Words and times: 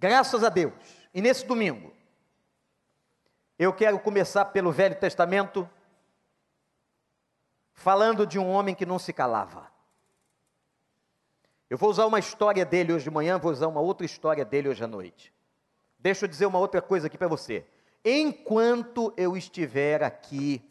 Graças 0.00 0.42
a 0.42 0.48
Deus. 0.48 0.72
E 1.12 1.20
nesse 1.20 1.44
domingo, 1.44 1.92
eu 3.58 3.70
quero 3.70 3.98
começar 4.00 4.46
pelo 4.46 4.72
Velho 4.72 4.98
Testamento, 4.98 5.68
falando 7.74 8.26
de 8.26 8.38
um 8.38 8.48
homem 8.48 8.74
que 8.74 8.86
não 8.86 8.98
se 8.98 9.12
calava. 9.12 9.70
Eu 11.68 11.76
vou 11.76 11.90
usar 11.90 12.06
uma 12.06 12.18
história 12.18 12.64
dele 12.64 12.94
hoje 12.94 13.04
de 13.04 13.10
manhã, 13.10 13.38
vou 13.38 13.52
usar 13.52 13.66
uma 13.66 13.82
outra 13.82 14.06
história 14.06 14.42
dele 14.42 14.70
hoje 14.70 14.82
à 14.82 14.86
noite. 14.86 15.34
Deixa 15.98 16.24
eu 16.24 16.28
dizer 16.30 16.46
uma 16.46 16.58
outra 16.58 16.80
coisa 16.80 17.06
aqui 17.06 17.18
para 17.18 17.28
você. 17.28 17.66
Enquanto 18.02 19.12
eu 19.18 19.36
estiver 19.36 20.02
aqui, 20.02 20.66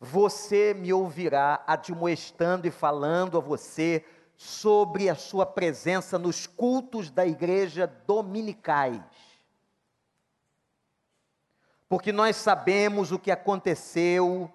você 0.00 0.72
me 0.72 0.94
ouvirá 0.94 1.62
admoestando 1.66 2.66
e 2.66 2.70
falando 2.70 3.36
a 3.36 3.40
você 3.42 4.02
sobre 4.40 5.10
a 5.10 5.16
sua 5.16 5.44
presença 5.44 6.16
nos 6.16 6.46
cultos 6.46 7.10
da 7.10 7.26
igreja 7.26 7.88
dominicais. 8.06 9.02
Porque 11.88 12.12
nós 12.12 12.36
sabemos 12.36 13.10
o 13.10 13.18
que 13.18 13.32
aconteceu 13.32 14.48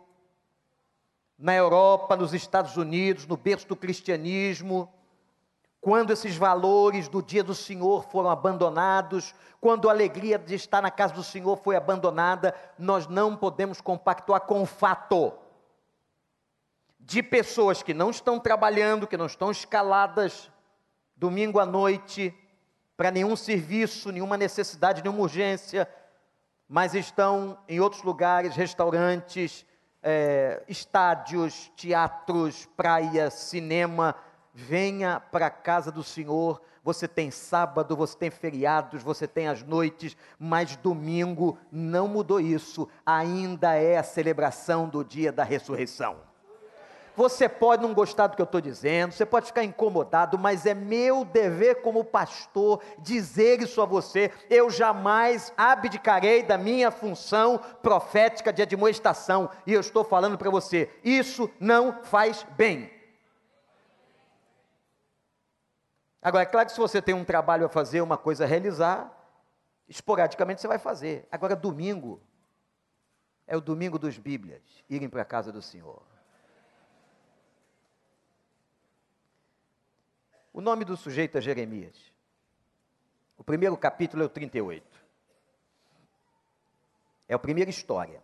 na 1.37 1.53
Europa, 1.53 2.15
nos 2.15 2.33
Estados 2.33 2.77
Unidos, 2.77 3.27
no 3.27 3.35
berço 3.35 3.67
do 3.67 3.75
cristianismo, 3.75 4.89
quando 5.81 6.13
esses 6.13 6.37
valores 6.37 7.09
do 7.09 7.21
dia 7.21 7.43
do 7.43 7.53
Senhor 7.53 8.05
foram 8.05 8.29
abandonados, 8.29 9.35
quando 9.59 9.89
a 9.89 9.91
alegria 9.91 10.39
de 10.39 10.55
estar 10.55 10.81
na 10.81 10.89
casa 10.89 11.13
do 11.13 11.23
Senhor 11.23 11.57
foi 11.57 11.75
abandonada, 11.75 12.55
nós 12.79 13.05
não 13.07 13.35
podemos 13.35 13.81
compactuar 13.81 14.41
com 14.41 14.61
o 14.61 14.65
fato 14.65 15.33
de 17.05 17.21
pessoas 17.21 17.83
que 17.83 17.93
não 17.93 18.09
estão 18.09 18.39
trabalhando, 18.39 19.07
que 19.07 19.17
não 19.17 19.25
estão 19.25 19.51
escaladas 19.51 20.49
domingo 21.17 21.59
à 21.59 21.65
noite 21.65 22.33
para 22.95 23.11
nenhum 23.11 23.35
serviço, 23.35 24.11
nenhuma 24.11 24.37
necessidade, 24.37 25.01
nenhuma 25.03 25.21
urgência, 25.21 25.87
mas 26.67 26.93
estão 26.93 27.57
em 27.67 27.79
outros 27.79 28.03
lugares, 28.03 28.55
restaurantes, 28.55 29.65
é, 30.01 30.63
estádios, 30.67 31.71
teatros, 31.75 32.67
praia, 32.77 33.29
cinema. 33.29 34.15
Venha 34.53 35.19
para 35.19 35.47
a 35.47 35.51
casa 35.51 35.91
do 35.91 36.03
Senhor. 36.03 36.61
Você 36.83 37.07
tem 37.07 37.31
sábado, 37.31 37.95
você 37.97 38.17
tem 38.17 38.29
feriados, 38.29 39.03
você 39.03 39.27
tem 39.27 39.47
as 39.47 39.61
noites, 39.61 40.15
mas 40.39 40.75
domingo 40.77 41.57
não 41.71 42.07
mudou 42.07 42.39
isso. 42.39 42.87
Ainda 43.05 43.75
é 43.75 43.97
a 43.97 44.03
celebração 44.03 44.87
do 44.87 45.03
dia 45.03 45.31
da 45.31 45.43
ressurreição. 45.43 46.32
Você 47.15 47.47
pode 47.47 47.83
não 47.83 47.93
gostar 47.93 48.27
do 48.27 48.35
que 48.35 48.41
eu 48.41 48.45
estou 48.45 48.59
dizendo, 48.59 49.13
você 49.13 49.25
pode 49.25 49.45
ficar 49.45 49.63
incomodado, 49.63 50.37
mas 50.37 50.65
é 50.65 50.73
meu 50.73 51.23
dever 51.23 51.81
como 51.81 52.03
pastor 52.03 52.81
dizer 52.97 53.61
isso 53.61 53.81
a 53.81 53.85
você. 53.85 54.31
Eu 54.49 54.69
jamais 54.69 55.53
abdicarei 55.55 56.41
da 56.41 56.57
minha 56.57 56.89
função 56.89 57.59
profética 57.81 58.51
de 58.51 58.63
admoestação, 58.63 59.49
e 59.65 59.73
eu 59.73 59.79
estou 59.79 60.03
falando 60.03 60.37
para 60.37 60.49
você: 60.49 60.89
isso 61.03 61.49
não 61.59 62.03
faz 62.03 62.43
bem. 62.57 62.91
Agora, 66.19 66.43
é 66.43 66.47
claro 66.47 66.67
que 66.67 66.73
se 66.73 66.79
você 66.79 67.01
tem 67.01 67.13
um 67.13 67.25
trabalho 67.25 67.65
a 67.65 67.69
fazer, 67.69 68.01
uma 68.01 68.17
coisa 68.17 68.45
a 68.45 68.47
realizar, 68.47 69.11
esporadicamente 69.89 70.61
você 70.61 70.67
vai 70.67 70.79
fazer. 70.79 71.27
Agora, 71.29 71.55
domingo, 71.55 72.21
é 73.45 73.57
o 73.57 73.61
domingo 73.61 73.99
dos 73.99 74.17
Bíblias, 74.17 74.61
irem 74.89 75.09
para 75.09 75.21
a 75.21 75.25
casa 75.25 75.51
do 75.51 75.61
Senhor. 75.61 76.12
O 80.53 80.61
nome 80.61 80.85
do 80.85 80.95
sujeito 80.95 81.37
é 81.37 81.41
Jeremias. 81.41 82.13
O 83.35 83.43
primeiro 83.43 83.75
capítulo 83.75 84.21
é 84.21 84.25
o 84.27 84.29
38. 84.29 85.03
É 87.27 87.33
a 87.33 87.39
primeira 87.39 87.71
história. 87.71 88.21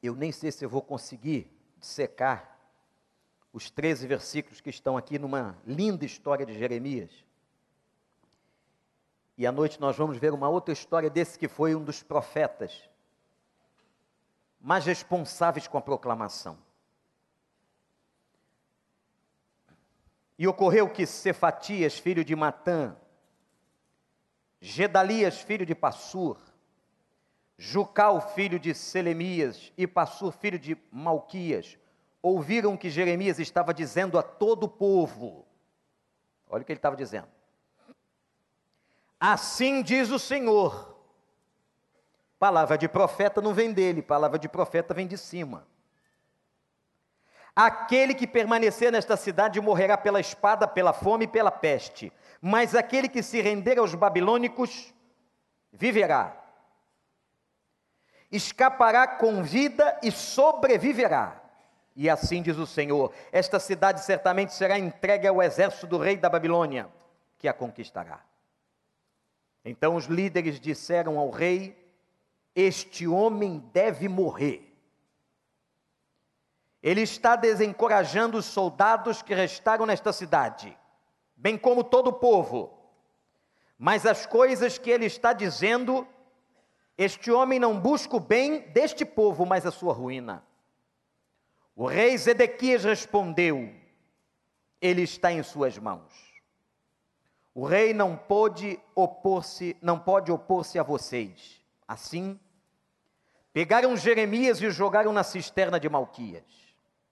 Eu 0.00 0.14
nem 0.14 0.30
sei 0.30 0.52
se 0.52 0.64
eu 0.64 0.68
vou 0.68 0.80
conseguir 0.80 1.50
secar 1.80 2.56
os 3.52 3.68
13 3.68 4.06
versículos 4.06 4.60
que 4.60 4.70
estão 4.70 4.96
aqui 4.96 5.18
numa 5.18 5.58
linda 5.66 6.04
história 6.04 6.46
de 6.46 6.56
Jeremias. 6.56 7.10
E 9.36 9.44
à 9.44 9.50
noite 9.50 9.80
nós 9.80 9.96
vamos 9.96 10.18
ver 10.18 10.32
uma 10.32 10.48
outra 10.48 10.72
história 10.72 11.10
desse 11.10 11.36
que 11.36 11.48
foi 11.48 11.74
um 11.74 11.82
dos 11.82 12.00
profetas 12.00 12.88
mais 14.60 14.84
responsáveis 14.84 15.66
com 15.66 15.78
a 15.78 15.82
proclamação. 15.82 16.67
E 20.38 20.46
ocorreu 20.46 20.88
que 20.88 21.04
Cefatias, 21.04 21.98
filho 21.98 22.24
de 22.24 22.36
Matã, 22.36 22.96
Gedalias, 24.60 25.40
filho 25.40 25.66
de 25.66 25.74
Passur, 25.74 26.38
Jucal, 27.56 28.20
filho 28.34 28.58
de 28.58 28.72
Selemias, 28.72 29.72
e 29.76 29.86
Passur, 29.86 30.32
filho 30.32 30.58
de 30.58 30.78
Malquias, 30.92 31.76
ouviram 32.22 32.76
que 32.76 32.88
Jeremias 32.88 33.40
estava 33.40 33.74
dizendo 33.74 34.16
a 34.16 34.22
todo 34.22 34.64
o 34.64 34.68
povo. 34.68 35.44
Olha 36.48 36.62
o 36.62 36.64
que 36.64 36.72
ele 36.72 36.78
estava 36.78 36.96
dizendo. 36.96 37.28
Assim 39.18 39.82
diz 39.82 40.10
o 40.10 40.18
Senhor. 40.18 40.96
Palavra 42.38 42.78
de 42.78 42.88
profeta 42.88 43.40
não 43.40 43.52
vem 43.52 43.72
dele, 43.72 44.00
palavra 44.00 44.38
de 44.38 44.48
profeta 44.48 44.94
vem 44.94 45.08
de 45.08 45.18
cima. 45.18 45.66
Aquele 47.60 48.14
que 48.14 48.24
permanecer 48.24 48.92
nesta 48.92 49.16
cidade 49.16 49.60
morrerá 49.60 49.98
pela 49.98 50.20
espada, 50.20 50.68
pela 50.68 50.92
fome 50.92 51.24
e 51.24 51.28
pela 51.28 51.50
peste, 51.50 52.12
mas 52.40 52.72
aquele 52.72 53.08
que 53.08 53.20
se 53.20 53.40
render 53.40 53.80
aos 53.80 53.96
babilônicos 53.96 54.94
viverá. 55.72 56.40
Escapará 58.30 59.08
com 59.08 59.42
vida 59.42 59.98
e 60.04 60.12
sobreviverá. 60.12 61.42
E 61.96 62.08
assim 62.08 62.42
diz 62.42 62.58
o 62.58 62.64
Senhor: 62.64 63.12
esta 63.32 63.58
cidade 63.58 64.04
certamente 64.04 64.54
será 64.54 64.78
entregue 64.78 65.26
ao 65.26 65.42
exército 65.42 65.88
do 65.88 65.98
rei 65.98 66.16
da 66.16 66.28
Babilônia, 66.28 66.88
que 67.38 67.48
a 67.48 67.52
conquistará. 67.52 68.20
Então 69.64 69.96
os 69.96 70.04
líderes 70.04 70.60
disseram 70.60 71.18
ao 71.18 71.28
rei: 71.28 71.76
Este 72.54 73.08
homem 73.08 73.68
deve 73.72 74.08
morrer 74.08 74.67
ele 76.82 77.02
está 77.02 77.34
desencorajando 77.34 78.38
os 78.38 78.44
soldados 78.44 79.20
que 79.20 79.34
restaram 79.34 79.84
nesta 79.84 80.12
cidade, 80.12 80.76
bem 81.36 81.58
como 81.58 81.82
todo 81.82 82.08
o 82.08 82.12
povo. 82.12 82.72
Mas 83.76 84.06
as 84.06 84.26
coisas 84.26 84.78
que 84.78 84.90
ele 84.90 85.06
está 85.06 85.32
dizendo, 85.32 86.06
este 86.96 87.30
homem 87.30 87.58
não 87.58 87.78
busca 87.78 88.16
o 88.16 88.20
bem 88.20 88.60
deste 88.70 89.04
povo, 89.04 89.44
mas 89.44 89.66
a 89.66 89.70
sua 89.70 89.92
ruína. 89.92 90.44
O 91.74 91.86
rei 91.86 92.16
Zedequias 92.16 92.84
respondeu: 92.84 93.72
Ele 94.80 95.02
está 95.02 95.32
em 95.32 95.42
suas 95.42 95.78
mãos. 95.78 96.12
O 97.54 97.64
rei 97.64 97.92
não 97.92 98.16
pode 98.16 98.78
opor-se, 98.94 99.76
não 99.82 99.98
pode 99.98 100.30
opor-se 100.30 100.78
a 100.78 100.82
vocês. 100.82 101.60
Assim, 101.86 102.38
pegaram 103.52 103.96
Jeremias 103.96 104.60
e 104.60 104.66
o 104.66 104.70
jogaram 104.70 105.12
na 105.12 105.24
cisterna 105.24 105.80
de 105.80 105.88
Malquias 105.88 106.67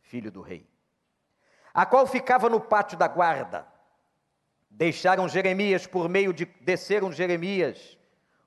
filho 0.06 0.30
do 0.30 0.40
rei, 0.40 0.66
a 1.72 1.84
qual 1.84 2.06
ficava 2.06 2.48
no 2.48 2.60
pátio 2.60 2.96
da 2.96 3.06
guarda. 3.06 3.66
Deixaram 4.70 5.28
Jeremias 5.28 5.86
por 5.86 6.08
meio 6.08 6.32
de 6.32 6.44
desceram 6.44 7.12
Jeremias 7.12 7.96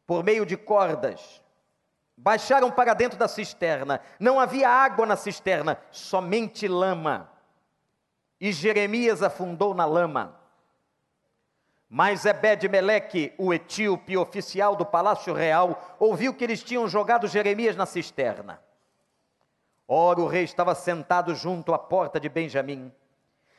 por 0.06 0.24
meio 0.24 0.44
de 0.44 0.58
cordas. 0.58 1.40
Baixaram 2.18 2.72
para 2.72 2.96
dentro 2.96 3.18
da 3.18 3.28
cisterna. 3.28 4.02
Não 4.20 4.40
havia 4.40 4.68
água 4.68 5.06
na 5.06 5.16
cisterna, 5.16 5.80
somente 5.92 6.68
lama. 6.68 7.32
E 8.42 8.52
Jeremias 8.52 9.22
afundou 9.22 9.76
na 9.76 9.86
lama. 9.86 10.36
Mas 11.88 12.26
Ebed-Meleque, 12.26 13.34
o 13.38 13.54
etíope 13.54 14.18
oficial 14.18 14.76
do 14.76 14.86
palácio 14.86 15.34
real, 15.34 15.96
ouviu 16.00 16.34
que 16.34 16.44
eles 16.44 16.64
tinham 16.64 16.88
jogado 16.88 17.28
Jeremias 17.28 17.76
na 17.76 17.86
cisterna. 17.86 18.60
Ora, 19.92 20.22
o 20.22 20.28
rei 20.28 20.44
estava 20.44 20.76
sentado 20.76 21.34
junto 21.34 21.74
à 21.74 21.80
porta 21.80 22.20
de 22.20 22.30
Benjamim. 22.30 22.92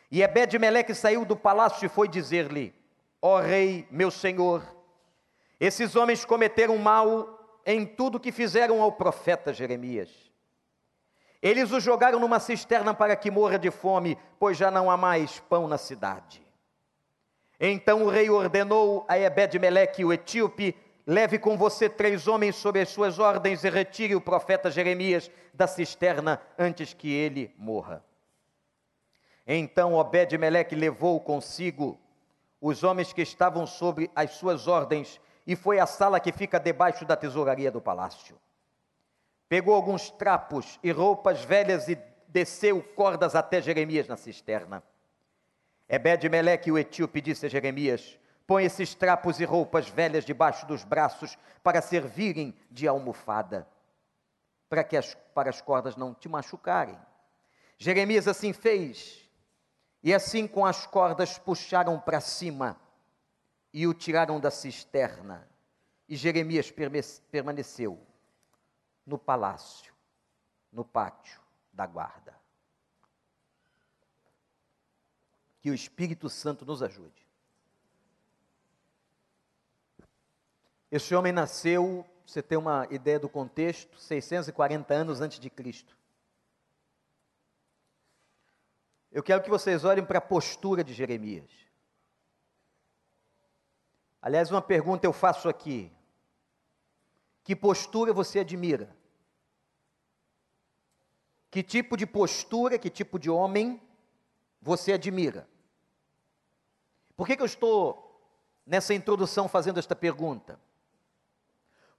E 0.09 0.23
Ebed-Meleque 0.23 0.95
saiu 0.95 1.25
do 1.25 1.35
palácio 1.35 1.85
e 1.85 1.89
foi 1.89 2.07
dizer-lhe: 2.07 2.73
Ó 3.21 3.41
rei, 3.41 3.85
meu 3.91 4.13
senhor, 4.13 4.63
esses 5.59 5.97
homens 5.97 6.25
cometeram 6.25 6.79
mal 6.79 7.61
em 7.67 7.85
tudo 7.85 8.21
que 8.21 8.31
fizeram 8.31 8.81
ao 8.81 8.93
profeta 8.93 9.53
Jeremias. 9.53 10.09
Eles 11.43 11.73
o 11.73 11.81
jogaram 11.81 12.21
numa 12.21 12.39
cisterna 12.39 12.95
para 12.95 13.17
que 13.17 13.29
morra 13.29 13.59
de 13.59 13.73
fome, 13.73 14.17
pois 14.39 14.57
já 14.57 14.71
não 14.71 14.89
há 14.89 14.97
mais 14.97 15.41
pão 15.41 15.67
na 15.67 15.79
cidade. 15.79 16.41
Então 17.59 18.05
o 18.05 18.09
rei 18.09 18.31
ordenou 18.31 19.05
a 19.09 19.19
Ebed-Meleque, 19.19 20.05
o 20.05 20.13
etíope, 20.13 20.77
Leve 21.11 21.41
com 21.41 21.57
você 21.57 21.89
três 21.89 22.29
homens 22.29 22.55
sob 22.55 22.81
as 22.81 22.89
suas 22.89 23.19
ordens 23.19 23.65
e 23.65 23.69
retire 23.69 24.15
o 24.15 24.21
profeta 24.21 24.71
Jeremias 24.71 25.29
da 25.53 25.67
cisterna 25.67 26.41
antes 26.57 26.95
que 26.95 27.13
ele 27.13 27.53
morra. 27.59 28.05
Então 29.45 29.95
Obed-Meleque 29.95 30.77
levou 30.77 31.19
consigo 31.19 31.99
os 32.61 32.85
homens 32.85 33.13
que 33.13 33.23
estavam 33.23 33.67
sobre 33.67 34.09
as 34.15 34.35
suas 34.35 34.69
ordens 34.69 35.21
e 35.45 35.57
foi 35.57 35.81
à 35.81 35.87
sala 35.87 36.21
que 36.21 36.31
fica 36.31 36.61
debaixo 36.61 37.05
da 37.05 37.17
tesouraria 37.17 37.73
do 37.73 37.81
palácio. 37.81 38.39
Pegou 39.49 39.75
alguns 39.75 40.11
trapos 40.11 40.79
e 40.81 40.93
roupas 40.93 41.43
velhas 41.43 41.89
e 41.89 41.99
desceu 42.29 42.81
cordas 42.95 43.35
até 43.35 43.61
Jeremias 43.61 44.07
na 44.07 44.17
cisterna. 44.17 44.81
Ebed-Meleque, 45.89 46.71
o 46.71 46.79
etíope, 46.79 47.21
disse 47.21 47.47
a 47.47 47.49
Jeremias: 47.49 48.17
Põe 48.51 48.65
esses 48.65 48.97
trapos 48.97 49.39
e 49.39 49.45
roupas 49.45 49.89
velhas 49.89 50.25
debaixo 50.25 50.67
dos 50.67 50.83
braços 50.83 51.39
para 51.63 51.81
servirem 51.81 52.53
de 52.69 52.89
almofada, 52.89 53.65
para 54.69 54.83
que 54.83 54.97
as, 54.97 55.15
para 55.33 55.51
as 55.51 55.61
cordas 55.61 55.95
não 55.95 56.13
te 56.13 56.29
machucarem. 56.29 56.99
Jeremias 57.79 58.27
assim 58.27 58.53
fez, 58.53 59.31
e 60.03 60.13
assim 60.13 60.49
com 60.49 60.67
as 60.67 60.85
cordas 60.85 61.39
puxaram 61.39 62.01
para 62.01 62.21
cima 62.21 62.77
e 63.73 63.87
o 63.87 63.95
tiraram 63.95 64.41
da 64.41 64.51
cisterna. 64.51 65.49
E 66.09 66.17
Jeremias 66.17 66.75
permaneceu 67.31 68.05
no 69.07 69.17
palácio, 69.17 69.95
no 70.73 70.85
pátio 70.85 71.41
da 71.73 71.87
guarda. 71.87 72.37
Que 75.61 75.71
o 75.71 75.75
Espírito 75.75 76.29
Santo 76.29 76.67
nos 76.67 76.83
ajude. 76.83 77.20
Este 80.91 81.15
homem 81.15 81.33
nasceu, 81.33 82.05
você 82.27 82.43
tem 82.43 82.59
uma 82.59 82.87
ideia 82.91 83.19
do 83.19 83.29
contexto, 83.29 83.97
640 83.99 84.93
anos 84.93 85.21
antes 85.21 85.39
de 85.39 85.49
Cristo. 85.49 85.97
Eu 89.13 89.23
quero 89.23 89.43
que 89.43 89.51
vocês 89.51 89.85
olhem 89.85 90.05
para 90.05 90.19
a 90.19 90.23
postura 90.23 90.83
de 90.83 90.93
Jeremias. 90.93 91.51
Aliás, 94.21 94.51
uma 94.51 94.61
pergunta 94.61 95.07
eu 95.07 95.13
faço 95.13 95.49
aqui. 95.49 95.93
Que 97.43 97.57
postura 97.57 98.13
você 98.13 98.41
admira? 98.41 98.95
Que 101.51 101.63
tipo 101.63 101.97
de 101.97 102.07
postura, 102.07 102.79
que 102.79 102.91
tipo 102.91 103.19
de 103.19 103.31
homem 103.31 103.81
você 104.61 104.93
admira? 104.93 105.49
Por 107.17 107.27
que, 107.27 107.37
que 107.37 107.43
eu 107.43 107.47
estou 107.47 108.23
nessa 108.65 108.95
introdução 108.95 109.49
fazendo 109.49 109.79
esta 109.79 109.97
pergunta? 109.97 110.61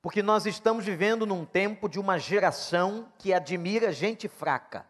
Porque 0.01 0.24
nós 0.24 0.45
estamos 0.45 0.86
vivendo 0.86 1.25
num 1.25 1.45
tempo 1.45 1.88
de 1.88 2.00
uma 2.00 2.18
geração 2.18 3.12
que 3.19 3.31
admira 3.31 3.92
gente 3.92 4.27
fraca. 4.27 4.86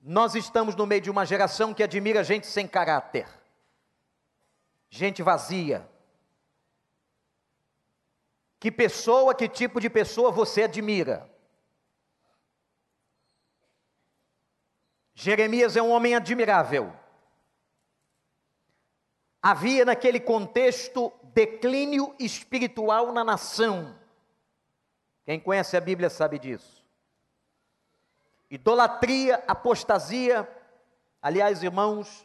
Nós 0.00 0.34
estamos 0.34 0.76
no 0.76 0.86
meio 0.86 1.00
de 1.00 1.10
uma 1.10 1.24
geração 1.24 1.74
que 1.74 1.82
admira 1.82 2.22
gente 2.22 2.46
sem 2.46 2.68
caráter, 2.68 3.26
gente 4.88 5.22
vazia. 5.22 5.88
Que 8.60 8.70
pessoa, 8.70 9.34
que 9.34 9.48
tipo 9.48 9.80
de 9.80 9.90
pessoa 9.90 10.30
você 10.30 10.64
admira? 10.64 11.28
Jeremias 15.14 15.76
é 15.76 15.82
um 15.82 15.90
homem 15.90 16.14
admirável. 16.14 16.94
Havia 19.44 19.84
naquele 19.84 20.18
contexto 20.18 21.12
declínio 21.22 22.14
espiritual 22.18 23.12
na 23.12 23.22
nação. 23.22 23.94
Quem 25.26 25.38
conhece 25.38 25.76
a 25.76 25.80
Bíblia 25.82 26.08
sabe 26.08 26.38
disso 26.38 26.84
idolatria, 28.54 29.42
apostasia. 29.48 30.48
Aliás, 31.20 31.62
irmãos, 31.62 32.24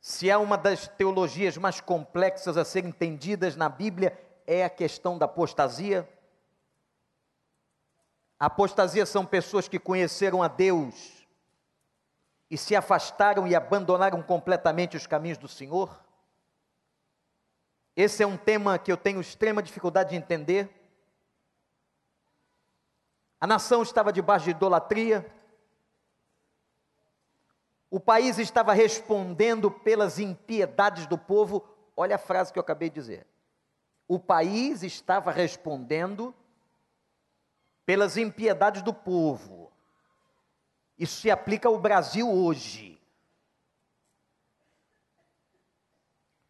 se 0.00 0.30
é 0.30 0.36
uma 0.36 0.56
das 0.56 0.88
teologias 0.88 1.58
mais 1.58 1.80
complexas 1.80 2.56
a 2.56 2.64
ser 2.64 2.86
entendidas 2.86 3.54
na 3.54 3.68
Bíblia, 3.68 4.18
é 4.46 4.64
a 4.64 4.70
questão 4.70 5.18
da 5.18 5.26
apostasia. 5.26 6.08
Apostasia 8.40 9.04
são 9.04 9.26
pessoas 9.26 9.68
que 9.68 9.78
conheceram 9.78 10.42
a 10.42 10.48
Deus 10.48 11.17
e 12.50 12.56
se 12.56 12.74
afastaram 12.74 13.46
e 13.46 13.54
abandonaram 13.54 14.22
completamente 14.22 14.96
os 14.96 15.06
caminhos 15.06 15.38
do 15.38 15.48
Senhor. 15.48 16.02
Esse 17.94 18.22
é 18.22 18.26
um 18.26 18.36
tema 18.36 18.78
que 18.78 18.90
eu 18.90 18.96
tenho 18.96 19.20
extrema 19.20 19.62
dificuldade 19.62 20.10
de 20.10 20.16
entender. 20.16 20.70
A 23.40 23.46
nação 23.46 23.82
estava 23.82 24.12
debaixo 24.12 24.46
de 24.46 24.52
idolatria. 24.52 25.26
O 27.90 27.98
país 27.98 28.38
estava 28.38 28.72
respondendo 28.72 29.70
pelas 29.70 30.18
impiedades 30.18 31.06
do 31.06 31.18
povo. 31.18 31.66
Olha 31.96 32.16
a 32.16 32.18
frase 32.18 32.52
que 32.52 32.58
eu 32.58 32.62
acabei 32.62 32.88
de 32.88 32.94
dizer. 32.94 33.26
O 34.06 34.18
país 34.18 34.82
estava 34.82 35.30
respondendo 35.30 36.34
pelas 37.84 38.16
impiedades 38.16 38.82
do 38.82 38.92
povo. 38.92 39.67
Isso 40.98 41.20
se 41.20 41.30
aplica 41.30 41.68
ao 41.68 41.78
Brasil 41.78 42.28
hoje. 42.28 43.00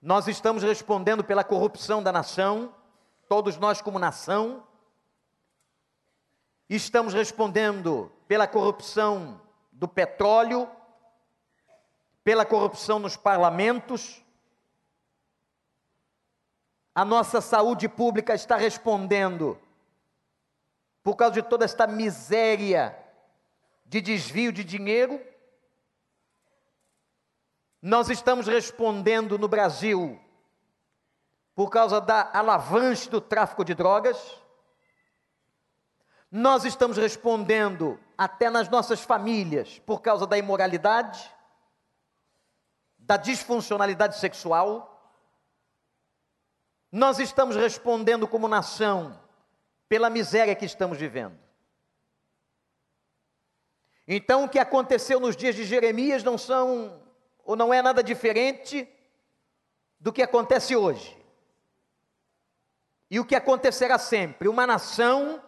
Nós 0.00 0.26
estamos 0.28 0.62
respondendo 0.62 1.22
pela 1.22 1.44
corrupção 1.44 2.02
da 2.02 2.12
nação, 2.12 2.74
todos 3.28 3.56
nós, 3.56 3.82
como 3.82 3.98
nação, 3.98 4.66
Estamos 6.68 7.14
respondendo 7.14 8.12
pela 8.26 8.46
corrupção 8.46 9.40
do 9.72 9.88
petróleo, 9.88 10.70
pela 12.22 12.44
corrupção 12.44 12.98
nos 12.98 13.16
parlamentos. 13.16 14.22
A 16.94 17.06
nossa 17.06 17.40
saúde 17.40 17.88
pública 17.88 18.34
está 18.34 18.56
respondendo 18.56 19.58
por 21.02 21.16
causa 21.16 21.40
de 21.40 21.42
toda 21.42 21.64
esta 21.64 21.86
miséria 21.86 22.94
de 23.88 24.00
desvio 24.00 24.52
de 24.52 24.62
dinheiro. 24.62 25.20
Nós 27.80 28.10
estamos 28.10 28.46
respondendo 28.46 29.38
no 29.38 29.48
Brasil 29.48 30.20
por 31.54 31.70
causa 31.70 32.00
da 32.00 32.30
alavanche 32.32 33.08
do 33.08 33.20
tráfico 33.20 33.64
de 33.64 33.74
drogas. 33.74 34.40
Nós 36.30 36.64
estamos 36.64 36.98
respondendo 36.98 37.98
até 38.16 38.50
nas 38.50 38.68
nossas 38.68 39.00
famílias 39.00 39.78
por 39.80 40.02
causa 40.02 40.26
da 40.26 40.36
imoralidade, 40.36 41.34
da 42.98 43.16
disfuncionalidade 43.16 44.18
sexual. 44.18 44.94
Nós 46.92 47.18
estamos 47.18 47.56
respondendo 47.56 48.28
como 48.28 48.46
nação 48.48 49.18
pela 49.88 50.10
miséria 50.10 50.54
que 50.54 50.66
estamos 50.66 50.98
vivendo. 50.98 51.47
Então, 54.10 54.44
o 54.44 54.48
que 54.48 54.58
aconteceu 54.58 55.20
nos 55.20 55.36
dias 55.36 55.54
de 55.54 55.64
Jeremias 55.64 56.24
não 56.24 56.38
são 56.38 56.98
ou 57.44 57.54
não 57.54 57.74
é 57.74 57.82
nada 57.82 58.02
diferente 58.02 58.88
do 60.00 60.10
que 60.10 60.22
acontece 60.22 60.74
hoje. 60.74 61.14
E 63.10 63.20
o 63.20 63.24
que 63.24 63.34
acontecerá 63.34 63.98
sempre, 63.98 64.48
uma 64.48 64.66
nação 64.66 65.42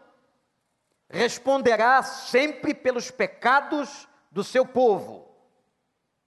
responderá 1.08 2.02
sempre 2.02 2.74
pelos 2.74 3.10
pecados 3.10 4.06
do 4.30 4.44
seu 4.44 4.66
povo. 4.66 5.26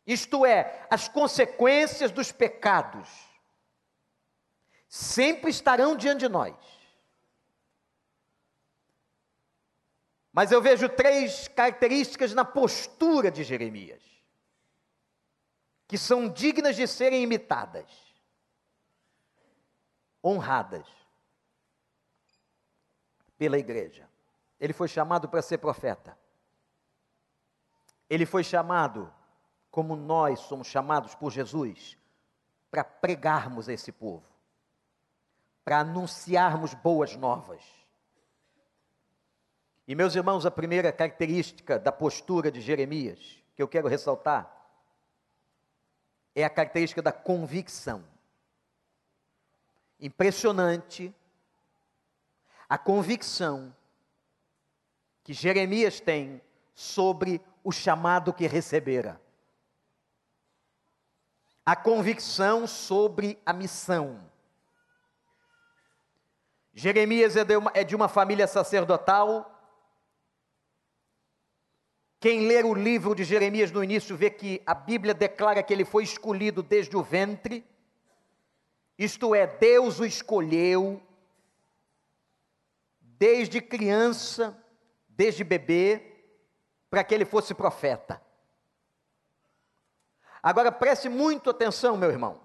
Isto 0.06 0.44
é, 0.44 0.88
as 0.90 1.08
consequências 1.08 2.12
dos 2.12 2.32
pecados 2.32 3.10
sempre 4.90 5.52
estarão 5.52 5.96
diante 5.96 6.22
de 6.22 6.30
nós. 6.30 6.56
Mas 10.34 10.52
eu 10.52 10.60
vejo 10.60 10.90
três 10.90 11.48
características 11.48 12.34
na 12.34 12.44
postura 12.44 13.30
de 13.30 13.44
Jeremias, 13.44 14.02
que 15.88 15.96
são 15.96 16.28
dignas 16.28 16.76
de 16.76 16.88
serem 16.88 17.22
imitadas, 17.22 17.88
honradas 20.24 20.88
pela 23.38 23.60
igreja. 23.60 24.10
Ele 24.60 24.74
foi 24.74 24.88
chamado 24.88 25.30
para 25.30 25.42
ser 25.44 25.60
profeta. 25.60 26.18
Ele 28.10 28.26
foi 28.26 28.44
chamado, 28.44 29.14
como 29.70 29.96
nós 29.96 30.40
somos 30.40 30.68
chamados 30.68 31.14
por 31.14 31.32
Jesus, 31.32 31.96
para 32.72 32.84
pregarmos 32.84 33.70
a 33.70 33.74
esse 33.74 33.92
povo, 33.92 34.26
para 35.64 35.82
anunciarmos 35.82 36.74
boas 36.74 37.16
novas. 37.16 37.83
E, 39.88 39.96
meus 39.96 40.16
irmãos, 40.16 40.46
a 40.46 40.52
primeira 40.52 40.92
característica 40.92 41.78
da 41.78 41.92
postura 41.92 42.52
de 42.52 42.62
Jeremias, 42.62 43.44
que 43.56 43.62
eu 43.62 43.68
quero 43.68 43.88
ressaltar, 43.88 44.50
é 46.34 46.44
a 46.44 46.50
característica 46.50 47.02
da 47.02 47.12
convicção. 47.12 48.04
Impressionante 50.00 51.14
a 52.68 52.78
convicção 52.78 53.76
que 55.24 55.34
Jeremias 55.34 56.00
tem 56.00 56.42
sobre 56.74 57.42
o 57.64 57.72
chamado 57.72 58.34
que 58.34 58.48
recebera. 58.48 59.22
A 61.66 61.76
convicção 61.76 62.66
sobre 62.68 63.40
a 63.46 63.54
missão. 63.54 64.20
Jeremias 66.74 67.36
é 67.36 67.44
de 67.46 67.56
uma, 67.56 67.72
é 67.76 67.84
de 67.84 67.96
uma 67.96 68.08
família 68.08 68.48
sacerdotal. 68.48 69.53
Quem 72.24 72.48
ler 72.48 72.64
o 72.64 72.74
livro 72.74 73.14
de 73.14 73.26
Jeremias 73.26 73.70
no 73.70 73.84
início 73.84 74.16
vê 74.16 74.30
que 74.30 74.62
a 74.66 74.74
Bíblia 74.74 75.14
declara 75.14 75.62
que 75.62 75.74
ele 75.74 75.84
foi 75.84 76.04
escolhido 76.06 76.64
desde 76.64 76.96
o 76.96 77.04
ventre, 77.04 77.66
isto 78.98 79.36
é, 79.36 79.46
Deus 79.46 80.00
o 80.00 80.06
escolheu 80.06 81.02
desde 83.02 83.60
criança, 83.60 84.58
desde 85.10 85.44
bebê, 85.44 86.02
para 86.90 87.04
que 87.04 87.14
ele 87.14 87.26
fosse 87.26 87.54
profeta. 87.54 88.22
Agora 90.42 90.72
preste 90.72 91.10
muito 91.10 91.50
atenção, 91.50 91.98
meu 91.98 92.10
irmão. 92.10 92.40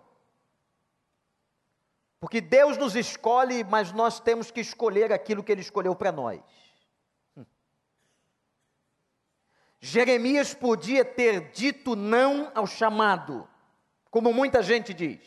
Porque 2.18 2.40
Deus 2.40 2.76
nos 2.76 2.96
escolhe, 2.96 3.62
mas 3.62 3.92
nós 3.92 4.18
temos 4.18 4.50
que 4.50 4.58
escolher 4.58 5.12
aquilo 5.12 5.44
que 5.44 5.52
Ele 5.52 5.60
escolheu 5.60 5.94
para 5.94 6.10
nós. 6.10 6.40
Hum. 7.36 7.44
Jeremias 9.80 10.54
podia 10.54 11.04
ter 11.04 11.50
dito 11.52 11.94
não 11.94 12.50
ao 12.54 12.66
chamado, 12.66 13.48
como 14.10 14.32
muita 14.32 14.62
gente 14.62 14.92
diz. 14.92 15.20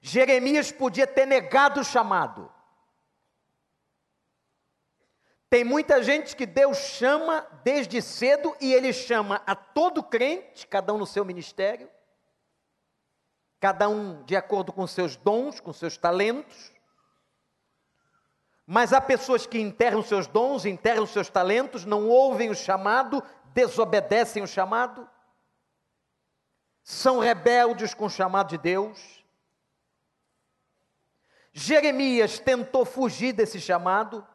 Jeremias 0.00 0.70
podia 0.72 1.06
ter 1.06 1.26
negado 1.26 1.80
o 1.80 1.84
chamado. 1.84 2.52
Tem 5.48 5.62
muita 5.62 6.02
gente 6.02 6.34
que 6.34 6.44
Deus 6.44 6.76
chama 6.76 7.46
desde 7.62 8.02
cedo 8.02 8.56
e 8.60 8.72
Ele 8.72 8.92
chama 8.92 9.42
a 9.46 9.54
todo 9.54 10.02
crente, 10.02 10.66
cada 10.66 10.92
um 10.92 10.98
no 10.98 11.06
seu 11.06 11.24
ministério, 11.24 11.88
cada 13.60 13.88
um 13.88 14.24
de 14.24 14.34
acordo 14.34 14.72
com 14.72 14.86
seus 14.86 15.16
dons, 15.16 15.60
com 15.60 15.72
seus 15.72 15.96
talentos. 15.96 16.72
Mas 18.66 18.92
há 18.92 19.00
pessoas 19.00 19.46
que 19.46 19.60
enterram 19.60 20.02
seus 20.02 20.26
dons, 20.26 20.64
enterram 20.64 21.06
seus 21.06 21.30
talentos, 21.30 21.84
não 21.84 22.08
ouvem 22.08 22.50
o 22.50 22.54
chamado, 22.54 23.22
desobedecem 23.54 24.42
o 24.42 24.46
chamado, 24.46 25.08
são 26.82 27.20
rebeldes 27.20 27.94
com 27.94 28.06
o 28.06 28.10
chamado 28.10 28.48
de 28.48 28.58
Deus. 28.58 29.24
Jeremias 31.52 32.40
tentou 32.40 32.84
fugir 32.84 33.32
desse 33.32 33.60
chamado 33.60 34.26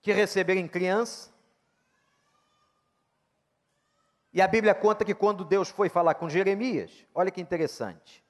que 0.00 0.12
recebeu 0.12 0.56
em 0.56 0.66
criança. 0.66 1.30
E 4.32 4.40
a 4.40 4.48
Bíblia 4.48 4.74
conta 4.74 5.04
que 5.04 5.14
quando 5.14 5.44
Deus 5.44 5.68
foi 5.68 5.90
falar 5.90 6.14
com 6.14 6.28
Jeremias, 6.28 7.06
olha 7.14 7.30
que 7.30 7.40
interessante 7.40 8.24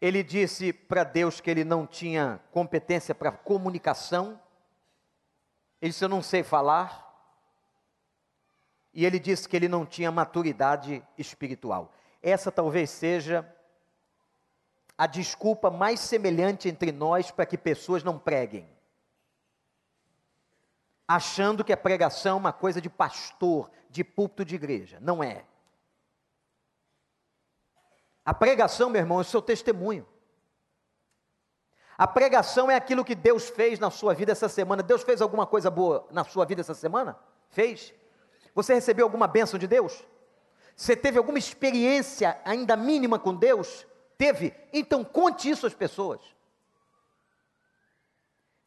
ele 0.00 0.22
disse 0.22 0.72
para 0.72 1.04
Deus 1.04 1.40
que 1.40 1.50
ele 1.50 1.64
não 1.64 1.86
tinha 1.86 2.40
competência 2.50 3.14
para 3.14 3.32
comunicação. 3.32 4.40
Ele 5.80 5.90
disse: 5.90 6.04
Eu 6.04 6.08
não 6.08 6.22
sei 6.22 6.42
falar. 6.42 7.04
E 8.92 9.04
ele 9.04 9.18
disse 9.18 9.48
que 9.48 9.56
ele 9.56 9.68
não 9.68 9.84
tinha 9.84 10.10
maturidade 10.10 11.02
espiritual. 11.18 11.92
Essa 12.22 12.50
talvez 12.50 12.90
seja 12.90 13.46
a 14.96 15.06
desculpa 15.06 15.70
mais 15.70 16.00
semelhante 16.00 16.68
entre 16.68 16.90
nós 16.92 17.30
para 17.30 17.44
que 17.44 17.58
pessoas 17.58 18.02
não 18.02 18.18
preguem. 18.18 18.66
Achando 21.06 21.62
que 21.62 21.72
a 21.72 21.76
pregação 21.76 22.36
é 22.36 22.40
uma 22.40 22.52
coisa 22.52 22.80
de 22.80 22.88
pastor, 22.88 23.70
de 23.90 24.02
púlpito 24.02 24.44
de 24.44 24.54
igreja. 24.54 24.98
Não 25.00 25.22
é. 25.22 25.44
A 28.26 28.34
pregação, 28.34 28.90
meu 28.90 29.00
irmão, 29.00 29.18
é 29.18 29.20
o 29.20 29.24
seu 29.24 29.40
testemunho. 29.40 30.04
A 31.96 32.08
pregação 32.08 32.68
é 32.68 32.74
aquilo 32.74 33.04
que 33.04 33.14
Deus 33.14 33.48
fez 33.48 33.78
na 33.78 33.88
sua 33.88 34.12
vida 34.12 34.32
essa 34.32 34.48
semana. 34.48 34.82
Deus 34.82 35.04
fez 35.04 35.22
alguma 35.22 35.46
coisa 35.46 35.70
boa 35.70 36.08
na 36.10 36.24
sua 36.24 36.44
vida 36.44 36.60
essa 36.60 36.74
semana? 36.74 37.16
Fez? 37.48 37.94
Você 38.52 38.74
recebeu 38.74 39.06
alguma 39.06 39.28
bênção 39.28 39.58
de 39.58 39.68
Deus? 39.68 40.04
Você 40.74 40.96
teve 40.96 41.16
alguma 41.16 41.38
experiência 41.38 42.38
ainda 42.44 42.76
mínima 42.76 43.16
com 43.16 43.34
Deus? 43.34 43.86
Teve? 44.18 44.52
Então 44.72 45.04
conte 45.04 45.48
isso 45.48 45.66
às 45.66 45.72
pessoas. 45.72 46.20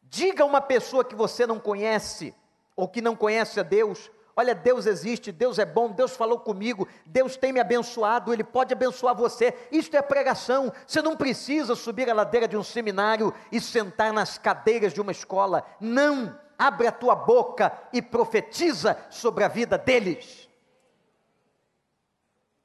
Diga 0.02 0.42
a 0.42 0.46
uma 0.46 0.60
pessoa 0.60 1.04
que 1.04 1.14
você 1.14 1.46
não 1.46 1.60
conhece, 1.60 2.34
ou 2.74 2.88
que 2.88 3.00
não 3.00 3.14
conhece 3.14 3.60
a 3.60 3.62
Deus, 3.62 4.10
Olha, 4.36 4.54
Deus 4.54 4.86
existe, 4.86 5.32
Deus 5.32 5.58
é 5.58 5.64
bom, 5.64 5.90
Deus 5.90 6.16
falou 6.16 6.38
comigo, 6.38 6.88
Deus 7.04 7.36
tem 7.36 7.52
me 7.52 7.60
abençoado, 7.60 8.32
Ele 8.32 8.44
pode 8.44 8.72
abençoar 8.72 9.14
você. 9.14 9.54
Isto 9.70 9.96
é 9.96 10.02
pregação. 10.02 10.72
Você 10.86 11.02
não 11.02 11.16
precisa 11.16 11.74
subir 11.74 12.08
a 12.08 12.14
ladeira 12.14 12.46
de 12.46 12.56
um 12.56 12.62
seminário 12.62 13.34
e 13.50 13.60
sentar 13.60 14.12
nas 14.12 14.38
cadeiras 14.38 14.92
de 14.92 15.00
uma 15.00 15.12
escola. 15.12 15.64
Não! 15.80 16.38
Abre 16.58 16.86
a 16.86 16.92
tua 16.92 17.14
boca 17.14 17.72
e 17.90 18.02
profetiza 18.02 18.96
sobre 19.08 19.44
a 19.44 19.48
vida 19.48 19.78
deles. 19.78 20.50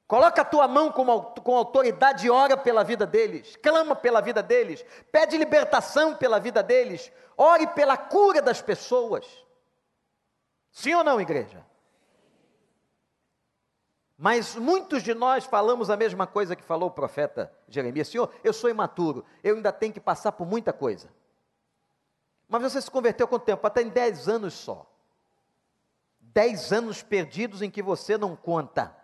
Coloca 0.06 0.42
a 0.42 0.44
tua 0.44 0.68
mão 0.68 0.92
com, 0.92 1.04
com 1.20 1.56
autoridade 1.56 2.26
e 2.26 2.30
ora 2.30 2.56
pela 2.56 2.84
vida 2.84 3.04
deles, 3.04 3.56
clama 3.56 3.96
pela 3.96 4.20
vida 4.20 4.40
deles, 4.42 4.84
pede 5.10 5.36
libertação 5.36 6.14
pela 6.14 6.38
vida 6.38 6.62
deles, 6.62 7.10
ore 7.36 7.66
pela 7.68 7.96
cura 7.96 8.40
das 8.40 8.62
pessoas. 8.62 9.26
Sim 10.76 10.92
ou 10.92 11.02
não, 11.02 11.18
igreja? 11.18 11.64
Mas 14.14 14.54
muitos 14.54 15.02
de 15.02 15.14
nós 15.14 15.46
falamos 15.46 15.88
a 15.88 15.96
mesma 15.96 16.26
coisa 16.26 16.54
que 16.54 16.62
falou 16.62 16.90
o 16.90 16.92
profeta 16.92 17.50
Jeremias: 17.66 18.08
Senhor, 18.08 18.30
eu 18.44 18.52
sou 18.52 18.68
imaturo, 18.68 19.24
eu 19.42 19.56
ainda 19.56 19.72
tenho 19.72 19.94
que 19.94 20.00
passar 20.00 20.32
por 20.32 20.46
muita 20.46 20.74
coisa. 20.74 21.08
Mas 22.46 22.60
você 22.60 22.82
se 22.82 22.90
converteu 22.90 23.26
quanto 23.26 23.46
tempo? 23.46 23.66
Até 23.66 23.80
em 23.80 23.88
10 23.88 24.28
anos 24.28 24.52
só. 24.52 24.86
10 26.20 26.70
anos 26.74 27.02
perdidos 27.02 27.62
em 27.62 27.70
que 27.70 27.80
você 27.80 28.18
não 28.18 28.36
conta 28.36 28.94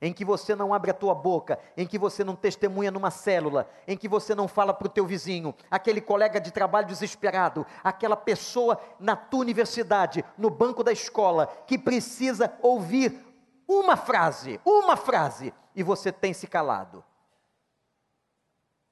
em 0.00 0.12
que 0.12 0.24
você 0.24 0.54
não 0.54 0.72
abre 0.72 0.90
a 0.90 0.94
tua 0.94 1.14
boca, 1.14 1.58
em 1.76 1.86
que 1.86 1.98
você 1.98 2.22
não 2.22 2.36
testemunha 2.36 2.90
numa 2.90 3.10
célula, 3.10 3.68
em 3.86 3.96
que 3.96 4.08
você 4.08 4.34
não 4.34 4.46
fala 4.46 4.72
para 4.72 4.86
o 4.86 4.90
teu 4.90 5.06
vizinho, 5.06 5.54
aquele 5.70 6.00
colega 6.00 6.40
de 6.40 6.52
trabalho 6.52 6.86
desesperado, 6.86 7.66
aquela 7.82 8.16
pessoa 8.16 8.80
na 8.98 9.16
tua 9.16 9.40
universidade, 9.40 10.24
no 10.36 10.50
banco 10.50 10.84
da 10.84 10.92
escola, 10.92 11.46
que 11.66 11.76
precisa 11.76 12.52
ouvir 12.62 13.18
uma 13.66 13.96
frase, 13.96 14.60
uma 14.64 14.96
frase, 14.96 15.52
e 15.74 15.82
você 15.82 16.12
tem 16.12 16.32
se 16.32 16.46
calado. 16.46 17.04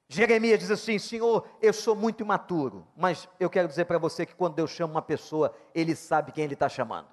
Jeremias 0.09 0.59
diz 0.59 0.71
assim: 0.71 0.97
Senhor, 0.99 1.45
eu 1.61 1.73
sou 1.73 1.95
muito 1.95 2.21
imaturo, 2.21 2.87
mas 2.95 3.27
eu 3.39 3.49
quero 3.49 3.67
dizer 3.67 3.85
para 3.85 3.97
você 3.97 4.25
que 4.25 4.35
quando 4.35 4.55
Deus 4.55 4.71
chama 4.71 4.93
uma 4.93 5.01
pessoa, 5.01 5.53
Ele 5.75 5.95
sabe 5.95 6.31
quem 6.31 6.43
Ele 6.43 6.53
está 6.53 6.69
chamando. 6.69 7.09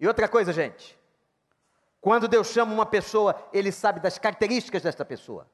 E 0.00 0.06
outra 0.06 0.28
coisa, 0.28 0.52
gente, 0.52 0.98
quando 2.06 2.28
Deus 2.28 2.46
chama 2.52 2.72
uma 2.72 2.86
pessoa, 2.86 3.34
Ele 3.52 3.72
sabe 3.72 3.98
das 3.98 4.16
características 4.16 4.80
desta 4.80 5.04
pessoa. 5.04 5.50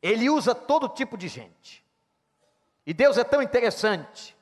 Ele 0.00 0.30
usa 0.30 0.54
todo 0.54 0.88
tipo 0.88 1.18
de 1.18 1.26
gente. 1.26 1.84
E 2.86 2.94
Deus 2.94 3.18
é 3.18 3.24
tão 3.24 3.42
interessante 3.42 4.36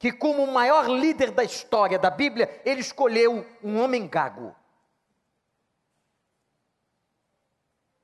que, 0.00 0.10
como 0.10 0.42
o 0.42 0.52
maior 0.52 0.90
líder 0.90 1.30
da 1.30 1.44
história 1.44 1.96
da 1.96 2.10
Bíblia, 2.10 2.60
ele 2.64 2.80
escolheu 2.80 3.46
um 3.62 3.80
homem 3.80 4.08
gago. 4.08 4.52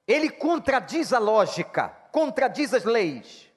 Ele 0.06 0.30
contradiz 0.30 1.12
a 1.12 1.18
lógica, 1.18 1.88
contradiz 2.12 2.72
as 2.72 2.84
leis. 2.84 3.52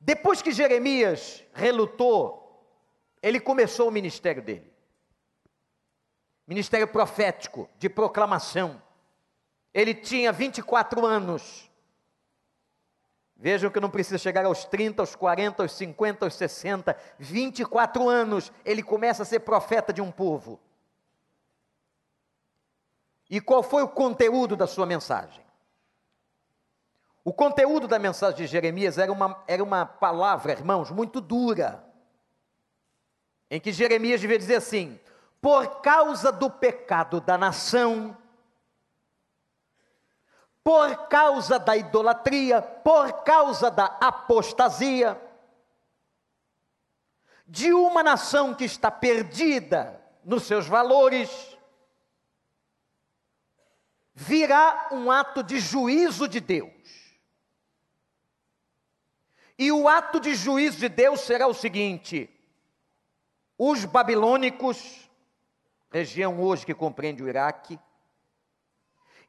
Depois 0.00 0.42
que 0.42 0.50
Jeremias 0.50 1.44
relutou, 1.54 2.60
ele 3.22 3.38
começou 3.38 3.86
o 3.86 3.92
ministério 3.92 4.42
dele 4.42 4.69
ministério 6.50 6.88
profético, 6.88 7.70
de 7.78 7.88
proclamação. 7.88 8.82
Ele 9.72 9.94
tinha 9.94 10.32
24 10.32 11.06
anos. 11.06 11.70
Vejam 13.36 13.70
que 13.70 13.78
não 13.78 13.88
precisa 13.88 14.18
chegar 14.18 14.44
aos 14.44 14.64
30, 14.64 15.00
aos 15.00 15.14
40, 15.14 15.62
aos 15.62 15.70
50, 15.70 16.24
aos 16.24 16.34
60. 16.34 16.96
24 17.20 18.08
anos 18.08 18.52
ele 18.64 18.82
começa 18.82 19.22
a 19.22 19.24
ser 19.24 19.38
profeta 19.40 19.92
de 19.92 20.02
um 20.02 20.10
povo. 20.10 20.58
E 23.30 23.40
qual 23.40 23.62
foi 23.62 23.84
o 23.84 23.88
conteúdo 23.88 24.56
da 24.56 24.66
sua 24.66 24.86
mensagem? 24.86 25.44
O 27.22 27.32
conteúdo 27.32 27.86
da 27.86 27.96
mensagem 28.00 28.38
de 28.38 28.48
Jeremias 28.48 28.98
era 28.98 29.12
uma, 29.12 29.40
era 29.46 29.62
uma 29.62 29.86
palavra, 29.86 30.50
irmãos, 30.50 30.90
muito 30.90 31.20
dura. 31.20 31.84
Em 33.48 33.60
que 33.60 33.70
Jeremias 33.70 34.20
devia 34.20 34.36
dizer 34.36 34.56
assim: 34.56 34.98
por 35.40 35.80
causa 35.80 36.30
do 36.30 36.50
pecado 36.50 37.20
da 37.20 37.38
nação, 37.38 38.16
por 40.62 41.08
causa 41.08 41.58
da 41.58 41.76
idolatria, 41.76 42.60
por 42.60 43.24
causa 43.24 43.70
da 43.70 43.86
apostasia, 44.00 45.20
de 47.46 47.72
uma 47.72 48.02
nação 48.02 48.54
que 48.54 48.64
está 48.64 48.90
perdida 48.90 50.00
nos 50.24 50.44
seus 50.44 50.66
valores, 50.66 51.58
virá 54.14 54.88
um 54.92 55.10
ato 55.10 55.42
de 55.42 55.58
juízo 55.58 56.28
de 56.28 56.40
Deus. 56.40 56.70
E 59.58 59.72
o 59.72 59.88
ato 59.88 60.20
de 60.20 60.34
juízo 60.34 60.78
de 60.78 60.88
Deus 60.88 61.20
será 61.20 61.46
o 61.46 61.54
seguinte: 61.54 62.30
os 63.58 63.84
babilônicos, 63.84 65.09
região 65.90 66.40
hoje 66.40 66.64
que 66.64 66.74
compreende 66.74 67.22
o 67.22 67.28
Iraque, 67.28 67.78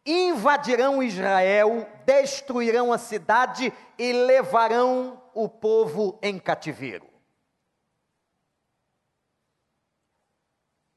invadirão 0.06 1.02
Israel, 1.02 1.88
destruirão 2.06 2.92
a 2.92 2.98
cidade 2.98 3.74
e 3.98 4.14
levarão 4.14 5.22
o 5.34 5.48
povo 5.48 6.18
em 6.22 6.40
cativeiro. 6.40 7.10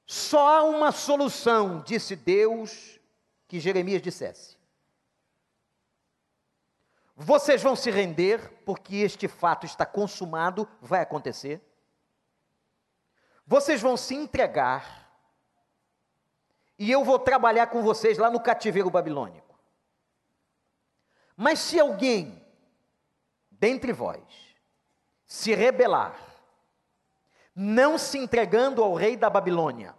Só 0.07 0.59
há 0.59 0.63
uma 0.65 0.93
solução, 0.93 1.83
disse 1.83 2.15
Deus, 2.15 3.01
que 3.49 3.59
Jeremias 3.59 4.03
dissesse. 4.03 4.57
Vocês 7.17 7.63
vão 7.63 7.77
se 7.77 7.91
render, 7.91 8.51
porque 8.65 8.97
este 8.97 9.29
fato 9.29 9.65
está 9.65 9.87
consumado, 9.87 10.69
vai 10.81 11.01
acontecer. 11.01 11.61
Vocês 13.47 13.81
vão 13.81 13.97
se 13.97 14.15
entregar, 14.15 15.04
e 16.79 16.91
eu 16.91 17.05
vou 17.05 17.19
trabalhar 17.19 17.69
com 17.69 17.83
vocês 17.83 18.19
lá 18.19 18.31
no 18.31 18.41
cativeiro 18.41 18.91
babilônico. 18.91 19.59
Mas 21.37 21.59
se 21.59 21.79
alguém 21.79 22.45
dentre 23.51 23.93
vós 23.93 24.23
se 25.25 25.55
rebelar, 25.55 26.19
não 27.55 27.97
se 27.97 28.19
entregando 28.19 28.83
ao 28.83 28.95
rei 28.95 29.17
da 29.17 29.31
Babilônia, 29.31 29.95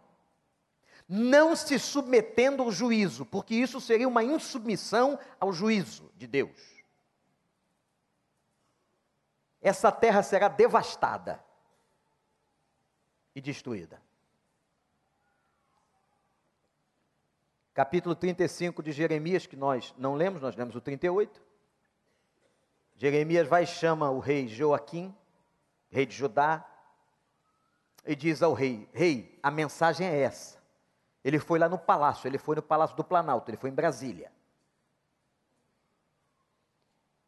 não 1.07 1.55
se 1.55 1.77
submetendo 1.77 2.63
ao 2.63 2.71
juízo, 2.71 3.25
porque 3.25 3.53
isso 3.55 3.79
seria 3.79 4.07
uma 4.07 4.23
insubmissão 4.23 5.19
ao 5.39 5.53
juízo 5.53 6.11
de 6.15 6.27
Deus. 6.27 6.75
Essa 9.61 9.91
terra 9.91 10.21
será 10.21 10.47
devastada 10.47 11.43
e 13.33 13.41
destruída. 13.41 14.01
Capítulo 17.75 18.15
35 18.15 18.81
de 18.81 18.93
Jeremias, 18.93 19.45
que 19.45 19.57
nós 19.57 19.93
não 19.97 20.15
lemos, 20.15 20.41
nós 20.41 20.55
lemos 20.55 20.77
o 20.77 20.79
38. 20.79 21.43
Jeremias 22.95 23.49
vai 23.49 23.63
e 23.63 23.67
chama 23.67 24.09
o 24.09 24.19
rei 24.19 24.47
Joaquim, 24.47 25.13
rei 25.89 26.05
de 26.05 26.15
Judá, 26.15 26.65
e 28.05 28.15
diz 28.15 28.41
ao 28.41 28.53
rei: 28.53 28.87
Rei, 28.93 29.37
a 29.43 29.51
mensagem 29.51 30.07
é 30.07 30.21
essa. 30.21 30.57
Ele 31.21 31.37
foi 31.37 31.59
lá 31.59 31.67
no 31.67 31.77
palácio, 31.77 32.29
ele 32.29 32.37
foi 32.37 32.55
no 32.55 32.61
palácio 32.61 32.95
do 32.95 33.03
Planalto, 33.03 33.51
ele 33.51 33.57
foi 33.57 33.69
em 33.69 33.73
Brasília. 33.73 34.31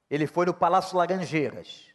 Ele 0.09 0.27
foi 0.27 0.45
no 0.45 0.53
Palácio 0.53 0.97
Laranjeiras. 0.97 1.93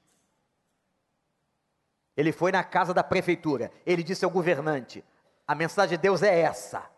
Ele 2.14 2.32
foi 2.32 2.52
na 2.52 2.62
casa 2.62 2.92
da 2.92 3.02
prefeitura. 3.02 3.73
Ele 3.87 4.02
disse 4.02 4.26
ao 4.26 4.30
governante: 4.30 5.02
A 5.49 5.54
mensagem 5.54 5.97
de 5.97 6.02
Deus 6.02 6.23
é 6.23 6.40
essa. 6.40 6.92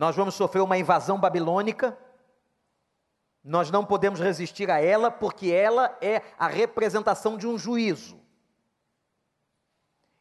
Nós 0.00 0.16
vamos 0.16 0.34
sofrer 0.34 0.62
uma 0.62 0.78
invasão 0.78 1.20
babilônica. 1.20 1.94
Nós 3.44 3.70
não 3.70 3.84
podemos 3.84 4.18
resistir 4.18 4.70
a 4.70 4.80
ela, 4.80 5.10
porque 5.10 5.52
ela 5.52 5.94
é 6.00 6.22
a 6.38 6.48
representação 6.48 7.36
de 7.36 7.46
um 7.46 7.58
juízo. 7.58 8.18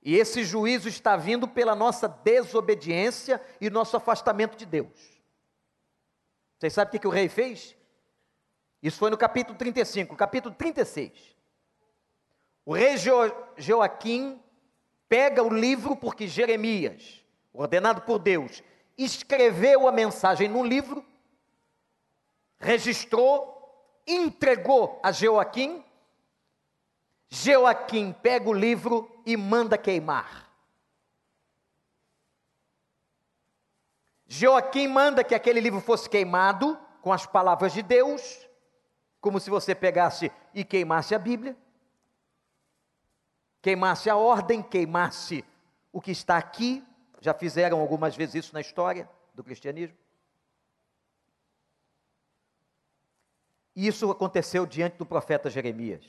E 0.04 0.18
esse 0.18 0.44
juízo 0.44 0.90
está 0.90 1.16
vindo 1.16 1.48
pela 1.48 1.76
nossa 1.76 2.10
desobediência 2.10 3.42
e 3.62 3.70
nosso 3.70 3.96
afastamento 3.96 4.58
de 4.58 4.66
Deus. 4.66 5.24
Vocês 6.58 6.74
sabem 6.74 6.90
o 6.90 6.92
que, 6.92 7.00
que 7.00 7.08
o 7.08 7.12
rei 7.12 7.30
fez? 7.30 7.74
Isso 8.84 9.00
foi 9.00 9.10
no 9.10 9.18
capítulo 9.18 9.58
35, 9.58 10.14
capítulo 10.18 10.54
36. 10.56 11.38
O 12.66 12.74
rei 12.74 12.98
jo 12.98 13.14
Joaquim 13.56 14.44
pega 15.08 15.42
o 15.42 15.50
livro, 15.50 15.96
porque 15.96 16.28
Jeremias, 16.28 17.24
ordenado 17.54 18.02
por 18.02 18.20
Deus, 18.20 18.62
escreveu 19.04 19.88
a 19.88 19.92
mensagem 19.92 20.50
no 20.50 20.64
livro, 20.64 21.06
registrou, 22.60 23.56
entregou 24.06 25.00
a 25.02 25.12
Joaquim, 25.12 25.84
Joaquim 27.30 28.12
pega 28.12 28.50
o 28.50 28.54
livro 28.54 29.10
e 29.26 29.38
manda 29.38 29.78
queimar. 29.78 30.50
Joaquim 34.28 34.88
manda 34.88 35.24
que 35.24 35.34
aquele 35.34 35.60
livro 35.60 35.80
fosse 35.80 36.10
queimado 36.10 36.78
com 37.02 37.14
as 37.14 37.26
palavras 37.26 37.74
de 37.74 37.82
Deus, 37.82 38.48
como 39.22 39.40
se 39.40 39.50
você 39.50 39.74
pegasse 39.74 40.32
e 40.54 40.64
queimasse 40.64 41.16
a 41.16 41.20
Bíblia, 41.20 41.58
queimasse 43.62 44.10
a 44.10 44.16
ordem, 44.16 44.62
queimasse 44.62 45.44
o 45.92 46.02
que 46.02 46.12
está 46.12 46.38
aqui. 46.38 46.86
Já 47.20 47.34
fizeram 47.34 47.80
algumas 47.80 48.16
vezes 48.16 48.36
isso 48.36 48.54
na 48.54 48.62
história 48.62 49.10
do 49.34 49.44
cristianismo. 49.44 49.98
Isso 53.76 54.10
aconteceu 54.12 54.66
diante 54.66 54.98
do 54.98 55.06
profeta 55.06 55.50
Jeremias. 55.50 56.04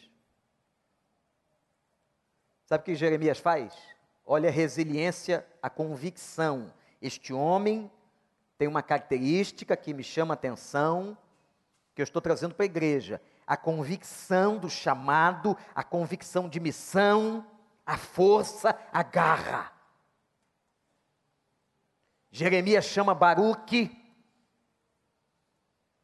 Sabe 2.67 2.83
o 2.83 2.85
que 2.85 2.95
Jeremias 2.95 3.39
faz? 3.39 3.77
Olha 4.25 4.49
a 4.49 4.53
resiliência, 4.53 5.47
a 5.61 5.69
convicção. 5.69 6.73
Este 7.03 7.33
homem 7.33 7.91
tem 8.57 8.69
uma 8.69 8.83
característica 8.83 9.77
que 9.77 9.93
me 9.93 10.05
chama 10.05 10.35
a 10.35 10.37
atenção, 10.37 11.17
que 11.95 12.01
eu 12.01 12.05
estou 12.05 12.23
trazendo 12.23 12.55
para 12.55 12.65
a 12.65 12.67
igreja: 12.67 13.21
a 13.47 13.57
convicção 13.57 14.59
do 14.59 14.71
chamado, 14.71 15.57
a 15.75 15.83
convicção 15.83 16.49
de 16.49 16.61
missão, 16.61 17.45
a 17.85 17.97
força, 17.97 18.79
a 18.93 19.03
garra. 19.03 19.80
Jeremias 22.31 22.85
chama 22.85 23.15
Baruque 23.15 23.91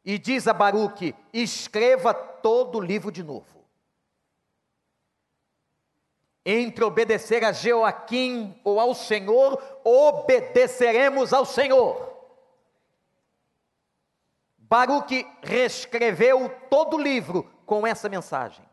e 0.04 0.18
diz 0.18 0.46
a 0.48 0.52
Baruque: 0.52 1.14
escreva 1.32 2.12
todo 2.14 2.78
o 2.78 2.80
livro 2.80 3.12
de 3.12 3.22
novo 3.22 3.56
entre 6.48 6.84
obedecer 6.84 7.44
a 7.44 7.50
Joaquim 7.52 8.56
ou 8.62 8.78
ao 8.78 8.94
Senhor, 8.94 9.60
obedeceremos 9.82 11.32
ao 11.32 11.44
Senhor. 11.44 12.16
Baruque 14.56 15.26
reescreveu 15.42 16.48
todo 16.70 16.96
o 16.96 17.02
livro 17.02 17.42
com 17.66 17.84
essa 17.84 18.08
mensagem. 18.08 18.64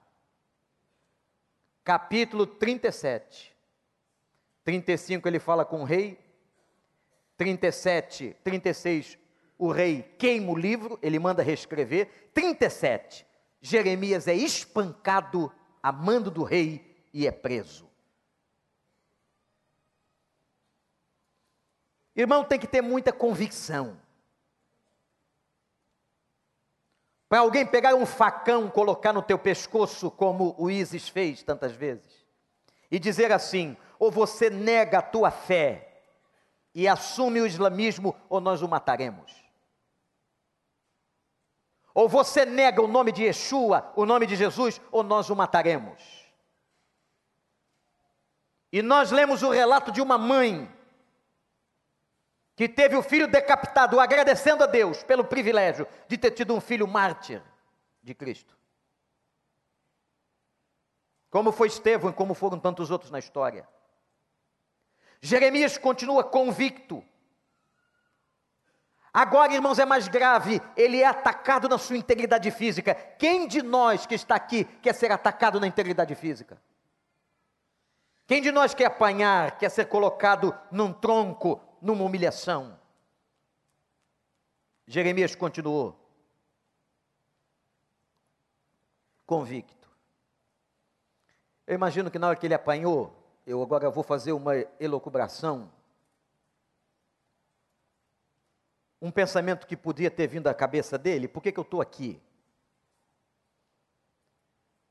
Capítulo 1.83 2.45
37. 2.45 3.51
35 4.63 5.27
ele 5.27 5.39
fala 5.39 5.65
com 5.65 5.81
o 5.81 5.83
rei. 5.83 6.22
37, 7.43 8.37
36, 8.41 9.17
o 9.57 9.69
rei 9.69 10.01
queima 10.17 10.49
o 10.49 10.57
livro, 10.57 10.97
ele 11.01 11.19
manda 11.19 11.43
reescrever. 11.43 12.29
37, 12.33 13.27
Jeremias 13.61 14.29
é 14.29 14.33
espancado 14.33 15.51
a 15.81 15.91
mando 15.91 16.31
do 16.31 16.43
rei 16.43 17.05
e 17.13 17.27
é 17.27 17.31
preso. 17.31 17.91
Irmão, 22.15 22.45
tem 22.45 22.57
que 22.57 22.67
ter 22.67 22.81
muita 22.81 23.11
convicção. 23.11 23.99
Para 27.27 27.39
alguém 27.39 27.65
pegar 27.65 27.93
um 27.93 28.05
facão, 28.05 28.69
colocar 28.69 29.11
no 29.11 29.21
teu 29.21 29.37
pescoço, 29.37 30.09
como 30.09 30.55
o 30.57 30.71
Isis 30.71 31.09
fez 31.09 31.43
tantas 31.43 31.73
vezes, 31.73 32.25
e 32.89 32.97
dizer 32.97 33.33
assim: 33.33 33.75
ou 33.99 34.09
você 34.09 34.49
nega 34.49 34.99
a 34.99 35.01
tua 35.01 35.29
fé 35.29 35.92
e 36.73 36.87
assume 36.87 37.41
o 37.41 37.45
islamismo, 37.45 38.15
ou 38.27 38.41
nós 38.41 38.61
o 38.61 38.67
mataremos. 38.67 39.31
Ou 41.93 42.09
você 42.09 42.45
nega 42.45 42.81
o 42.81 42.87
nome 42.87 43.11
de 43.11 43.23
Yeshua, 43.23 43.91
o 43.95 44.05
nome 44.05 44.25
de 44.25 44.35
Jesus, 44.35 44.81
ou 44.91 45.03
nós 45.03 45.29
o 45.29 45.35
mataremos. 45.35 46.23
E 48.71 48.81
nós 48.81 49.11
lemos 49.11 49.43
o 49.43 49.51
relato 49.51 49.91
de 49.91 50.01
uma 50.01 50.17
mãe 50.17 50.67
que 52.55 52.67
teve 52.67 52.95
o 52.95 53.03
filho 53.03 53.27
decapitado, 53.27 53.99
agradecendo 53.99 54.63
a 54.63 54.67
Deus 54.67 55.03
pelo 55.03 55.23
privilégio 55.23 55.87
de 56.07 56.17
ter 56.17 56.31
tido 56.31 56.55
um 56.55 56.61
filho 56.61 56.87
mártir 56.87 57.41
de 58.01 58.15
Cristo. 58.15 58.57
Como 61.29 61.51
foi 61.51 61.67
Estevão 61.67 62.11
e 62.11 62.13
como 62.13 62.33
foram 62.33 62.59
tantos 62.59 62.91
outros 62.91 63.11
na 63.11 63.19
história. 63.19 63.67
Jeremias 65.23 65.77
continua 65.77 66.21
convicto. 66.21 67.01
Agora, 69.13 69.53
irmãos, 69.53 69.79
é 69.79 69.85
mais 69.85 70.09
grave, 70.09 70.61
ele 70.75 70.99
é 70.99 71.05
atacado 71.05 71.69
na 71.69 71.77
sua 71.77 71.95
integridade 71.95 72.51
física. 72.51 72.93
Quem 72.93 73.47
de 73.47 73.61
nós 73.61 74.05
que 74.05 74.15
está 74.15 74.35
aqui 74.35 74.65
quer 74.81 74.93
ser 74.93 75.13
atacado 75.13 75.61
na 75.61 75.67
integridade 75.67 76.13
física? 76.13 76.61
Quem 78.27 78.41
de 78.41 78.51
nós 78.51 78.73
quer 78.73 78.87
apanhar, 78.87 79.57
quer 79.57 79.69
ser 79.69 79.85
colocado 79.85 80.53
num 80.69 80.91
tronco, 80.91 81.61
numa 81.81 82.03
humilhação? 82.03 82.77
Jeremias 84.85 85.35
continuou. 85.35 85.97
Convicto. 89.25 89.89
Eu 91.65 91.75
imagino 91.75 92.11
que 92.11 92.19
na 92.19 92.27
hora 92.27 92.35
que 92.35 92.45
ele 92.45 92.53
apanhou, 92.53 93.22
eu 93.45 93.61
agora 93.61 93.89
vou 93.89 94.03
fazer 94.03 94.31
uma 94.31 94.55
elocubração. 94.79 95.71
Um 99.01 99.11
pensamento 99.11 99.67
que 99.67 99.75
podia 99.75 100.09
ter 100.09 100.27
vindo 100.27 100.47
à 100.47 100.53
cabeça 100.53 100.97
dele, 100.97 101.27
por 101.27 101.43
que, 101.43 101.51
que 101.51 101.59
eu 101.59 101.63
estou 101.63 101.81
aqui? 101.81 102.21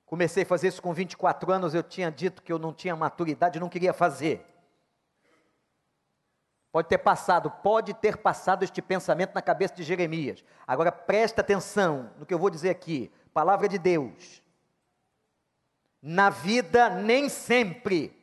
Comecei 0.04 0.42
a 0.42 0.46
fazer 0.46 0.68
isso 0.68 0.82
com 0.82 0.92
24 0.92 1.50
anos, 1.50 1.74
eu 1.74 1.82
tinha 1.82 2.10
dito 2.10 2.42
que 2.42 2.52
eu 2.52 2.58
não 2.58 2.74
tinha 2.74 2.94
maturidade, 2.94 3.58
não 3.58 3.70
queria 3.70 3.94
fazer. 3.94 4.46
Pode 6.70 6.88
ter 6.88 6.98
passado, 6.98 7.50
pode 7.50 7.94
ter 7.94 8.18
passado 8.18 8.62
este 8.62 8.82
pensamento 8.82 9.34
na 9.34 9.40
cabeça 9.40 9.74
de 9.74 9.82
Jeremias. 9.82 10.44
Agora 10.66 10.92
presta 10.92 11.40
atenção 11.40 12.10
no 12.18 12.26
que 12.26 12.34
eu 12.34 12.38
vou 12.38 12.50
dizer 12.50 12.68
aqui. 12.68 13.10
Palavra 13.32 13.68
de 13.68 13.78
Deus. 13.78 14.42
Na 16.02 16.28
vida 16.28 16.90
nem 16.90 17.30
sempre 17.30 18.21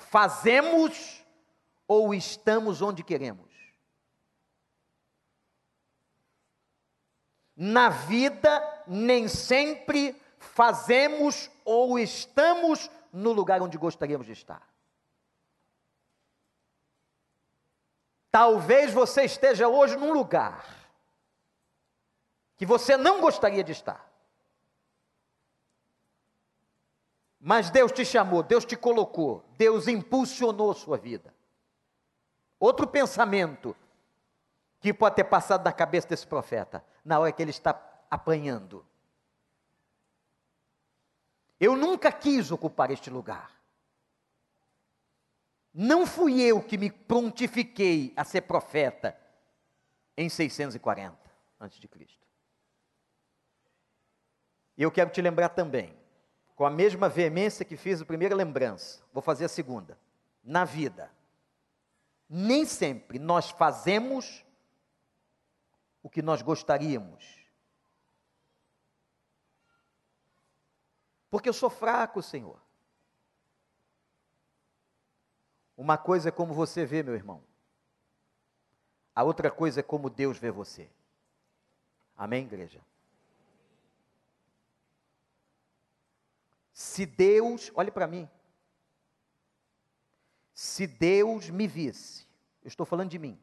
fazemos 0.00 1.24
ou 1.86 2.14
estamos 2.14 2.82
onde 2.82 3.04
queremos. 3.04 3.50
Na 7.56 7.90
vida 7.90 8.84
nem 8.86 9.28
sempre 9.28 10.20
fazemos 10.38 11.50
ou 11.64 11.98
estamos 11.98 12.90
no 13.12 13.32
lugar 13.32 13.60
onde 13.60 13.76
gostaríamos 13.76 14.26
de 14.26 14.32
estar. 14.32 14.66
Talvez 18.30 18.92
você 18.92 19.24
esteja 19.24 19.68
hoje 19.68 19.96
num 19.96 20.12
lugar 20.12 20.64
que 22.56 22.64
você 22.64 22.96
não 22.96 23.20
gostaria 23.20 23.64
de 23.64 23.72
estar. 23.72 24.09
Mas 27.40 27.70
Deus 27.70 27.90
te 27.90 28.04
chamou, 28.04 28.42
Deus 28.42 28.66
te 28.66 28.76
colocou, 28.76 29.42
Deus 29.56 29.88
impulsionou 29.88 30.74
sua 30.74 30.98
vida. 30.98 31.34
Outro 32.58 32.86
pensamento 32.86 33.74
que 34.78 34.92
pode 34.92 35.16
ter 35.16 35.24
passado 35.24 35.64
na 35.64 35.72
cabeça 35.72 36.08
desse 36.08 36.26
profeta, 36.26 36.84
na 37.02 37.18
hora 37.18 37.32
que 37.32 37.40
ele 37.40 37.50
está 37.50 37.80
apanhando. 38.10 38.84
Eu 41.58 41.76
nunca 41.76 42.12
quis 42.12 42.50
ocupar 42.50 42.90
este 42.90 43.08
lugar. 43.08 43.50
Não 45.72 46.06
fui 46.06 46.42
eu 46.42 46.62
que 46.62 46.76
me 46.76 46.90
prontifiquei 46.90 48.12
a 48.16 48.24
ser 48.24 48.42
profeta 48.42 49.18
em 50.16 50.28
640 50.28 51.16
a.C. 51.60 51.88
Eu 54.76 54.90
quero 54.90 55.10
te 55.10 55.20
lembrar 55.20 55.50
também, 55.50 55.94
com 56.60 56.66
a 56.66 56.70
mesma 56.70 57.08
veemência 57.08 57.64
que 57.64 57.74
fiz 57.74 58.02
a 58.02 58.04
primeira 58.04 58.34
lembrança, 58.34 59.02
vou 59.14 59.22
fazer 59.22 59.46
a 59.46 59.48
segunda. 59.48 59.98
Na 60.44 60.62
vida, 60.62 61.10
nem 62.28 62.66
sempre 62.66 63.18
nós 63.18 63.48
fazemos 63.48 64.44
o 66.02 66.10
que 66.10 66.20
nós 66.20 66.42
gostaríamos 66.42 67.40
Porque 71.30 71.48
eu 71.48 71.52
sou 71.54 71.70
fraco, 71.70 72.20
Senhor. 72.20 72.60
Uma 75.76 75.96
coisa 75.96 76.28
é 76.28 76.32
como 76.32 76.52
você 76.52 76.84
vê, 76.84 77.02
meu 77.02 77.14
irmão. 77.14 77.42
A 79.14 79.22
outra 79.22 79.50
coisa 79.50 79.80
é 79.80 79.82
como 79.82 80.10
Deus 80.10 80.36
vê 80.36 80.50
você. 80.50 80.90
Amém, 82.16 82.44
igreja? 82.44 82.84
Se 86.80 87.04
Deus, 87.04 87.70
olhe 87.74 87.90
para 87.90 88.06
mim. 88.06 88.26
Se 90.54 90.86
Deus 90.86 91.50
me 91.50 91.66
visse, 91.66 92.26
eu 92.62 92.68
estou 92.68 92.86
falando 92.86 93.10
de 93.10 93.18
mim. 93.18 93.38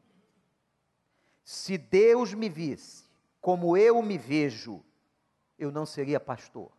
Se 1.44 1.78
Deus 1.78 2.34
me 2.34 2.48
visse 2.48 3.04
como 3.40 3.76
eu 3.76 4.02
me 4.02 4.18
vejo, 4.18 4.84
eu 5.56 5.70
não 5.70 5.86
seria 5.86 6.18
pastor. 6.18 6.72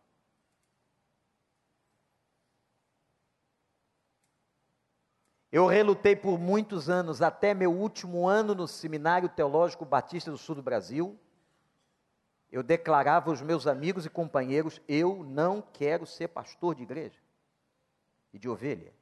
Eu 5.50 5.66
relutei 5.66 6.14
por 6.14 6.38
muitos 6.38 6.90
anos, 6.90 7.22
até 7.22 7.54
meu 7.54 7.72
último 7.72 8.28
ano 8.28 8.54
no 8.54 8.68
Seminário 8.68 9.30
Teológico 9.30 9.86
Batista 9.86 10.30
do 10.30 10.36
Sul 10.36 10.56
do 10.56 10.62
Brasil. 10.62 11.18
Eu 12.50 12.62
declarava 12.62 13.30
aos 13.30 13.40
meus 13.40 13.66
amigos 13.66 14.04
e 14.04 14.10
companheiros: 14.10 14.80
eu 14.88 15.22
não 15.24 15.62
quero 15.62 16.06
ser 16.06 16.28
pastor 16.28 16.74
de 16.74 16.82
igreja 16.82 17.18
e 18.32 18.38
de 18.38 18.48
ovelha. 18.48 18.92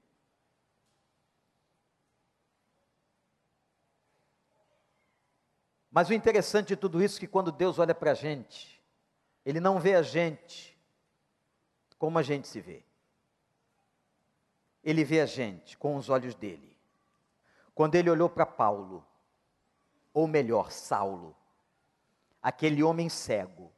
Mas 5.91 6.09
o 6.11 6.15
interessante 6.15 6.69
de 6.69 6.77
tudo 6.77 7.03
isso 7.03 7.17
é 7.17 7.21
que 7.21 7.27
quando 7.27 7.51
Deus 7.51 7.79
olha 7.79 7.95
para 7.95 8.13
a 8.13 8.15
gente, 8.15 8.83
Ele 9.45 9.59
não 9.59 9.81
vê 9.81 9.95
a 9.95 10.03
gente 10.03 10.79
como 11.99 12.19
a 12.19 12.23
gente 12.23 12.47
se 12.47 12.61
vê 12.61 12.85
ele 14.83 15.05
vê 15.05 15.21
a 15.21 15.27
gente 15.27 15.77
com 15.77 15.97
os 15.97 16.09
olhos 16.09 16.35
dele. 16.35 16.75
Quando 17.75 17.95
ele 17.95 18.09
olhou 18.09 18.29
para 18.29 18.47
Paulo, 18.47 19.07
ou 20.15 20.27
melhor, 20.27 20.73
Saulo, 20.73 21.37
aquele 22.43 22.83
homem 22.83 23.09
cego, 23.09 23.73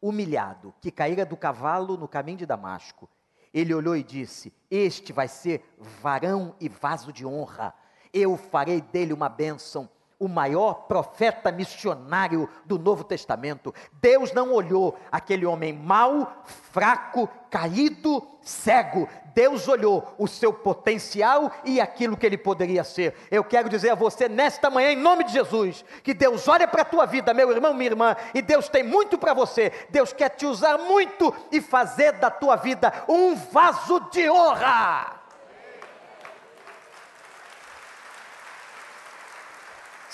humilhado, 0.00 0.74
que 0.80 0.90
caíra 0.90 1.24
do 1.24 1.36
cavalo 1.36 1.96
no 1.96 2.08
caminho 2.08 2.38
de 2.38 2.46
Damasco, 2.46 3.08
ele 3.52 3.74
olhou 3.74 3.96
e 3.96 4.02
disse: 4.02 4.52
Este 4.70 5.12
vai 5.12 5.28
ser 5.28 5.64
varão 5.78 6.56
e 6.60 6.68
vaso 6.68 7.12
de 7.12 7.24
honra, 7.24 7.74
eu 8.12 8.36
farei 8.36 8.80
dele 8.80 9.12
uma 9.12 9.28
bênção 9.28 9.88
o 10.18 10.28
maior 10.28 10.86
profeta 10.86 11.50
missionário 11.50 12.48
do 12.64 12.78
Novo 12.78 13.04
Testamento. 13.04 13.74
Deus 14.00 14.32
não 14.32 14.52
olhou 14.52 14.96
aquele 15.10 15.44
homem 15.44 15.72
mau, 15.72 16.44
fraco, 16.72 17.28
caído, 17.50 18.26
cego. 18.40 19.08
Deus 19.34 19.66
olhou 19.66 20.14
o 20.16 20.28
seu 20.28 20.52
potencial 20.52 21.50
e 21.64 21.80
aquilo 21.80 22.16
que 22.16 22.24
ele 22.24 22.38
poderia 22.38 22.84
ser. 22.84 23.14
Eu 23.30 23.42
quero 23.42 23.68
dizer 23.68 23.90
a 23.90 23.94
você 23.96 24.28
nesta 24.28 24.70
manhã, 24.70 24.92
em 24.92 24.96
nome 24.96 25.24
de 25.24 25.32
Jesus, 25.32 25.84
que 26.02 26.14
Deus 26.14 26.46
olha 26.46 26.68
para 26.68 26.82
a 26.82 26.86
tua 26.86 27.04
vida, 27.04 27.34
meu 27.34 27.50
irmão, 27.50 27.74
minha 27.74 27.90
irmã, 27.90 28.16
e 28.32 28.40
Deus 28.40 28.68
tem 28.68 28.84
muito 28.84 29.18
para 29.18 29.34
você. 29.34 29.72
Deus 29.90 30.12
quer 30.12 30.30
te 30.30 30.46
usar 30.46 30.78
muito 30.78 31.34
e 31.50 31.60
fazer 31.60 32.12
da 32.12 32.30
tua 32.30 32.56
vida 32.56 32.92
um 33.08 33.34
vaso 33.34 33.98
de 34.10 34.30
honra. 34.30 35.23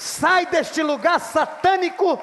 Sai 0.00 0.46
deste 0.46 0.82
lugar 0.82 1.20
satânico, 1.20 2.18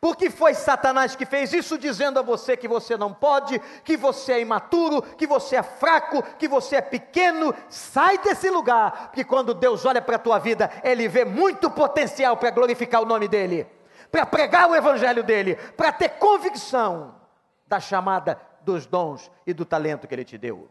porque 0.00 0.30
foi 0.30 0.54
Satanás 0.54 1.14
que 1.14 1.26
fez 1.26 1.52
isso, 1.52 1.76
dizendo 1.76 2.18
a 2.18 2.22
você 2.22 2.56
que 2.56 2.66
você 2.66 2.96
não 2.96 3.12
pode, 3.12 3.58
que 3.84 3.94
você 3.94 4.32
é 4.32 4.40
imaturo, 4.40 5.02
que 5.02 5.26
você 5.26 5.56
é 5.56 5.62
fraco, 5.62 6.22
que 6.38 6.48
você 6.48 6.76
é 6.76 6.80
pequeno. 6.80 7.54
Sai 7.68 8.16
desse 8.16 8.48
lugar, 8.48 9.08
porque 9.08 9.22
quando 9.22 9.52
Deus 9.52 9.84
olha 9.84 10.00
para 10.00 10.16
a 10.16 10.18
tua 10.18 10.38
vida, 10.38 10.70
Ele 10.82 11.08
vê 11.08 11.26
muito 11.26 11.70
potencial 11.70 12.38
para 12.38 12.48
glorificar 12.48 13.02
o 13.02 13.06
nome 13.06 13.28
dEle, 13.28 13.66
para 14.10 14.24
pregar 14.24 14.70
o 14.70 14.74
Evangelho 14.74 15.22
dEle, 15.22 15.56
para 15.76 15.92
ter 15.92 16.08
convicção 16.08 17.20
da 17.66 17.78
chamada 17.78 18.40
dos 18.62 18.86
dons 18.86 19.30
e 19.46 19.52
do 19.52 19.66
talento 19.66 20.08
que 20.08 20.14
Ele 20.14 20.24
te 20.24 20.38
deu. 20.38 20.70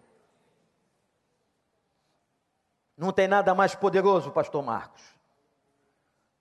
Não 2.98 3.12
tem 3.12 3.28
nada 3.28 3.54
mais 3.54 3.76
poderoso, 3.76 4.32
Pastor 4.32 4.64
Marcos, 4.64 5.13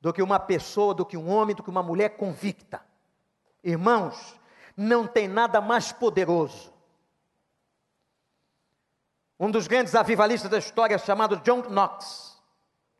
do 0.02 0.12
que 0.12 0.20
uma 0.20 0.40
pessoa, 0.40 0.92
do 0.92 1.06
que 1.06 1.16
um 1.16 1.30
homem, 1.30 1.54
do 1.54 1.62
que 1.62 1.70
uma 1.70 1.82
mulher 1.82 2.16
convicta. 2.16 2.84
Irmãos, 3.62 4.34
não 4.76 5.06
tem 5.06 5.28
nada 5.28 5.60
mais 5.60 5.92
poderoso. 5.92 6.72
Um 9.38 9.48
dos 9.48 9.68
grandes 9.68 9.94
avivalistas 9.94 10.50
da 10.50 10.58
história, 10.58 10.98
chamado 10.98 11.36
John 11.36 11.62
Knox, 11.70 12.36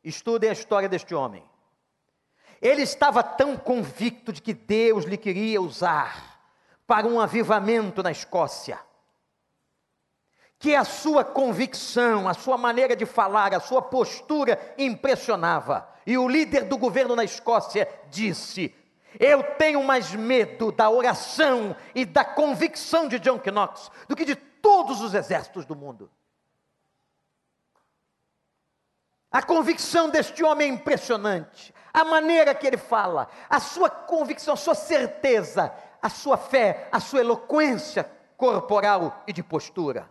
estudem 0.05 0.49
a 0.49 0.53
história 0.53 0.88
deste 0.88 1.12
homem. 1.12 1.45
Ele 2.61 2.83
estava 2.83 3.21
tão 3.21 3.57
convicto 3.57 4.33
de 4.33 4.41
que 4.41 4.55
Deus 4.55 5.05
lhe 5.05 5.19
queria 5.19 5.61
usar 5.61 6.41
para 6.87 7.09
um 7.09 7.21
avivamento 7.21 8.01
na 8.01 8.12
Escócia 8.12 8.79
que 10.62 10.77
a 10.77 10.85
sua 10.85 11.25
convicção, 11.25 12.29
a 12.29 12.35
sua 12.35 12.57
maneira 12.57 12.95
de 12.95 13.05
falar, 13.05 13.53
a 13.53 13.59
sua 13.59 13.83
postura 13.83 14.57
impressionava. 14.79 15.91
E 16.07 16.19
o 16.19 16.29
líder 16.29 16.65
do 16.65 16.77
governo 16.77 17.15
na 17.15 17.25
Escócia 17.25 17.88
disse: 18.11 18.75
Eu 19.19 19.43
tenho 19.57 19.83
mais 19.83 20.15
medo 20.15 20.73
da 20.73 20.91
oração 20.91 21.77
e 21.95 22.05
da 22.05 22.25
convicção 22.25 23.09
de 23.09 23.19
John 23.19 23.41
Knox 23.45 23.91
do 24.09 24.17
que 24.17 24.25
de 24.25 24.35
todos 24.35 25.01
os 25.01 25.15
exércitos 25.15 25.65
do 25.65 25.77
mundo. 25.77 26.11
A 29.31 29.43
convicção 29.43 30.11
deste 30.11 30.45
homem 30.45 30.71
é 30.71 30.75
impressionante. 30.75 31.75
A 31.93 32.05
maneira 32.05 32.55
que 32.55 32.67
ele 32.67 32.77
fala, 32.77 33.29
a 33.49 33.59
sua 33.61 33.88
convicção, 33.88 34.53
a 34.53 34.59
sua 34.59 34.75
certeza, 34.75 35.73
a 36.03 36.11
sua 36.11 36.37
fé, 36.37 36.88
a 36.93 37.01
sua 37.01 37.21
eloquência 37.21 38.11
corporal 38.37 39.23
e 39.27 39.33
de 39.33 39.43
postura. 39.43 40.11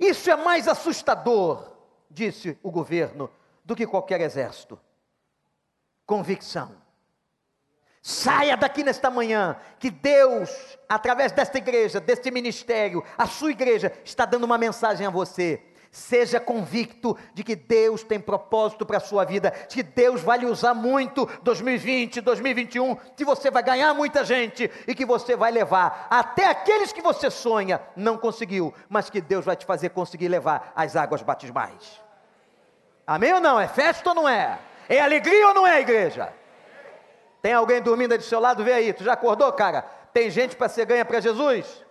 Isso 0.00 0.30
é 0.30 0.36
mais 0.36 0.68
assustador, 0.68 1.70
disse 2.10 2.58
o 2.62 2.70
governo, 2.70 3.30
do 3.64 3.76
que 3.76 3.86
qualquer 3.86 4.20
exército. 4.20 4.78
Convicção. 6.06 6.82
Saia 8.02 8.56
daqui 8.56 8.82
nesta 8.82 9.08
manhã, 9.08 9.56
que 9.78 9.88
Deus, 9.88 10.50
através 10.88 11.30
desta 11.30 11.58
igreja, 11.58 12.00
deste 12.00 12.32
ministério, 12.32 13.04
a 13.16 13.26
sua 13.26 13.52
igreja, 13.52 13.92
está 14.04 14.24
dando 14.24 14.42
uma 14.42 14.58
mensagem 14.58 15.06
a 15.06 15.10
você. 15.10 15.62
Seja 15.88 16.40
convicto 16.40 17.16
de 17.32 17.44
que 17.44 17.54
Deus 17.54 18.02
tem 18.02 18.18
propósito 18.18 18.84
para 18.84 18.96
a 18.96 19.00
sua 19.00 19.24
vida, 19.24 19.52
de 19.68 19.76
que 19.76 19.82
Deus 19.84 20.20
vai 20.20 20.38
lhe 20.38 20.46
usar 20.46 20.74
muito 20.74 21.28
2020, 21.42 22.20
2021, 22.22 22.96
que 23.14 23.24
você 23.24 23.52
vai 23.52 23.62
ganhar 23.62 23.94
muita 23.94 24.24
gente 24.24 24.68
e 24.88 24.94
que 24.96 25.06
você 25.06 25.36
vai 25.36 25.52
levar 25.52 26.08
até 26.10 26.46
aqueles 26.46 26.92
que 26.92 27.02
você 27.02 27.30
sonha, 27.30 27.80
não 27.94 28.18
conseguiu, 28.18 28.74
mas 28.88 29.10
que 29.10 29.20
Deus 29.20 29.44
vai 29.44 29.54
te 29.54 29.66
fazer 29.66 29.90
conseguir 29.90 30.28
levar 30.28 30.72
as 30.74 30.96
águas 30.96 31.22
batismais. 31.22 32.00
Amém 33.06 33.32
ou 33.32 33.40
não? 33.40 33.58
É 33.58 33.68
festa 33.68 34.10
ou 34.10 34.14
não 34.14 34.28
é? 34.28 34.58
É 34.88 35.00
alegria 35.00 35.48
ou 35.48 35.54
não 35.54 35.66
é, 35.66 35.80
igreja? 35.80 36.32
Tem 37.40 37.52
alguém 37.52 37.82
dormindo 37.82 38.12
aí 38.12 38.18
do 38.18 38.24
seu 38.24 38.38
lado? 38.38 38.62
Vê 38.62 38.72
aí, 38.72 38.92
tu 38.92 39.02
já 39.02 39.14
acordou, 39.14 39.52
cara? 39.52 39.82
Tem 40.12 40.30
gente 40.30 40.54
para 40.54 40.68
ser 40.68 40.86
ganha 40.86 41.04
para 41.04 41.20
Jesus? 41.20 41.84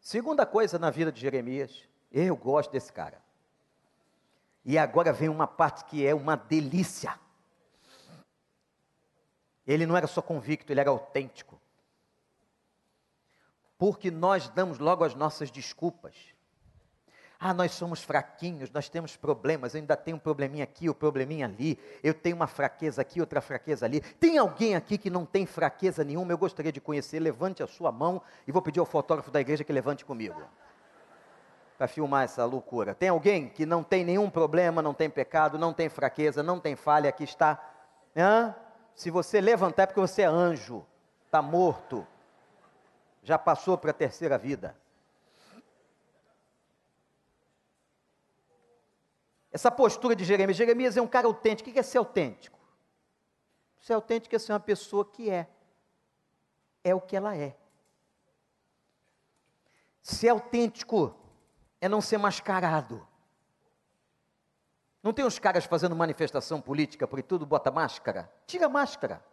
Segunda 0.00 0.44
coisa 0.44 0.78
na 0.78 0.90
vida 0.90 1.10
de 1.10 1.20
Jeremias, 1.20 1.88
eu 2.12 2.36
gosto 2.36 2.70
desse 2.70 2.92
cara. 2.92 3.22
E 4.64 4.78
agora 4.78 5.12
vem 5.12 5.28
uma 5.28 5.46
parte 5.46 5.84
que 5.84 6.06
é 6.06 6.14
uma 6.14 6.36
delícia. 6.36 7.18
Ele 9.66 9.86
não 9.86 9.96
era 9.96 10.06
só 10.06 10.20
convicto, 10.20 10.72
ele 10.72 10.80
era 10.80 10.90
autêntico. 10.90 11.53
Porque 13.84 14.10
nós 14.10 14.48
damos 14.48 14.78
logo 14.78 15.04
as 15.04 15.14
nossas 15.14 15.50
desculpas. 15.50 16.14
Ah, 17.38 17.52
nós 17.52 17.72
somos 17.72 18.02
fraquinhos, 18.02 18.70
nós 18.70 18.88
temos 18.88 19.14
problemas, 19.14 19.74
eu 19.74 19.80
ainda 19.82 19.94
tenho 19.94 20.16
um 20.16 20.20
probleminha 20.20 20.64
aqui, 20.64 20.88
o 20.88 20.92
um 20.92 20.94
probleminha 20.94 21.44
ali, 21.44 21.78
eu 22.02 22.14
tenho 22.14 22.34
uma 22.34 22.46
fraqueza 22.46 23.02
aqui, 23.02 23.20
outra 23.20 23.42
fraqueza 23.42 23.84
ali. 23.84 24.00
Tem 24.00 24.38
alguém 24.38 24.74
aqui 24.74 24.96
que 24.96 25.10
não 25.10 25.26
tem 25.26 25.44
fraqueza 25.44 26.02
nenhuma? 26.02 26.32
Eu 26.32 26.38
gostaria 26.38 26.72
de 26.72 26.80
conhecer, 26.80 27.20
levante 27.20 27.62
a 27.62 27.66
sua 27.66 27.92
mão 27.92 28.22
e 28.48 28.52
vou 28.52 28.62
pedir 28.62 28.80
ao 28.80 28.86
fotógrafo 28.86 29.30
da 29.30 29.38
igreja 29.38 29.62
que 29.62 29.70
levante 29.70 30.02
comigo. 30.02 30.42
Para 31.76 31.86
filmar 31.86 32.24
essa 32.24 32.42
loucura. 32.46 32.94
Tem 32.94 33.10
alguém 33.10 33.50
que 33.50 33.66
não 33.66 33.82
tem 33.82 34.02
nenhum 34.02 34.30
problema, 34.30 34.80
não 34.80 34.94
tem 34.94 35.10
pecado, 35.10 35.58
não 35.58 35.74
tem 35.74 35.90
fraqueza, 35.90 36.42
não 36.42 36.58
tem 36.58 36.74
falha, 36.74 37.10
aqui 37.10 37.24
está. 37.24 37.62
Hã? 38.16 38.54
Se 38.94 39.10
você 39.10 39.42
levantar 39.42 39.82
é 39.82 39.86
porque 39.88 40.00
você 40.00 40.22
é 40.22 40.26
anjo, 40.26 40.86
está 41.26 41.42
morto, 41.42 42.06
já 43.24 43.38
passou 43.38 43.76
para 43.78 43.90
a 43.90 43.94
terceira 43.94 44.36
vida. 44.36 44.78
Essa 49.50 49.70
postura 49.70 50.14
de 50.14 50.24
Jeremias. 50.24 50.56
Jeremias 50.56 50.96
é 50.96 51.00
um 51.00 51.06
cara 51.08 51.26
autêntico. 51.26 51.70
O 51.70 51.72
que 51.72 51.78
é 51.78 51.82
ser 51.82 51.98
autêntico? 51.98 52.58
Ser 53.80 53.94
autêntico 53.94 54.36
é 54.36 54.38
ser 54.38 54.52
uma 54.52 54.60
pessoa 54.60 55.04
que 55.04 55.30
é. 55.30 55.48
É 56.82 56.94
o 56.94 57.00
que 57.00 57.16
ela 57.16 57.34
é. 57.34 57.56
Ser 60.02 60.28
autêntico 60.28 61.16
é 61.80 61.88
não 61.88 62.02
ser 62.02 62.18
mascarado. 62.18 63.06
Não 65.02 65.14
tem 65.14 65.24
uns 65.24 65.38
caras 65.38 65.64
fazendo 65.64 65.96
manifestação 65.96 66.60
política 66.60 67.06
por 67.06 67.22
tudo, 67.22 67.46
bota 67.46 67.70
máscara? 67.70 68.30
Tira 68.46 68.66
a 68.66 68.68
máscara. 68.68 69.24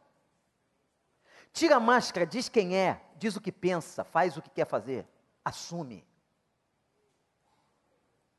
Tira 1.51 1.75
a 1.75 1.79
máscara, 1.79 2.25
diz 2.25 2.47
quem 2.47 2.77
é, 2.77 3.01
diz 3.21 3.35
o 3.35 3.41
que 3.41 3.51
pensa, 3.51 4.03
faz 4.03 4.35
o 4.35 4.41
que 4.41 4.49
quer 4.49 4.65
fazer, 4.65 5.07
assume. 5.45 6.03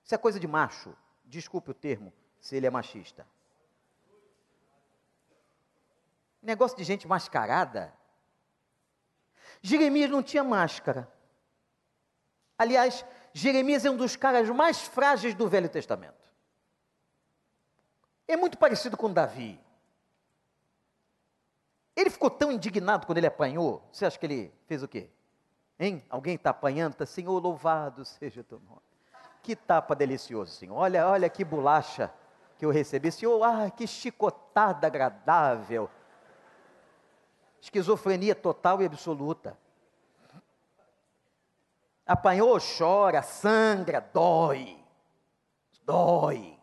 Isso 0.02 0.12
é 0.12 0.18
coisa 0.18 0.40
de 0.40 0.48
macho 0.48 0.92
desculpe 1.24 1.70
o 1.70 1.74
termo, 1.74 2.12
se 2.40 2.56
ele 2.56 2.66
é 2.66 2.70
machista. 2.70 3.26
Negócio 6.42 6.76
de 6.76 6.84
gente 6.84 7.08
mascarada. 7.08 7.94
Jeremias 9.62 10.10
não 10.10 10.22
tinha 10.22 10.44
máscara. 10.44 11.10
Aliás, 12.58 13.04
Jeremias 13.32 13.84
é 13.84 13.90
um 13.90 13.96
dos 13.96 14.14
caras 14.14 14.50
mais 14.50 14.82
frágeis 14.82 15.34
do 15.34 15.48
Velho 15.48 15.68
Testamento. 15.68 16.22
É 18.28 18.36
muito 18.36 18.58
parecido 18.58 18.96
com 18.96 19.12
Davi. 19.12 19.58
Ele 21.94 22.10
ficou 22.10 22.30
tão 22.30 22.50
indignado 22.50 23.06
quando 23.06 23.18
ele 23.18 23.26
apanhou. 23.26 23.82
Você 23.92 24.06
acha 24.06 24.18
que 24.18 24.26
ele 24.26 24.54
fez 24.66 24.82
o 24.82 24.88
quê? 24.88 25.10
Hein? 25.78 26.04
Alguém 26.08 26.36
está 26.36 26.50
apanhando? 26.50 26.92
Está, 26.92 27.04
Senhor, 27.04 27.38
louvado 27.38 28.04
seja 28.04 28.40
o 28.40 28.44
teu 28.44 28.60
nome. 28.60 28.80
Que 29.42 29.56
tapa 29.56 29.94
delicioso, 29.94 30.52
Senhor. 30.52 30.76
Olha, 30.76 31.06
olha 31.08 31.28
que 31.28 31.44
bolacha 31.44 32.12
que 32.56 32.64
eu 32.64 32.70
recebi. 32.70 33.10
Senhor, 33.10 33.42
ah, 33.42 33.70
que 33.70 33.86
chicotada 33.86 34.86
agradável. 34.86 35.90
Esquizofrenia 37.60 38.34
total 38.34 38.80
e 38.82 38.86
absoluta. 38.86 39.58
Apanhou, 42.06 42.58
chora, 42.60 43.22
sangra, 43.22 44.00
dói. 44.12 44.78
Dói. 45.84 46.58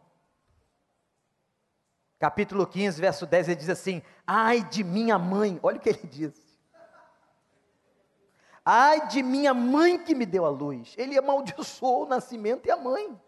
Capítulo 2.19 2.67
15, 2.67 2.99
verso 2.99 3.25
10, 3.25 3.47
ele 3.47 3.55
diz 3.55 3.69
assim: 3.69 4.01
Ai 4.27 4.61
de 4.61 4.83
minha 4.83 5.17
mãe, 5.17 5.57
olha 5.63 5.77
o 5.77 5.79
que 5.79 5.87
ele 5.87 6.05
diz. 6.05 6.33
Ai 8.65 9.07
de 9.07 9.23
minha 9.23 9.53
mãe 9.53 9.97
que 9.97 10.13
me 10.13 10.25
deu 10.25 10.45
a 10.45 10.49
luz. 10.49 10.93
Ele 10.97 11.17
amaldiçoou 11.17 12.03
o 12.03 12.07
nascimento 12.07 12.67
e 12.67 12.71
a 12.71 12.75
mãe. 12.75 13.19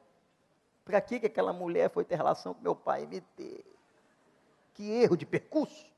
Para 0.84 0.99
que 0.99 1.15
aquela 1.15 1.54
mulher 1.54 1.89
foi 1.89 2.04
ter 2.04 2.15
relação 2.15 2.54
com 2.54 2.62
meu 2.62 2.75
pai 2.75 3.04
e 3.04 3.08
me 3.08 3.21
ter? 3.21 3.65
Que 4.73 4.91
erro 4.91 5.15
de 5.15 5.25
percurso. 5.25 5.89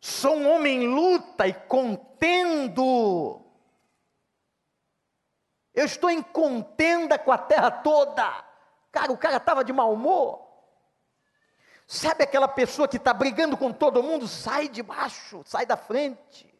Sou 0.00 0.36
um 0.36 0.52
homem 0.52 0.84
em 0.84 0.86
luta 0.86 1.48
e 1.48 1.54
contendo. 1.54 3.40
Eu 5.72 5.86
estou 5.86 6.10
em 6.10 6.22
contenda 6.22 7.18
com 7.18 7.32
a 7.32 7.38
terra 7.38 7.70
toda. 7.70 8.44
Cara, 8.92 9.10
o 9.10 9.18
cara 9.18 9.38
estava 9.38 9.64
de 9.64 9.72
mau 9.72 9.94
humor. 9.94 10.47
Sabe 11.90 12.24
aquela 12.24 12.46
pessoa 12.46 12.86
que 12.86 12.98
está 12.98 13.14
brigando 13.14 13.56
com 13.56 13.72
todo 13.72 14.02
mundo? 14.02 14.28
Sai 14.28 14.68
de 14.68 14.82
baixo, 14.82 15.42
sai 15.46 15.64
da 15.64 15.74
frente. 15.74 16.54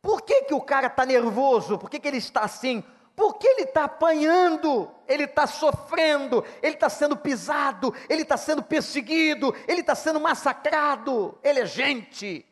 Por 0.00 0.22
que, 0.22 0.44
que 0.44 0.54
o 0.54 0.60
cara 0.62 0.86
está 0.86 1.04
nervoso? 1.04 1.78
Por 1.78 1.90
que, 1.90 2.00
que 2.00 2.08
ele 2.08 2.16
está 2.16 2.40
assim? 2.40 2.82
Porque 3.14 3.46
ele 3.46 3.64
está 3.64 3.84
apanhando, 3.84 4.90
ele 5.06 5.24
está 5.24 5.46
sofrendo, 5.46 6.42
ele 6.62 6.76
está 6.76 6.88
sendo 6.88 7.14
pisado, 7.14 7.94
ele 8.08 8.22
está 8.22 8.38
sendo 8.38 8.62
perseguido, 8.62 9.54
ele 9.68 9.82
está 9.82 9.94
sendo 9.94 10.18
massacrado. 10.18 11.38
Ele 11.42 11.60
é 11.60 11.66
gente. 11.66 12.46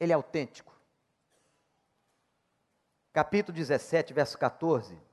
Ele 0.00 0.10
é 0.10 0.14
autêntico. 0.16 0.74
Capítulo 3.12 3.56
17, 3.56 4.12
verso 4.12 4.36
14. 4.36 5.03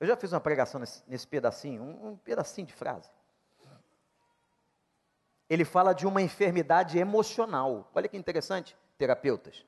Eu 0.00 0.06
já 0.06 0.16
fiz 0.16 0.32
uma 0.32 0.40
pregação 0.40 0.80
nesse, 0.80 1.02
nesse 1.08 1.26
pedacinho, 1.26 1.82
um, 1.82 2.08
um 2.08 2.16
pedacinho 2.16 2.66
de 2.66 2.72
frase. 2.72 3.10
Ele 5.48 5.64
fala 5.64 5.94
de 5.94 6.06
uma 6.06 6.22
enfermidade 6.22 6.98
emocional. 6.98 7.90
Olha 7.94 8.08
que 8.08 8.16
interessante 8.16 8.76
terapeutas. 8.96 9.64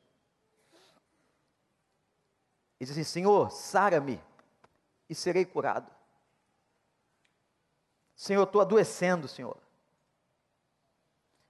E 2.79 2.85
diz 2.85 2.93
assim: 2.93 3.05
Senhor, 3.05 3.51
sara-me 3.51 4.23
e 5.09 5.15
serei 5.15 5.45
curado. 5.45 5.91
Senhor, 8.15 8.43
estou 8.43 8.61
adoecendo, 8.61 9.27
Senhor. 9.27 9.57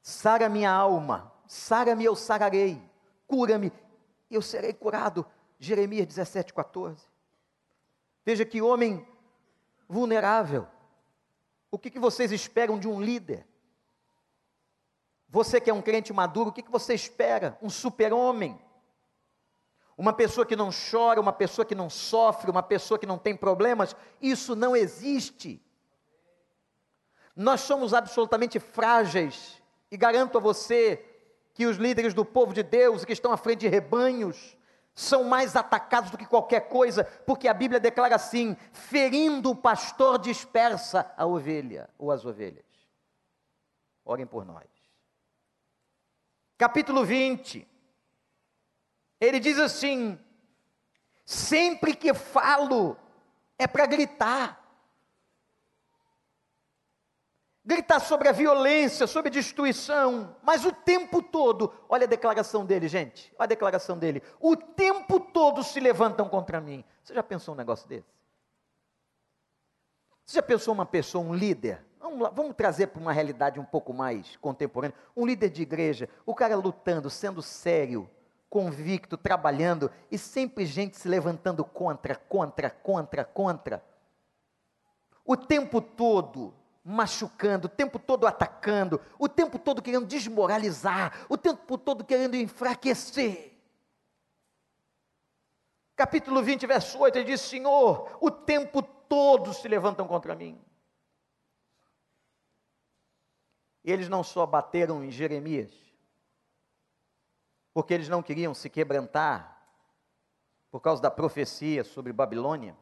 Sara 0.02 0.48
minha 0.48 0.70
alma, 0.70 1.32
sara-me, 1.46 2.04
eu 2.04 2.14
sararei. 2.14 2.80
Cura-me, 3.26 3.72
eu 4.30 4.40
serei 4.40 4.72
curado. 4.72 5.26
Jeremias 5.58 6.06
17, 6.06 6.54
14. 6.54 7.09
Veja 8.30 8.44
que 8.44 8.62
homem 8.62 9.04
vulnerável. 9.88 10.64
O 11.68 11.76
que, 11.76 11.90
que 11.90 11.98
vocês 11.98 12.30
esperam 12.30 12.78
de 12.78 12.86
um 12.86 13.02
líder? 13.02 13.44
Você 15.28 15.60
que 15.60 15.68
é 15.68 15.74
um 15.74 15.82
crente 15.82 16.12
maduro, 16.12 16.50
o 16.50 16.52
que, 16.52 16.62
você 16.70 16.94
espera? 16.94 17.58
Um 17.60 17.68
super-homem? 17.68 18.56
Uma 19.98 20.12
pessoa 20.12 20.46
que 20.46 20.54
não 20.54 20.70
chora, 20.70 21.20
uma 21.20 21.32
pessoa 21.32 21.66
que 21.66 21.74
não 21.74 21.90
sofre, 21.90 22.52
uma 22.52 22.62
pessoa 22.62 23.00
que 23.00 23.04
não 23.04 23.18
tem 23.18 23.36
problemas? 23.36 23.96
Isso 24.22 24.54
não 24.54 24.76
existe. 24.76 25.60
Nós 27.34 27.62
somos 27.62 27.92
absolutamente 27.92 28.60
frágeis, 28.60 29.60
e 29.90 29.96
garanto 29.96 30.38
a 30.38 30.40
você 30.40 31.04
que 31.52 31.66
os 31.66 31.78
líderes 31.78 32.14
do 32.14 32.24
povo 32.24 32.54
de 32.54 32.62
Deus, 32.62 33.04
que 33.04 33.12
estão 33.12 33.32
à 33.32 33.36
frente 33.36 33.62
de 33.62 33.68
rebanhos, 33.68 34.56
são 34.94 35.24
mais 35.24 35.56
atacados 35.56 36.10
do 36.10 36.18
que 36.18 36.26
qualquer 36.26 36.68
coisa, 36.68 37.04
porque 37.26 37.48
a 37.48 37.54
Bíblia 37.54 37.80
declara 37.80 38.16
assim: 38.16 38.56
ferindo 38.72 39.50
o 39.50 39.56
pastor 39.56 40.18
dispersa 40.18 41.12
a 41.16 41.24
ovelha 41.26 41.88
ou 41.98 42.10
as 42.10 42.24
ovelhas. 42.24 42.64
Orem 44.04 44.26
por 44.26 44.44
nós. 44.44 44.68
Capítulo 46.58 47.04
20. 47.04 47.66
Ele 49.20 49.40
diz 49.40 49.58
assim: 49.58 50.18
sempre 51.24 51.94
que 51.94 52.12
falo 52.12 52.96
é 53.58 53.66
para 53.66 53.86
gritar. 53.86 54.59
Gritar 57.70 58.00
sobre 58.00 58.28
a 58.28 58.32
violência, 58.32 59.06
sobre 59.06 59.28
a 59.28 59.32
destruição, 59.32 60.34
mas 60.42 60.64
o 60.64 60.72
tempo 60.72 61.22
todo, 61.22 61.72
olha 61.88 62.02
a 62.04 62.08
declaração 62.08 62.66
dele, 62.66 62.88
gente, 62.88 63.32
olha 63.38 63.44
a 63.44 63.46
declaração 63.46 63.96
dele, 63.96 64.20
o 64.40 64.56
tempo 64.56 65.20
todo 65.20 65.62
se 65.62 65.78
levantam 65.78 66.28
contra 66.28 66.60
mim. 66.60 66.84
Você 67.00 67.14
já 67.14 67.22
pensou 67.22 67.54
um 67.54 67.56
negócio 67.56 67.88
desse? 67.88 68.08
Você 70.26 70.38
já 70.38 70.42
pensou 70.42 70.74
uma 70.74 70.84
pessoa, 70.84 71.24
um 71.24 71.32
líder? 71.32 71.80
Vamos, 72.00 72.18
lá, 72.18 72.30
vamos 72.30 72.56
trazer 72.56 72.88
para 72.88 73.00
uma 73.00 73.12
realidade 73.12 73.60
um 73.60 73.64
pouco 73.64 73.92
mais 73.92 74.36
contemporânea. 74.38 74.96
Um 75.16 75.24
líder 75.24 75.50
de 75.50 75.62
igreja, 75.62 76.08
o 76.26 76.34
cara 76.34 76.56
lutando, 76.56 77.08
sendo 77.08 77.40
sério, 77.40 78.10
convicto, 78.48 79.16
trabalhando, 79.16 79.92
e 80.10 80.18
sempre 80.18 80.66
gente 80.66 80.96
se 80.96 81.06
levantando 81.06 81.64
contra, 81.64 82.16
contra, 82.16 82.68
contra, 82.68 83.24
contra. 83.24 83.84
O 85.24 85.36
tempo 85.36 85.80
todo, 85.80 86.52
machucando, 86.84 87.66
o 87.66 87.70
tempo 87.70 87.98
todo 87.98 88.26
atacando, 88.26 89.00
o 89.18 89.28
tempo 89.28 89.58
todo 89.58 89.82
querendo 89.82 90.06
desmoralizar, 90.06 91.26
o 91.28 91.36
tempo 91.36 91.76
todo 91.76 92.04
querendo 92.04 92.36
enfraquecer. 92.36 93.50
Capítulo 95.94 96.42
20, 96.42 96.66
verso 96.66 96.98
8, 96.98 97.16
ele 97.16 97.24
diz: 97.26 97.40
Senhor, 97.42 98.16
o 98.20 98.30
tempo 98.30 98.82
todo 98.82 99.52
se 99.52 99.68
levantam 99.68 100.06
contra 100.06 100.34
mim. 100.34 100.58
Eles 103.84 104.08
não 104.08 104.22
só 104.22 104.46
bateram 104.46 105.04
em 105.04 105.10
Jeremias, 105.10 105.72
porque 107.74 107.92
eles 107.92 108.08
não 108.08 108.22
queriam 108.22 108.54
se 108.54 108.70
quebrantar 108.70 109.58
por 110.70 110.80
causa 110.80 111.02
da 111.02 111.10
profecia 111.10 111.82
sobre 111.82 112.12
Babilônia, 112.12 112.76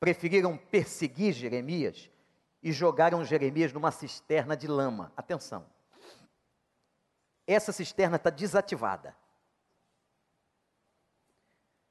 preferiram 0.00 0.56
perseguir 0.56 1.32
Jeremias 1.32 2.10
e 2.64 2.72
jogaram 2.72 3.22
Jeremias 3.22 3.74
numa 3.74 3.90
cisterna 3.90 4.56
de 4.56 4.66
lama. 4.66 5.12
Atenção. 5.14 5.66
Essa 7.46 7.72
cisterna 7.72 8.16
está 8.16 8.30
desativada. 8.30 9.14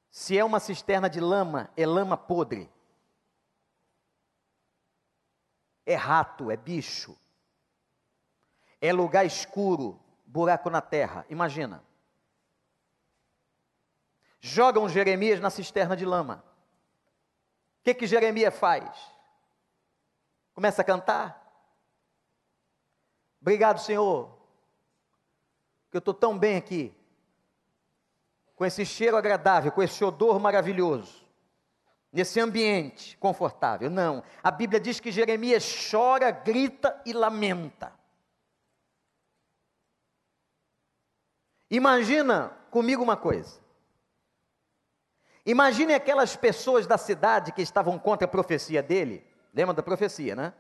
Se 0.09 0.36
é 0.36 0.43
uma 0.43 0.59
cisterna 0.59 1.07
de 1.07 1.19
lama, 1.19 1.71
é 1.77 1.86
lama 1.86 2.17
podre. 2.17 2.71
É 5.86 5.93
rato, 5.93 6.49
é 6.49 6.57
bicho. 6.57 7.15
É 8.81 8.91
lugar 8.91 9.25
escuro, 9.25 9.99
buraco 10.25 10.71
na 10.71 10.81
terra. 10.81 11.23
Imagina. 11.29 11.83
Jogam 14.41 14.89
Jeremias 14.89 15.39
na 15.39 15.51
cisterna 15.51 15.95
de 15.95 16.03
lama. 16.03 16.43
O 17.79 17.83
que, 17.83 17.93
que 17.93 18.07
Jeremias 18.07 18.57
faz? 18.57 19.12
Começa 20.53 20.81
a 20.81 20.85
cantar. 20.85 21.41
Obrigado, 23.41 23.79
Senhor, 23.79 24.31
que 25.91 25.97
eu 25.97 25.99
estou 25.99 26.13
tão 26.13 26.37
bem 26.37 26.55
aqui, 26.55 26.95
com 28.55 28.65
esse 28.65 28.85
cheiro 28.85 29.17
agradável, 29.17 29.71
com 29.71 29.83
esse 29.83 30.01
odor 30.03 30.39
maravilhoso, 30.39 31.27
nesse 32.11 32.39
ambiente 32.39 33.17
confortável. 33.17 33.89
Não, 33.89 34.23
a 34.41 34.49
Bíblia 34.49 34.79
diz 34.79 34.99
que 34.99 35.11
Jeremias 35.11 35.89
chora, 35.91 36.31
grita 36.31 37.01
e 37.05 37.11
lamenta. 37.11 37.91
Imagina 41.69 42.49
comigo 42.69 43.03
uma 43.03 43.17
coisa. 43.17 43.59
Imagine 45.45 45.95
aquelas 45.95 46.35
pessoas 46.35 46.87
da 46.87 46.97
cidade 46.97 47.51
que 47.51 47.61
estavam 47.61 47.99
contra 47.99 48.25
a 48.25 48.31
profecia 48.31 48.81
dele 48.81 49.32
Lembra 49.53 49.73
da 49.73 49.83
profecia, 49.83 50.35
né? 50.35 50.53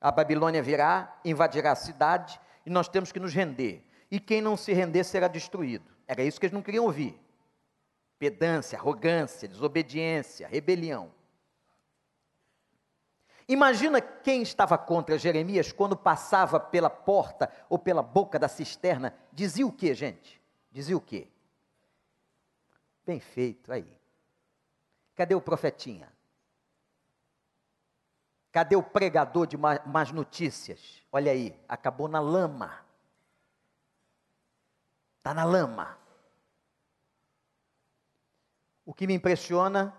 A 0.00 0.10
Babilônia 0.10 0.62
virá, 0.62 1.18
invadirá 1.24 1.72
a 1.72 1.76
cidade 1.76 2.40
e 2.64 2.70
nós 2.70 2.88
temos 2.88 3.10
que 3.12 3.20
nos 3.20 3.32
render. 3.32 3.84
E 4.10 4.18
quem 4.20 4.40
não 4.40 4.56
se 4.56 4.72
render 4.72 5.04
será 5.04 5.28
destruído. 5.28 5.90
Era 6.06 6.22
isso 6.22 6.38
que 6.38 6.46
eles 6.46 6.54
não 6.54 6.62
queriam 6.62 6.84
ouvir. 6.84 7.18
Pedância, 8.18 8.78
arrogância, 8.78 9.48
desobediência, 9.48 10.48
rebelião. 10.48 11.12
Imagina 13.48 14.00
quem 14.00 14.42
estava 14.42 14.78
contra 14.78 15.18
Jeremias 15.18 15.72
quando 15.72 15.96
passava 15.96 16.60
pela 16.60 16.90
porta 16.90 17.50
ou 17.68 17.78
pela 17.78 18.02
boca 18.02 18.38
da 18.38 18.48
cisterna, 18.48 19.14
dizia 19.32 19.66
o 19.66 19.72
que, 19.72 19.92
gente? 19.94 20.40
Dizia 20.70 20.96
o 20.96 21.00
que? 21.00 21.28
Bem 23.04 23.18
feito, 23.18 23.72
aí. 23.72 23.92
Cadê 25.16 25.34
o 25.34 25.40
profetinha? 25.40 26.08
Cadê 28.52 28.74
o 28.74 28.82
pregador 28.82 29.46
de 29.46 29.56
más 29.56 30.10
notícias? 30.10 31.02
Olha 31.12 31.30
aí, 31.30 31.58
acabou 31.68 32.08
na 32.08 32.18
lama. 32.18 32.84
Está 35.18 35.32
na 35.32 35.44
lama. 35.44 35.96
O 38.84 38.92
que 38.92 39.06
me 39.06 39.14
impressiona 39.14 39.94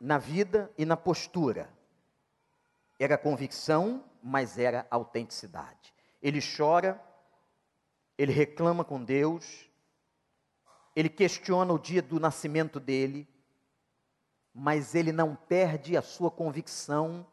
na 0.00 0.18
vida 0.18 0.70
e 0.78 0.84
na 0.84 0.96
postura 0.96 1.68
era 2.98 3.18
convicção, 3.18 4.04
mas 4.22 4.58
era 4.58 4.86
autenticidade. 4.88 5.92
Ele 6.20 6.40
chora, 6.40 7.02
ele 8.16 8.32
reclama 8.32 8.84
com 8.84 9.02
Deus, 9.02 9.68
ele 10.94 11.08
questiona 11.08 11.72
o 11.72 11.78
dia 11.78 12.00
do 12.00 12.20
nascimento 12.20 12.78
dele, 12.78 13.28
mas 14.54 14.94
ele 14.94 15.10
não 15.10 15.34
perde 15.34 15.96
a 15.96 16.02
sua 16.02 16.30
convicção 16.30 17.26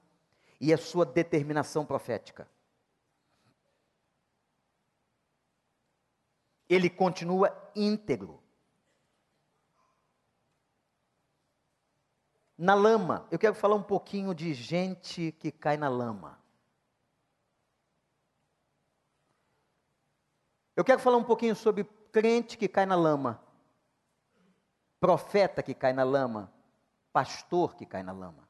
e 0.60 0.74
a 0.74 0.78
sua 0.78 1.06
determinação 1.06 1.86
profética. 1.86 2.50
Ele 6.67 6.89
continua 6.89 7.56
íntegro. 7.76 8.43
Na 12.58 12.74
lama, 12.74 13.26
eu 13.32 13.39
quero 13.39 13.56
falar 13.56 13.76
um 13.76 13.84
pouquinho 13.84 14.36
de 14.36 14.54
gente 14.54 15.32
que 15.39 15.52
cai 15.52 15.78
na 15.78 15.88
lama. 15.88 16.38
Eu 20.76 20.84
quero 20.84 21.00
falar 21.00 21.17
um 21.17 21.24
pouquinho 21.24 21.56
sobre 21.56 21.84
crente 22.12 22.58
que 22.58 22.67
cai 22.67 22.86
na 22.86 22.95
lama, 22.95 23.41
profeta 25.00 25.62
que 25.62 25.74
cai 25.74 25.93
na 25.93 26.04
lama, 26.04 26.52
pastor 27.12 27.76
que 27.76 27.86
cai 27.86 28.04
na 28.04 28.12
lama. 28.12 28.48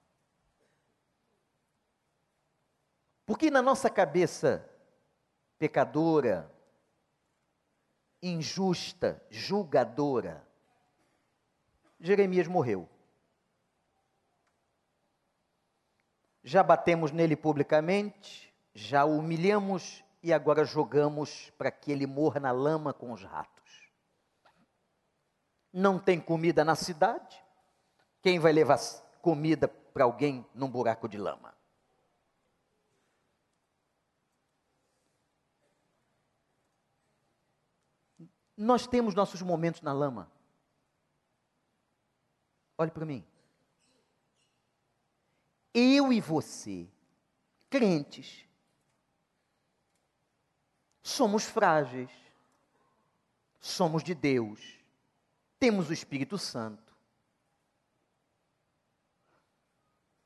Porque 3.29 3.51
na 3.51 3.61
nossa 3.61 3.91
cabeça 3.91 4.67
pecadora, 5.59 6.51
injusta, 8.23 9.23
julgadora, 9.29 10.43
Jeremias 11.99 12.47
morreu. 12.47 12.89
Já 16.43 16.63
batemos 16.63 17.11
nele 17.11 17.35
publicamente, 17.35 18.51
já 18.73 19.05
o 19.05 19.19
humilhamos 19.19 20.03
e 20.23 20.33
agora 20.33 20.65
jogamos 20.65 21.51
para 21.51 21.69
que 21.69 21.91
ele 21.91 22.07
morra 22.07 22.39
na 22.39 22.51
lama 22.51 22.95
com 22.95 23.11
os 23.11 23.23
ratos. 23.23 23.91
Não 25.71 25.99
tem 25.99 26.19
comida 26.19 26.65
na 26.65 26.73
cidade? 26.73 27.39
Quem 28.23 28.39
vai 28.39 28.51
levar 28.51 28.79
comida 29.21 29.67
para 29.67 30.03
alguém 30.03 30.43
num 30.55 30.67
buraco 30.67 31.07
de 31.07 31.19
lama? 31.19 31.58
Nós 38.61 38.85
temos 38.85 39.15
nossos 39.15 39.41
momentos 39.41 39.81
na 39.81 39.93
lama. 39.93 40.29
Olhe 42.77 42.91
para 42.91 43.05
mim. 43.05 43.25
Eu 45.73 46.11
e 46.11 46.19
você, 46.19 46.85
crentes, 47.69 48.45
somos 51.01 51.45
frágeis, 51.45 52.11
somos 53.61 54.03
de 54.03 54.13
Deus, 54.13 54.59
temos 55.57 55.89
o 55.89 55.93
Espírito 55.93 56.37
Santo. 56.37 56.93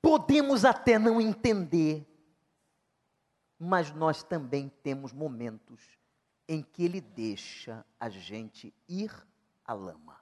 Podemos 0.02 0.66
até 0.66 0.98
não 0.98 1.22
entender, 1.22 2.04
mas 3.60 3.92
nós 3.92 4.24
também 4.24 4.70
temos 4.82 5.14
momentos 5.14 6.03
em 6.48 6.62
que 6.62 6.84
ele 6.84 7.02
deixa 7.02 7.86
a 8.00 8.10
gente 8.10 8.74
ir 8.88 9.12
à 9.66 9.74
lama. 9.74 10.22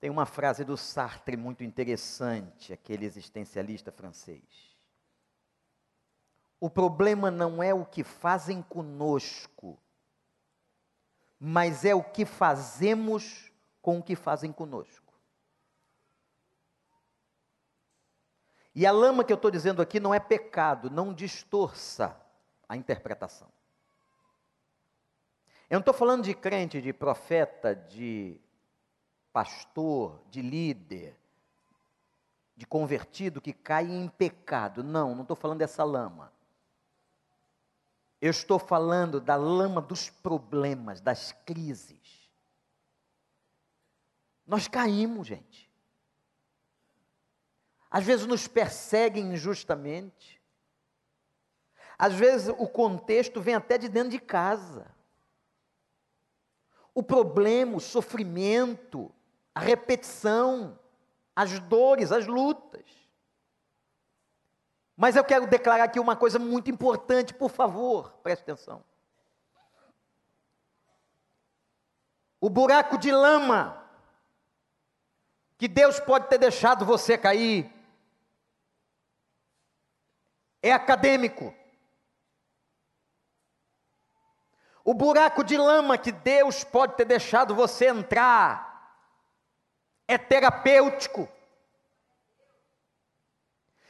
Tem 0.00 0.10
uma 0.10 0.26
frase 0.26 0.64
do 0.64 0.76
Sartre 0.76 1.36
muito 1.36 1.62
interessante, 1.62 2.72
aquele 2.72 3.04
existencialista 3.04 3.92
francês. 3.92 4.76
O 6.58 6.68
problema 6.68 7.30
não 7.30 7.62
é 7.62 7.72
o 7.72 7.86
que 7.86 8.02
fazem 8.02 8.62
conosco, 8.62 9.80
mas 11.38 11.84
é 11.84 11.94
o 11.94 12.02
que 12.02 12.24
fazemos 12.24 13.52
com 13.80 13.98
o 13.98 14.02
que 14.02 14.16
fazem 14.16 14.52
conosco. 14.52 15.01
E 18.74 18.86
a 18.86 18.92
lama 18.92 19.22
que 19.22 19.32
eu 19.32 19.36
estou 19.36 19.50
dizendo 19.50 19.82
aqui 19.82 20.00
não 20.00 20.14
é 20.14 20.20
pecado, 20.20 20.90
não 20.90 21.12
distorça 21.12 22.18
a 22.68 22.76
interpretação. 22.76 23.48
Eu 25.68 25.76
não 25.76 25.80
estou 25.80 25.94
falando 25.94 26.24
de 26.24 26.34
crente, 26.34 26.80
de 26.80 26.92
profeta, 26.92 27.74
de 27.74 28.38
pastor, 29.32 30.20
de 30.30 30.42
líder, 30.42 31.16
de 32.54 32.66
convertido 32.66 33.40
que 33.40 33.52
cai 33.52 33.86
em 33.86 34.08
pecado. 34.08 34.84
Não, 34.84 35.14
não 35.14 35.22
estou 35.22 35.36
falando 35.36 35.58
dessa 35.58 35.82
lama. 35.84 36.32
Eu 38.20 38.30
estou 38.30 38.58
falando 38.58 39.20
da 39.20 39.34
lama 39.34 39.80
dos 39.80 40.08
problemas, 40.10 41.00
das 41.00 41.32
crises. 41.32 42.30
Nós 44.46 44.68
caímos, 44.68 45.26
gente. 45.26 45.71
Às 47.92 48.04
vezes 48.04 48.26
nos 48.26 48.48
perseguem 48.48 49.34
injustamente. 49.34 50.40
Às 51.98 52.14
vezes 52.14 52.48
o 52.48 52.66
contexto 52.66 53.38
vem 53.38 53.54
até 53.54 53.76
de 53.76 53.86
dentro 53.86 54.08
de 54.08 54.18
casa. 54.18 54.90
O 56.94 57.02
problema, 57.02 57.76
o 57.76 57.80
sofrimento, 57.80 59.14
a 59.54 59.60
repetição, 59.60 60.78
as 61.36 61.58
dores, 61.58 62.10
as 62.12 62.26
lutas. 62.26 62.86
Mas 64.96 65.14
eu 65.14 65.22
quero 65.22 65.46
declarar 65.46 65.84
aqui 65.84 66.00
uma 66.00 66.16
coisa 66.16 66.38
muito 66.38 66.70
importante, 66.70 67.34
por 67.34 67.50
favor, 67.50 68.10
preste 68.22 68.40
atenção. 68.40 68.82
O 72.40 72.48
buraco 72.48 72.96
de 72.96 73.12
lama 73.12 73.86
que 75.58 75.68
Deus 75.68 76.00
pode 76.00 76.28
ter 76.28 76.38
deixado 76.38 76.84
você 76.84 77.16
cair 77.16 77.71
é 80.62 80.72
acadêmico. 80.72 81.54
O 84.84 84.94
buraco 84.94 85.44
de 85.44 85.56
lama 85.56 85.98
que 85.98 86.12
Deus 86.12 86.64
pode 86.64 86.96
ter 86.96 87.04
deixado 87.04 87.54
você 87.54 87.88
entrar 87.88 88.72
é 90.08 90.18
terapêutico. 90.18 91.28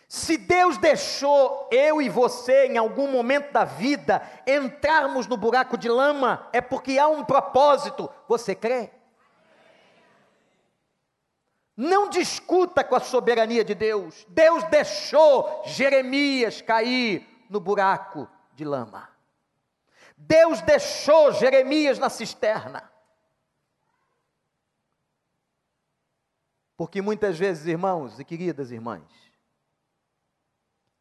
Se 0.06 0.36
Deus 0.36 0.76
deixou 0.76 1.70
eu 1.72 2.02
e 2.02 2.08
você, 2.10 2.66
em 2.66 2.76
algum 2.76 3.10
momento 3.10 3.50
da 3.50 3.64
vida, 3.64 4.22
entrarmos 4.46 5.26
no 5.26 5.38
buraco 5.38 5.78
de 5.78 5.88
lama, 5.88 6.46
é 6.52 6.60
porque 6.60 6.98
há 6.98 7.08
um 7.08 7.24
propósito. 7.24 8.10
Você 8.28 8.54
crê? 8.54 8.90
Não 11.82 12.08
discuta 12.08 12.84
com 12.84 12.94
a 12.94 13.00
soberania 13.00 13.64
de 13.64 13.74
Deus. 13.74 14.24
Deus 14.28 14.62
deixou 14.70 15.64
Jeremias 15.66 16.62
cair 16.62 17.26
no 17.50 17.58
buraco 17.58 18.30
de 18.54 18.64
lama. 18.64 19.10
Deus 20.16 20.60
deixou 20.60 21.32
Jeremias 21.32 21.98
na 21.98 22.08
cisterna. 22.08 22.88
Porque 26.76 27.02
muitas 27.02 27.36
vezes, 27.36 27.66
irmãos 27.66 28.20
e 28.20 28.24
queridas 28.24 28.70
irmãs, 28.70 29.02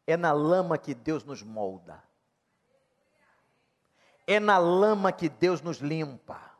é 0.04 0.16
na 0.16 0.32
lama 0.32 0.76
que 0.76 0.94
Deus 0.94 1.22
nos 1.22 1.44
molda. 1.44 2.02
É 4.26 4.40
na 4.40 4.58
lama 4.58 5.12
que 5.12 5.28
Deus 5.28 5.62
nos 5.62 5.78
limpa. 5.78 6.51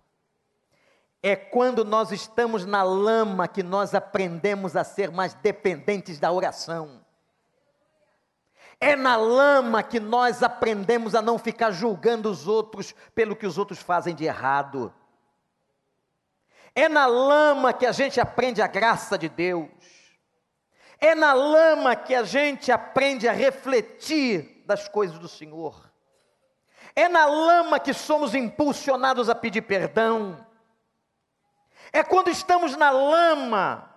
É 1.23 1.37
quando 1.37 1.85
nós 1.85 2.11
estamos 2.11 2.66
na 2.66 2.83
lama 2.83 3.47
que 3.47 3.62
nós 3.62 3.95
aprendemos 3.95 4.75
a 4.75 4.83
ser 4.83 5.12
mais 5.12 5.35
dependentes 5.35 6.18
da 6.18 6.33
oração. 6.33 7.01
É 8.81 8.97
na 8.97 9.14
lama 9.14 9.81
que 9.85 10.01
nós 10.01 10.43
aprendemos 10.43 11.14
a 11.14 11.23
não 11.23 11.39
ficar 11.39 11.70
julgando 11.70 12.29
os 12.29 12.49
outros 12.49 12.93
pelo 13.14 13.37
que 13.37 13.47
os 13.47 13.57
outros 13.57 13.79
fazem 13.79 14.12
de 14.12 14.25
errado. 14.25 14.93
É 16.75 16.89
na 16.89 17.07
lama 17.07 17.73
que 17.73 17.87
a 17.87 17.93
gente 17.93 18.20
aprende 18.20 18.61
a 18.61 18.66
graça 18.66 19.16
de 19.16 19.29
Deus. 19.29 19.70
É 20.99 21.14
na 21.14 21.33
lama 21.33 21.95
que 21.95 22.12
a 22.12 22.25
gente 22.25 22.73
aprende 22.73 23.29
a 23.29 23.33
refletir 23.33 24.64
das 24.66 24.89
coisas 24.89 25.18
do 25.18 25.29
Senhor. 25.29 25.93
É 26.97 27.09
na 27.09 27.27
lama 27.27 27.79
que 27.79 27.95
somos 27.95 28.35
impulsionados 28.35 29.29
a 29.29 29.35
pedir 29.35 29.62
perdão. 29.62 30.45
É 31.93 32.03
quando 32.03 32.30
estamos 32.30 32.76
na 32.76 32.90
lama 32.90 33.90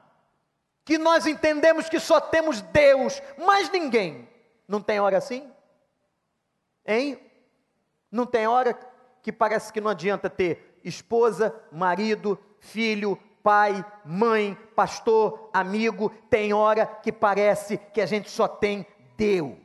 que 0.84 0.98
nós 0.98 1.26
entendemos 1.26 1.90
que 1.90 2.00
só 2.00 2.20
temos 2.20 2.62
Deus, 2.62 3.22
mais 3.38 3.72
ninguém. 3.72 4.28
Não 4.68 4.82
tem 4.82 5.00
hora 5.00 5.18
assim? 5.18 5.50
Hein? 6.86 7.20
Não 8.12 8.26
tem 8.26 8.48
hora 8.48 8.78
que 9.24 9.32
parece 9.32 9.74
que 9.74 9.82
não 9.82 9.90
adianta 9.90 10.30
ter 10.30 10.80
esposa, 10.84 11.56
marido, 11.72 12.38
filho, 12.60 13.18
pai, 13.42 13.84
mãe, 14.04 14.56
pastor, 14.76 15.50
amigo, 15.54 16.10
tem 16.30 16.54
hora 16.54 16.86
que 16.86 17.12
parece 17.12 17.78
que 17.78 18.02
a 18.02 18.06
gente 18.06 18.30
só 18.30 18.48
tem 18.48 18.86
Deus. 19.18 19.65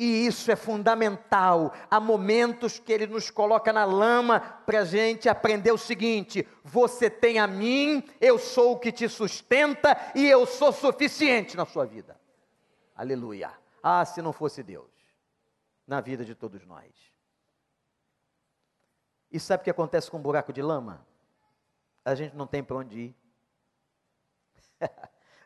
E 0.00 0.26
isso 0.26 0.50
é 0.50 0.56
fundamental. 0.56 1.74
Há 1.90 2.00
momentos 2.00 2.78
que 2.78 2.90
ele 2.90 3.06
nos 3.06 3.30
coloca 3.30 3.70
na 3.70 3.84
lama 3.84 4.40
para 4.40 4.80
a 4.80 4.84
gente 4.86 5.28
aprender 5.28 5.72
o 5.72 5.76
seguinte: 5.76 6.48
você 6.64 7.10
tem 7.10 7.38
a 7.38 7.46
mim, 7.46 8.02
eu 8.18 8.38
sou 8.38 8.72
o 8.72 8.78
que 8.78 8.90
te 8.90 9.06
sustenta 9.10 9.94
e 10.14 10.26
eu 10.26 10.46
sou 10.46 10.72
suficiente 10.72 11.54
na 11.54 11.66
sua 11.66 11.84
vida. 11.84 12.18
Aleluia. 12.96 13.52
Ah, 13.82 14.02
se 14.06 14.22
não 14.22 14.32
fosse 14.32 14.62
Deus 14.62 14.90
na 15.86 16.00
vida 16.00 16.24
de 16.24 16.34
todos 16.34 16.64
nós. 16.64 16.90
E 19.30 19.38
sabe 19.38 19.60
o 19.60 19.64
que 19.64 19.70
acontece 19.70 20.10
com 20.10 20.16
um 20.16 20.22
buraco 20.22 20.50
de 20.50 20.62
lama? 20.62 21.06
A 22.06 22.14
gente 22.14 22.34
não 22.34 22.46
tem 22.46 22.64
para 22.64 22.78
onde 22.78 22.98
ir. 22.98 23.16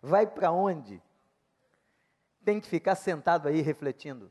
Vai 0.01 0.29
para 0.29 0.53
onde? 0.53 1.03
Tem 2.45 2.61
que 2.61 2.69
ficar 2.69 2.95
sentado 2.95 3.49
aí 3.49 3.61
refletindo. 3.61 4.31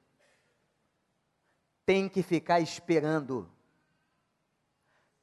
Tem 1.85 2.07
que 2.07 2.23
ficar 2.23 2.59
esperando. 2.59 3.49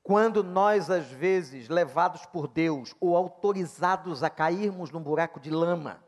Quando 0.02 0.42
nós, 0.42 0.90
às 0.90 1.06
vezes, 1.06 1.68
levados 1.68 2.26
por 2.26 2.48
Deus 2.48 2.94
ou 3.00 3.16
autorizados 3.16 4.22
a 4.22 4.30
cairmos 4.30 4.90
num 4.90 5.02
buraco 5.02 5.38
de 5.38 5.50
lama, 5.50 6.02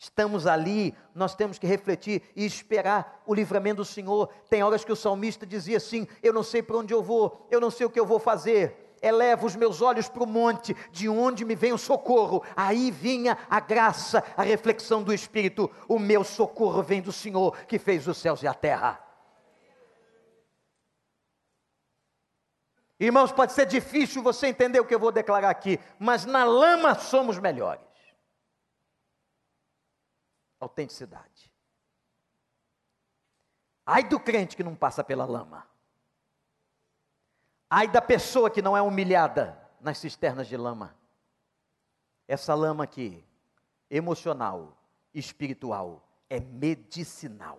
Estamos 0.00 0.46
ali, 0.46 0.94
nós 1.12 1.34
temos 1.34 1.58
que 1.58 1.66
refletir 1.66 2.22
e 2.36 2.46
esperar 2.46 3.20
o 3.26 3.34
livramento 3.34 3.78
do 3.78 3.84
Senhor. 3.84 4.28
Tem 4.48 4.62
horas 4.62 4.84
que 4.84 4.92
o 4.92 4.96
salmista 4.96 5.44
dizia 5.44 5.76
assim: 5.76 6.06
Eu 6.22 6.32
não 6.32 6.44
sei 6.44 6.62
para 6.62 6.76
onde 6.76 6.94
eu 6.94 7.02
vou, 7.02 7.48
eu 7.50 7.60
não 7.60 7.68
sei 7.68 7.84
o 7.84 7.90
que 7.90 7.98
eu 7.98 8.06
vou 8.06 8.20
fazer. 8.20 8.94
Eleva 9.02 9.44
os 9.44 9.56
meus 9.56 9.82
olhos 9.82 10.08
para 10.08 10.22
o 10.22 10.26
monte, 10.26 10.76
de 10.92 11.08
onde 11.08 11.44
me 11.44 11.56
vem 11.56 11.72
o 11.72 11.78
socorro. 11.78 12.44
Aí 12.54 12.92
vinha 12.92 13.36
a 13.50 13.58
graça, 13.58 14.22
a 14.36 14.42
reflexão 14.42 15.02
do 15.02 15.12
Espírito. 15.12 15.68
O 15.88 15.98
meu 15.98 16.22
socorro 16.22 16.80
vem 16.80 17.02
do 17.02 17.12
Senhor 17.12 17.56
que 17.66 17.78
fez 17.78 18.06
os 18.06 18.18
céus 18.18 18.42
e 18.42 18.46
a 18.46 18.54
terra. 18.54 19.07
Irmãos, 23.00 23.30
pode 23.30 23.52
ser 23.52 23.66
difícil 23.66 24.22
você 24.22 24.48
entender 24.48 24.80
o 24.80 24.86
que 24.86 24.94
eu 24.94 24.98
vou 24.98 25.12
declarar 25.12 25.50
aqui, 25.50 25.78
mas 25.98 26.24
na 26.24 26.44
lama 26.44 26.94
somos 26.96 27.38
melhores 27.38 27.88
autenticidade. 30.60 31.52
Ai 33.86 34.04
do 34.04 34.20
crente 34.20 34.56
que 34.56 34.62
não 34.62 34.74
passa 34.74 35.02
pela 35.02 35.24
lama. 35.24 35.66
Ai 37.70 37.88
da 37.88 38.02
pessoa 38.02 38.50
que 38.50 38.62
não 38.62 38.76
é 38.76 38.82
humilhada 38.82 39.58
nas 39.80 39.98
cisternas 39.98 40.46
de 40.46 40.56
lama. 40.56 40.96
Essa 42.26 42.54
lama 42.54 42.84
aqui, 42.84 43.24
emocional, 43.90 44.76
espiritual, 45.14 46.06
é 46.28 46.40
medicinal. 46.40 47.58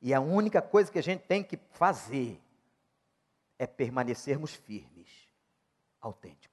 E 0.00 0.12
a 0.12 0.20
única 0.20 0.60
coisa 0.60 0.90
que 0.90 0.98
a 0.98 1.02
gente 1.02 1.22
tem 1.22 1.42
que 1.42 1.56
fazer 1.70 2.42
é 3.58 3.66
permanecermos 3.66 4.54
firmes, 4.54 5.28
autênticos. 6.00 6.52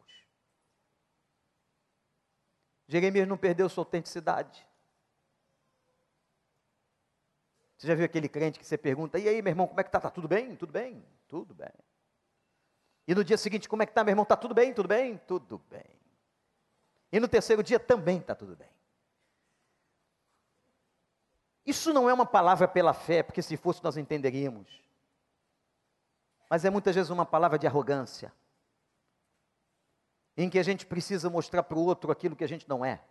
Jeremias 2.87 3.27
não 3.27 3.37
perdeu 3.37 3.69
sua 3.69 3.83
autenticidade. 3.83 4.67
Você 7.77 7.87
já 7.87 7.95
viu 7.95 8.05
aquele 8.05 8.27
crente 8.27 8.59
que 8.59 8.65
você 8.65 8.77
pergunta, 8.77 9.17
e 9.17 9.29
aí, 9.29 9.41
meu 9.41 9.51
irmão, 9.51 9.67
como 9.67 9.79
é 9.79 9.83
que 9.83 9.91
tá? 9.91 10.01
Tá 10.01 10.09
tudo 10.09 10.27
bem? 10.27 10.55
Tudo 10.55 10.73
bem? 10.73 11.05
Tudo 11.27 11.53
bem. 11.53 11.71
E 13.07 13.15
no 13.15 13.23
dia 13.23 13.37
seguinte, 13.37 13.69
como 13.69 13.81
é 13.81 13.85
que 13.85 13.93
tá, 13.93 14.03
meu 14.03 14.11
irmão? 14.11 14.25
Tá 14.25 14.35
tudo 14.35 14.53
bem? 14.53 14.73
Tudo 14.73 14.89
bem? 14.89 15.17
Tudo 15.25 15.57
bem. 15.69 15.85
E 17.11 17.19
no 17.19 17.27
terceiro 17.27 17.63
dia 17.63 17.79
também 17.79 18.21
tá 18.21 18.35
tudo 18.35 18.55
bem. 18.55 18.69
Isso 21.65 21.93
não 21.93 22.09
é 22.09 22.13
uma 22.13 22.25
palavra 22.25 22.67
pela 22.67 22.93
fé, 22.93 23.23
porque 23.23 23.41
se 23.41 23.55
fosse 23.55 23.83
nós 23.83 23.97
entenderíamos. 23.97 24.88
Mas 26.49 26.65
é 26.65 26.69
muitas 26.69 26.95
vezes 26.95 27.11
uma 27.11 27.25
palavra 27.25 27.59
de 27.59 27.67
arrogância, 27.67 28.33
em 30.35 30.49
que 30.49 30.57
a 30.57 30.63
gente 30.63 30.85
precisa 30.85 31.29
mostrar 31.29 31.63
para 31.63 31.77
o 31.77 31.85
outro 31.85 32.11
aquilo 32.11 32.35
que 32.35 32.43
a 32.43 32.47
gente 32.47 32.67
não 32.67 32.83
é. 32.83 33.01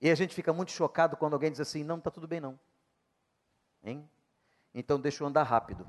E 0.00 0.10
a 0.10 0.14
gente 0.14 0.34
fica 0.34 0.52
muito 0.52 0.70
chocado 0.72 1.16
quando 1.16 1.34
alguém 1.34 1.50
diz 1.50 1.60
assim: 1.60 1.82
não, 1.82 1.98
está 1.98 2.10
tudo 2.10 2.28
bem 2.28 2.40
não. 2.40 2.58
Hein? 3.82 4.08
Então 4.72 5.00
deixa 5.00 5.22
eu 5.22 5.26
andar 5.26 5.42
rápido. 5.42 5.86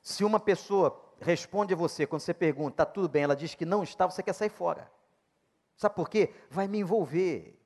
Se 0.00 0.24
uma 0.24 0.40
pessoa 0.40 1.02
responde 1.20 1.72
a 1.72 1.76
você 1.76 2.06
quando 2.06 2.20
você 2.20 2.34
pergunta, 2.34 2.82
está 2.82 2.86
tudo 2.86 3.08
bem, 3.08 3.22
ela 3.22 3.36
diz 3.36 3.54
que 3.54 3.64
não 3.64 3.82
está, 3.82 4.06
você 4.06 4.22
quer 4.22 4.32
sair 4.32 4.50
fora. 4.50 4.90
Sabe 5.76 5.94
por 5.94 6.08
quê? 6.08 6.34
Vai 6.50 6.68
me 6.68 6.78
envolver. 6.78 7.58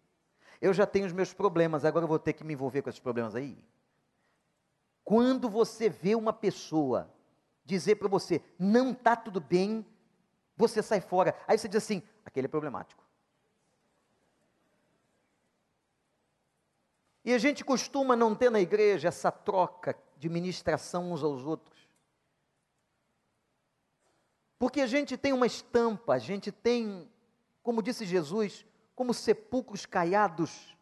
Eu 0.61 0.73
já 0.73 0.87
tenho 0.87 1.07
os 1.07 1.13
meus 1.13 1.33
problemas, 1.33 1.85
agora 1.85 2.05
eu 2.05 2.09
vou 2.09 2.19
ter 2.19 2.33
que 2.33 2.45
me 2.45 2.55
envolver 2.55 2.83
com 2.83 2.91
esses 2.91 3.01
problemas 3.01 3.35
aí. 3.35 3.57
Quando 5.05 5.49
você 5.49 5.89
vê 5.89 6.15
uma 6.15 6.33
pessoa 6.33 7.11
dizer 7.65 7.97
para 7.97 8.09
você, 8.09 8.43
não 8.59 8.91
está 8.93 9.15
tudo 9.15 9.41
bem, 9.41 9.87
você 10.57 10.83
sai 10.83 11.01
fora. 11.01 11.37
Aí 11.47 11.57
você 11.57 11.69
diz 11.69 11.83
assim, 11.83 12.03
aquele 12.25 12.47
é 12.47 12.49
problemático. 12.49 13.03
E 17.25 17.33
a 17.33 17.39
gente 17.39 17.65
costuma 17.65 18.17
não 18.17 18.35
ter 18.35 18.51
na 18.51 18.61
igreja 18.61 19.09
essa 19.09 19.31
troca 19.31 19.97
de 20.17 20.29
ministração 20.29 21.13
uns 21.13 21.23
aos 21.23 21.45
outros. 21.45 21.79
Porque 24.59 24.81
a 24.81 24.87
gente 24.87 25.17
tem 25.17 25.33
uma 25.33 25.47
estampa, 25.47 26.15
a 26.15 26.19
gente 26.19 26.51
tem, 26.51 27.09
como 27.63 27.83
disse 27.83 28.05
Jesus, 28.05 28.67
como 28.99 29.15
sepulcros 29.15 29.87
caiados, 29.87 30.77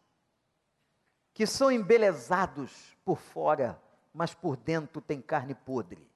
que 1.35 1.45
são 1.45 1.71
embelezados 1.71 2.97
por 3.05 3.19
fora, 3.19 3.79
mas 4.11 4.33
por 4.33 4.57
dentro 4.57 4.99
tem 4.99 5.21
carne 5.21 5.53
podre. 5.53 6.09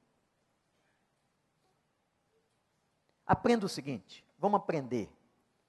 Aprenda 3.24 3.68
o 3.68 3.70
seguinte: 3.70 4.26
vamos 4.36 4.60
aprender. 4.60 5.16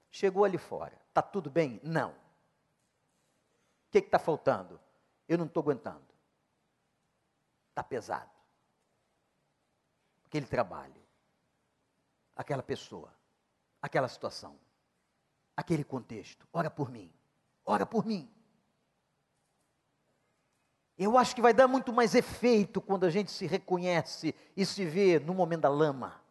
Chegou 0.09 0.43
ali 0.43 0.57
fora, 0.57 0.99
está 1.07 1.21
tudo 1.21 1.51
bem? 1.51 1.79
Não. 1.83 2.09
O 2.09 3.91
que 3.91 3.99
está 3.99 4.17
faltando? 4.17 4.79
Eu 5.27 5.37
não 5.37 5.45
estou 5.45 5.61
aguentando. 5.61 6.07
Está 7.69 7.83
pesado. 7.83 8.31
Aquele 10.25 10.47
trabalho 10.47 11.03
aquela 12.35 12.63
pessoa, 12.63 13.13
aquela 13.79 14.07
situação, 14.07 14.59
aquele 15.55 15.83
contexto. 15.83 16.47
Ora 16.51 16.69
por 16.69 16.89
mim, 16.89 17.11
ora 17.65 17.85
por 17.85 18.05
mim. 18.05 18.29
Eu 20.97 21.17
acho 21.17 21.35
que 21.35 21.41
vai 21.41 21.53
dar 21.53 21.67
muito 21.67 21.91
mais 21.91 22.13
efeito 22.13 22.79
quando 22.79 23.05
a 23.05 23.09
gente 23.09 23.31
se 23.31 23.47
reconhece 23.47 24.35
e 24.55 24.65
se 24.65 24.85
vê 24.85 25.19
no 25.19 25.33
momento 25.33 25.61
da 25.61 25.69
lama. 25.69 26.21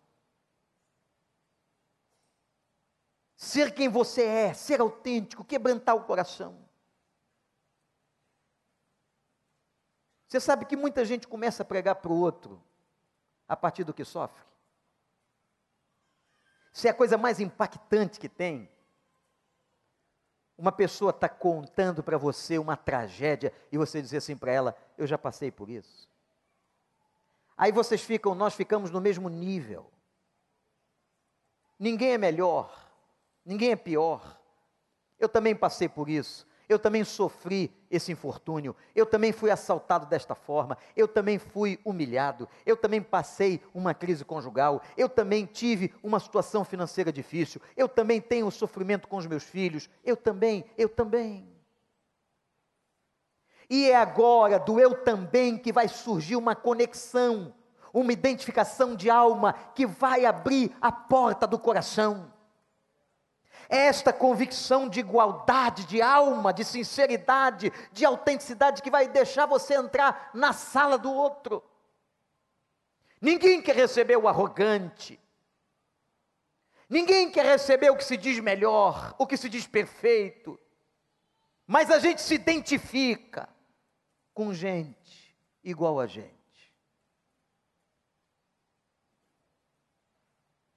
Ser 3.35 3.75
quem 3.75 3.89
você 3.89 4.23
é, 4.23 4.55
ser 4.55 4.81
autêntico, 4.81 5.45
quebrantar 5.45 5.97
o 5.97 6.05
coração. 6.05 6.63
Você 10.29 10.41
sabe 10.41 10.65
que 10.65 10.77
muita 10.77 11.05
gente 11.05 11.29
começa 11.29 11.63
a 11.63 11.67
pregar 11.67 11.97
para 11.97 12.13
o 12.13 12.19
outro 12.19 12.63
a 13.47 13.57
partir 13.57 13.85
do 13.85 13.93
que 13.93 14.05
sofre. 14.05 14.43
Isso 16.73 16.87
é 16.87 16.91
a 16.91 16.95
coisa 16.95 17.19
mais 17.19 17.39
impactante 17.39 18.19
que 18.19 18.29
tem. 18.29 18.72
Uma 20.63 20.71
pessoa 20.71 21.11
está 21.11 21.29
contando 21.29 22.05
para 22.05 22.17
você 22.17 22.57
uma 22.57 22.77
tragédia 22.77 23.53
e 23.73 23.77
você 23.77 24.01
dizer 24.01 24.19
assim 24.19 24.37
para 24.37 24.53
ela: 24.53 24.77
Eu 24.97 25.09
já 25.09 25.19
passei 25.19 25.51
por 25.51 25.69
isso. 25.69 26.09
Aí 27.57 27.73
vocês 27.73 28.01
ficam, 28.01 28.33
nós 28.33 28.55
ficamos 28.55 28.89
no 28.89 29.01
mesmo 29.01 29.29
nível. 29.29 29.91
Ninguém 31.77 32.13
é 32.13 32.19
melhor, 32.19 32.73
ninguém 33.45 33.73
é 33.73 33.77
pior. 33.77 34.41
Eu 35.19 35.29
também 35.29 35.53
passei 35.53 35.89
por 35.89 36.09
isso. 36.09 36.47
Eu 36.73 36.79
também 36.79 37.05
sofri 37.05 37.71
esse 37.91 38.11
infortúnio, 38.11 38.75
eu 38.95 39.05
também 39.05 39.31
fui 39.31 39.51
assaltado 39.51 40.07
desta 40.07 40.35
forma, 40.35 40.79
eu 40.97 41.07
também 41.07 41.39
fui 41.39 41.79
humilhado, 41.85 42.49
eu 42.65 42.75
também 42.79 43.03
passei 43.03 43.61
uma 43.75 43.93
crise 43.93 44.25
conjugal, 44.25 44.81
eu 44.97 45.07
também 45.07 45.45
tive 45.45 45.93
uma 46.03 46.19
situação 46.19 46.65
financeira 46.65 47.13
difícil, 47.13 47.61
eu 47.77 47.87
também 47.87 48.23
tenho 48.23 48.51
sofrimento 48.51 49.07
com 49.07 49.19
os 49.19 49.27
meus 49.27 49.45
filhos, 49.45 49.91
eu 50.03 50.17
também, 50.17 50.65
eu 50.79 50.89
também. 50.89 51.47
E 53.69 53.91
é 53.91 53.97
agora 53.97 54.59
do 54.59 54.81
eu 54.81 55.05
também 55.05 55.59
que 55.59 55.75
vai 55.75 55.89
surgir 55.89 56.37
uma 56.37 56.57
conexão, 56.57 57.53
uma 57.93 58.15
identificação 58.15 58.97
de 58.97 59.11
alma 59.11 59.53
que 59.75 59.87
vai 59.87 60.25
abrir 60.25 60.75
a 60.81 60.91
porta 60.91 61.47
do 61.47 61.59
coração 61.59 62.33
esta 63.73 64.13
convicção 64.13 64.87
de 64.87 65.01
igualdade, 65.01 65.87
de 65.87 66.03
alma, 66.03 66.53
de 66.53 66.63
sinceridade, 66.63 67.73
de 67.91 68.05
autenticidade 68.05 68.83
que 68.83 68.91
vai 68.91 69.09
deixar 69.09 69.47
você 69.47 69.75
entrar 69.75 70.31
na 70.35 70.53
sala 70.53 70.99
do 70.99 71.11
outro. 71.11 71.65
Ninguém 73.19 73.63
quer 73.63 73.75
receber 73.75 74.19
o 74.19 74.29
arrogante. 74.29 75.19
Ninguém 76.87 77.31
quer 77.31 77.47
receber 77.47 77.89
o 77.89 77.97
que 77.97 78.05
se 78.05 78.19
diz 78.19 78.39
melhor, 78.41 79.15
o 79.19 79.27
que 79.27 79.39
se 79.39 79.49
diz 79.49 79.67
perfeito. 79.67 80.61
Mas 81.67 81.91
a 81.91 81.99
gente 81.99 82.21
se 82.21 82.35
identifica 82.35 83.49
com 84.35 84.53
gente 84.53 85.35
igual 85.65 85.99
a 85.99 86.07
gente. 86.07 86.77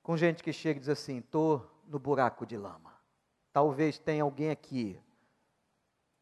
Com 0.02 0.16
gente 0.16 0.42
que 0.42 0.54
chega 0.54 0.78
e 0.78 0.80
diz 0.80 0.88
assim: 0.88 1.18
estou 1.18 1.75
no 1.88 2.00
buraco 2.00 2.46
de 2.46 2.58
lama. 2.58 2.94
Talvez 3.52 3.98
tenha 3.98 4.24
alguém 4.24 4.50
aqui, 4.50 5.00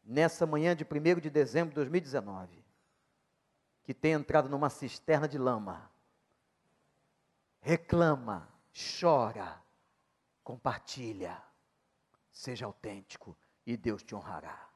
nessa 0.02 0.46
manhã 0.46 0.74
de 0.76 0.84
1 0.84 1.20
de 1.20 1.30
dezembro 1.30 1.70
de 1.70 1.76
2019, 1.76 2.64
que 3.82 3.92
tenha 3.92 4.16
entrado 4.16 4.48
numa 4.48 4.70
cisterna 4.70 5.26
de 5.26 5.38
lama, 5.38 5.90
reclama, 7.60 8.48
chora, 9.00 9.62
compartilha, 10.42 11.42
seja 12.30 12.66
autêntico 12.66 13.36
e 13.66 13.76
Deus 13.76 14.02
te 14.02 14.14
honrará. 14.14 14.68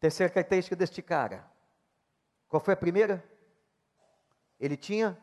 Terceira 0.00 0.32
característica 0.32 0.74
deste 0.74 1.00
cara. 1.00 1.48
Qual 2.48 2.60
foi 2.60 2.74
a 2.74 2.76
primeira? 2.76 3.24
Ele 4.58 4.76
tinha 4.76 5.16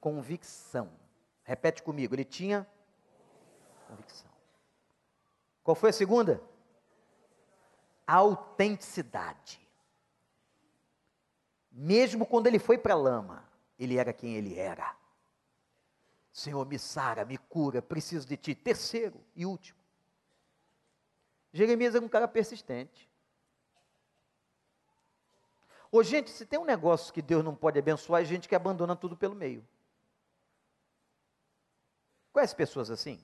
convicção. 0.00 0.90
Repete 1.42 1.82
comigo, 1.82 2.14
ele 2.14 2.24
tinha 2.24 2.66
convicção. 3.88 4.30
Qual 5.62 5.74
foi 5.74 5.90
a 5.90 5.92
segunda? 5.92 6.42
autenticidade. 8.06 9.60
Mesmo 11.72 12.24
quando 12.24 12.46
ele 12.46 12.58
foi 12.58 12.78
para 12.78 12.94
a 12.94 12.96
lama, 12.96 13.44
ele 13.78 13.96
era 13.96 14.12
quem 14.12 14.36
ele 14.36 14.58
era. 14.58 14.96
Senhor, 16.32 16.64
me 16.66 16.78
sara, 16.78 17.24
me 17.24 17.36
cura, 17.36 17.82
preciso 17.82 18.26
de 18.26 18.36
ti. 18.36 18.54
Terceiro 18.54 19.20
e 19.34 19.44
último. 19.44 19.78
Jeremias 21.52 21.94
era 21.94 22.04
um 22.04 22.08
cara 22.08 22.28
persistente. 22.28 23.10
Ô, 25.90 26.02
gente, 26.02 26.30
se 26.30 26.44
tem 26.44 26.58
um 26.58 26.64
negócio 26.64 27.12
que 27.12 27.22
Deus 27.22 27.42
não 27.42 27.54
pode 27.54 27.78
abençoar, 27.78 28.22
é 28.22 28.24
gente 28.24 28.48
que 28.48 28.54
abandona 28.54 28.94
tudo 28.94 29.16
pelo 29.16 29.34
meio. 29.34 29.66
Conhece 32.36 32.54
pessoas 32.54 32.90
assim? 32.90 33.18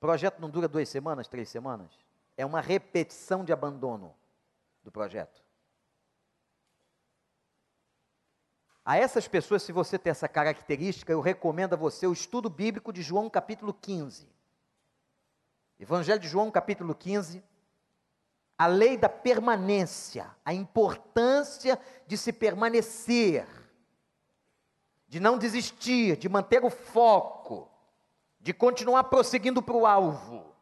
Projeto 0.00 0.40
não 0.40 0.48
dura 0.48 0.66
duas 0.66 0.88
semanas, 0.88 1.28
três 1.28 1.46
semanas? 1.46 1.90
É 2.38 2.46
uma 2.46 2.62
repetição 2.62 3.44
de 3.44 3.52
abandono 3.52 4.16
do 4.82 4.90
projeto. 4.90 5.44
A 8.82 8.96
essas 8.96 9.28
pessoas, 9.28 9.62
se 9.62 9.72
você 9.72 9.98
tem 9.98 10.10
essa 10.10 10.26
característica, 10.26 11.12
eu 11.12 11.20
recomendo 11.20 11.74
a 11.74 11.76
você 11.76 12.06
o 12.06 12.14
estudo 12.14 12.48
bíblico 12.48 12.94
de 12.94 13.02
João 13.02 13.28
capítulo 13.28 13.74
15. 13.74 14.26
Evangelho 15.78 16.18
de 16.18 16.26
João 16.26 16.50
capítulo 16.50 16.94
15. 16.94 17.44
A 18.56 18.66
lei 18.66 18.96
da 18.96 19.10
permanência, 19.10 20.34
a 20.42 20.54
importância 20.54 21.78
de 22.06 22.16
se 22.16 22.32
permanecer, 22.32 23.46
de 25.06 25.20
não 25.20 25.36
desistir, 25.36 26.16
de 26.16 26.26
manter 26.26 26.64
o 26.64 26.70
foco 26.70 27.73
de 28.44 28.52
continuar 28.52 29.04
prosseguindo 29.04 29.62
para 29.62 29.74
o 29.74 29.86
alvo. 29.86 30.54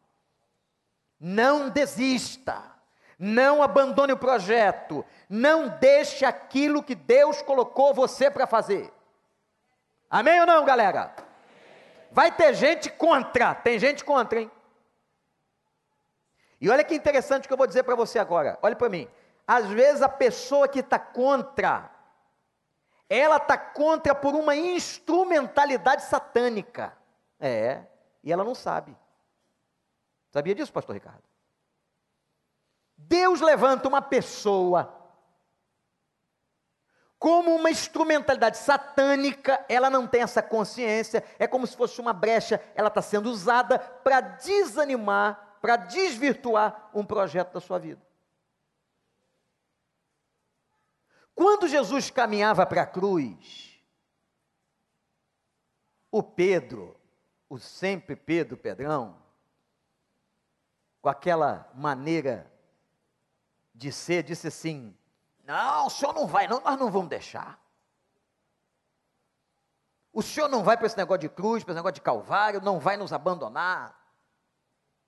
Não 1.19 1.69
desista, 1.69 2.71
Não 3.19 3.61
abandone 3.61 4.13
o 4.13 4.17
projeto. 4.17 5.05
Não 5.29 5.67
deixe 5.67 6.25
aquilo 6.25 6.81
que 6.81 6.95
Deus 6.95 7.41
colocou 7.41 7.93
você 7.93 8.31
para 8.31 8.47
fazer. 8.47 8.91
Amém 10.09 10.39
ou 10.39 10.45
não, 10.45 10.65
galera? 10.65 11.13
Vai 12.11 12.31
ter 12.31 12.53
gente 12.53 12.89
contra. 12.89 13.53
Tem 13.53 13.77
gente 13.77 14.03
contra, 14.03 14.41
hein? 14.41 14.51
E 16.59 16.69
olha 16.69 16.83
que 16.83 16.95
interessante 16.95 17.47
que 17.47 17.53
eu 17.53 17.57
vou 17.57 17.67
dizer 17.67 17.83
para 17.83 17.95
você 17.95 18.17
agora. 18.17 18.57
Olha 18.61 18.75
para 18.75 18.89
mim. 18.89 19.07
Às 19.45 19.67
vezes 19.67 20.01
a 20.01 20.09
pessoa 20.09 20.67
que 20.67 20.79
está 20.79 20.97
contra, 20.97 21.91
ela 23.09 23.37
está 23.37 23.57
contra 23.57 24.15
por 24.15 24.33
uma 24.35 24.55
instrumentalidade 24.55 26.03
satânica. 26.03 27.02
É, 27.39 27.85
e 28.23 28.31
ela 28.31 28.43
não 28.43 28.55
sabe. 28.55 28.97
Sabia 30.31 30.55
disso, 30.55 30.71
pastor 30.71 30.95
Ricardo? 30.95 31.23
Deus 32.97 33.41
levanta 33.41 33.87
uma 33.87 34.01
pessoa 34.01 34.99
como 37.23 37.55
uma 37.55 37.71
instrumentalidade 37.71 38.57
satânica, 38.57 39.65
ela 39.69 39.89
não 39.89 40.05
tem 40.05 40.21
essa 40.21 40.43
consciência, 40.43 41.23
é 41.39 41.47
como 41.47 41.65
se 41.65 41.73
fosse 41.73 42.01
uma 42.01 42.11
brecha, 42.11 42.61
ela 42.75 42.89
está 42.89 43.01
sendo 43.01 43.29
usada 43.29 43.79
para 43.79 44.19
desanimar, 44.19 45.57
para 45.61 45.77
desvirtuar 45.77 46.89
um 46.93 47.05
projeto 47.05 47.53
da 47.53 47.61
sua 47.61 47.79
vida. 47.79 48.05
Quando 51.33 51.67
Jesus 51.67 52.09
caminhava 52.09 52.65
para 52.65 52.81
a 52.81 52.85
cruz, 52.85 53.81
o 56.11 56.21
Pedro, 56.21 56.99
o 57.53 57.59
sempre 57.59 58.15
Pedro 58.15 58.57
Pedrão, 58.57 59.15
com 60.99 61.07
aquela 61.07 61.71
maneira 61.75 62.51
de 63.75 63.91
ser, 63.91 64.23
disse 64.23 64.47
assim: 64.47 64.97
Não, 65.43 65.85
o 65.85 65.89
senhor 65.91 66.13
não 66.13 66.25
vai, 66.25 66.47
não, 66.47 66.61
nós 66.61 66.79
não 66.79 66.89
vamos 66.89 67.09
deixar. 67.09 67.63
O 70.11 70.23
senhor 70.23 70.49
não 70.49 70.63
vai 70.63 70.75
para 70.75 70.87
esse 70.87 70.97
negócio 70.97 71.21
de 71.21 71.29
cruz, 71.29 71.63
para 71.63 71.73
esse 71.73 71.77
negócio 71.77 71.93
de 71.93 72.01
calvário, 72.01 72.59
não 72.59 72.79
vai 72.79 72.97
nos 72.97 73.13
abandonar. 73.13 73.91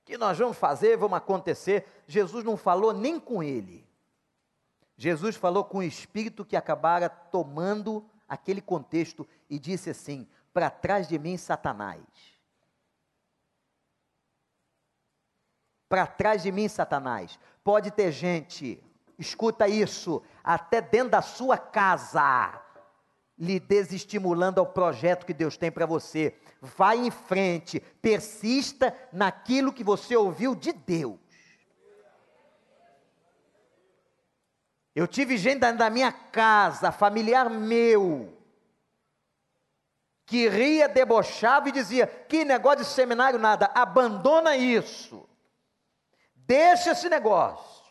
O 0.03 0.05
que 0.05 0.15
nós 0.15 0.37
vamos 0.37 0.55
fazer, 0.55 0.97
vamos 0.97 1.17
acontecer. 1.17 2.03
Jesus 2.05 2.43
não 2.43 2.55
falou 2.55 2.93
nem 2.93 3.19
com 3.19 3.41
ele. 3.41 3.89
Jesus 4.95 5.35
falou 5.35 5.65
com 5.65 5.79
o 5.79 5.83
espírito 5.83 6.45
que 6.45 6.55
acabara 6.55 7.09
tomando 7.09 8.07
aquele 8.29 8.61
contexto 8.61 9.27
e 9.49 9.57
disse 9.57 9.89
assim: 9.89 10.27
Para 10.53 10.69
trás 10.69 11.07
de 11.07 11.17
mim, 11.17 11.37
Satanás. 11.37 12.34
Para 15.95 16.05
trás 16.05 16.43
de 16.43 16.51
mim, 16.51 16.67
Satanás. 16.67 17.39
Pode 17.63 17.89
ter 17.89 18.11
gente, 18.11 18.83
escuta 19.17 19.65
isso, 19.65 20.21
até 20.43 20.81
dentro 20.81 21.11
da 21.11 21.21
sua 21.21 21.57
casa, 21.57 22.61
lhe 23.39 23.61
desestimulando 23.61 24.59
ao 24.59 24.67
projeto 24.67 25.25
que 25.25 25.33
Deus 25.33 25.55
tem 25.55 25.71
para 25.71 25.85
você. 25.85 26.35
Vai 26.59 26.97
em 26.97 27.09
frente, 27.09 27.79
persista 28.01 28.93
naquilo 29.13 29.71
que 29.71 29.85
você 29.85 30.17
ouviu 30.17 30.53
de 30.53 30.73
Deus. 30.73 31.17
Eu 34.93 35.07
tive 35.07 35.37
gente 35.37 35.59
da 35.59 35.89
minha 35.89 36.11
casa, 36.11 36.91
familiar 36.91 37.49
meu, 37.49 38.37
que 40.25 40.49
ria, 40.49 40.89
debochava 40.89 41.69
e 41.69 41.71
dizia: 41.71 42.05
que 42.05 42.43
negócio 42.43 42.79
de 42.79 42.85
seminário 42.85 43.39
nada, 43.39 43.71
abandona 43.73 44.57
isso. 44.57 45.25
Deixa 46.45 46.91
esse 46.91 47.09
negócio. 47.09 47.83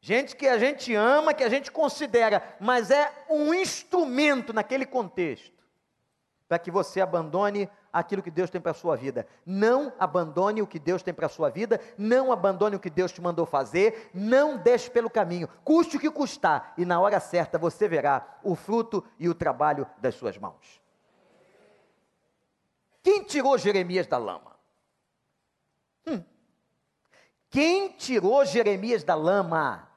Gente 0.00 0.34
que 0.34 0.48
a 0.48 0.58
gente 0.58 0.94
ama, 0.94 1.34
que 1.34 1.44
a 1.44 1.48
gente 1.48 1.70
considera, 1.70 2.56
mas 2.58 2.90
é 2.90 3.24
um 3.28 3.52
instrumento 3.52 4.52
naquele 4.52 4.86
contexto 4.86 5.60
para 6.48 6.58
que 6.58 6.70
você 6.70 7.00
abandone 7.00 7.70
aquilo 7.92 8.22
que 8.22 8.30
Deus 8.30 8.50
tem 8.50 8.60
para 8.60 8.72
a 8.72 8.74
sua 8.74 8.96
vida. 8.96 9.24
Não 9.46 9.92
abandone 10.00 10.60
o 10.60 10.66
que 10.66 10.80
Deus 10.80 11.02
tem 11.02 11.14
para 11.14 11.26
a 11.26 11.28
sua 11.28 11.48
vida, 11.48 11.80
não 11.96 12.32
abandone 12.32 12.74
o 12.74 12.80
que 12.80 12.90
Deus 12.90 13.12
te 13.12 13.20
mandou 13.20 13.46
fazer, 13.46 14.10
não 14.12 14.56
deixe 14.56 14.90
pelo 14.90 15.08
caminho, 15.08 15.48
custe 15.62 15.96
o 15.96 16.00
que 16.00 16.10
custar, 16.10 16.74
e 16.76 16.84
na 16.84 16.98
hora 16.98 17.20
certa 17.20 17.56
você 17.56 17.86
verá 17.86 18.40
o 18.42 18.56
fruto 18.56 19.04
e 19.18 19.28
o 19.28 19.34
trabalho 19.34 19.86
das 19.98 20.16
suas 20.16 20.36
mãos. 20.36 20.80
Quem 23.02 23.22
tirou 23.22 23.56
Jeremias 23.56 24.06
da 24.08 24.18
lama? 24.18 24.49
Hum. 26.06 26.24
Quem 27.50 27.90
tirou 27.92 28.44
Jeremias 28.44 29.04
da 29.04 29.14
lama? 29.14 29.88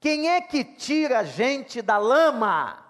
Quem 0.00 0.28
é 0.30 0.40
que 0.40 0.64
tira 0.64 1.20
a 1.20 1.24
gente 1.24 1.82
da 1.82 1.98
lama? 1.98 2.84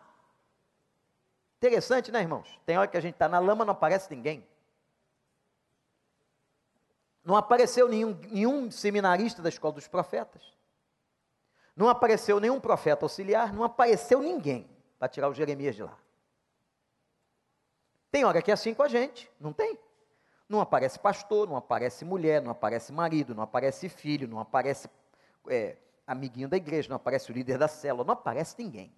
Interessante, 1.59 2.13
né, 2.13 2.21
irmãos? 2.21 2.61
Tem 2.67 2.77
hora 2.77 2.89
que 2.89 2.97
a 2.97 3.01
gente 3.01 3.15
está 3.15 3.29
na 3.29 3.39
lama 3.39 3.65
não 3.65 3.73
aparece 3.73 4.15
ninguém. 4.15 4.47
Não 7.25 7.35
apareceu 7.35 7.89
nenhum, 7.89 8.17
nenhum 8.31 8.71
seminarista 8.71 9.43
da 9.43 9.49
escola 9.49 9.75
dos 9.75 9.89
profetas. 9.89 10.57
Não 11.75 11.89
apareceu 11.89 12.39
nenhum 12.39 12.61
profeta 12.61 13.05
auxiliar, 13.05 13.53
não 13.53 13.65
apareceu 13.65 14.21
ninguém 14.21 14.69
para 14.99 15.09
tirar 15.09 15.29
o 15.29 15.35
Jeremias 15.35 15.75
de 15.75 15.83
lá. 15.83 15.99
Tem 18.11 18.25
hora 18.25 18.41
que 18.41 18.51
é 18.51 18.55
assim 18.55 18.73
com 18.73 18.83
a 18.83 18.89
gente, 18.89 19.31
não 19.41 19.53
tem? 19.53 19.79
Não 20.49 20.61
aparece 20.61 20.99
pastor, 20.99 21.49
não 21.49 21.57
aparece 21.57 22.05
mulher, 22.05 22.41
não 22.41 22.53
aparece 22.53 22.93
marido, 22.93 23.35
não 23.35 23.43
aparece 23.43 23.89
filho, 23.89 24.29
não 24.29 24.39
aparece 24.39 24.89
é, 25.49 25.77
amiguinho 26.07 26.49
da 26.49 26.57
igreja, 26.57 26.89
não 26.89 26.97
aparece 26.97 27.31
o 27.31 27.35
líder 27.35 27.59
da 27.59 27.67
célula, 27.67 28.05
não 28.05 28.15
aparece 28.15 28.55
ninguém. 28.59 28.95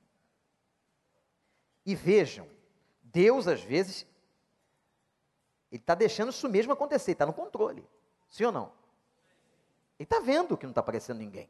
E 1.86 1.94
vejam, 1.94 2.46
Deus 3.02 3.48
às 3.48 3.62
vezes, 3.62 4.06
Ele 5.72 5.80
está 5.80 5.94
deixando 5.94 6.30
isso 6.30 6.48
mesmo 6.48 6.72
acontecer, 6.72 7.12
está 7.12 7.24
no 7.24 7.32
controle. 7.32 7.88
Sim 8.28 8.44
ou 8.44 8.52
não? 8.52 8.72
Ele 9.98 10.04
está 10.04 10.20
vendo 10.20 10.56
que 10.56 10.66
não 10.66 10.70
está 10.70 10.80
aparecendo 10.80 11.18
ninguém. 11.18 11.48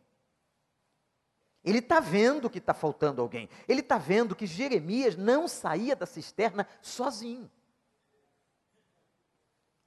Ele 1.65 1.79
está 1.79 1.99
vendo 1.99 2.49
que 2.49 2.59
está 2.59 2.73
faltando 2.73 3.21
alguém. 3.21 3.49
Ele 3.67 3.81
está 3.81 3.99
vendo 3.99 4.37
que 4.37 4.47
Jeremias 4.47 5.17
não 5.17 5.49
saía 5.49 5.97
da 5.97 6.07
cisterna 6.07 6.67
sozinho. 6.81 7.51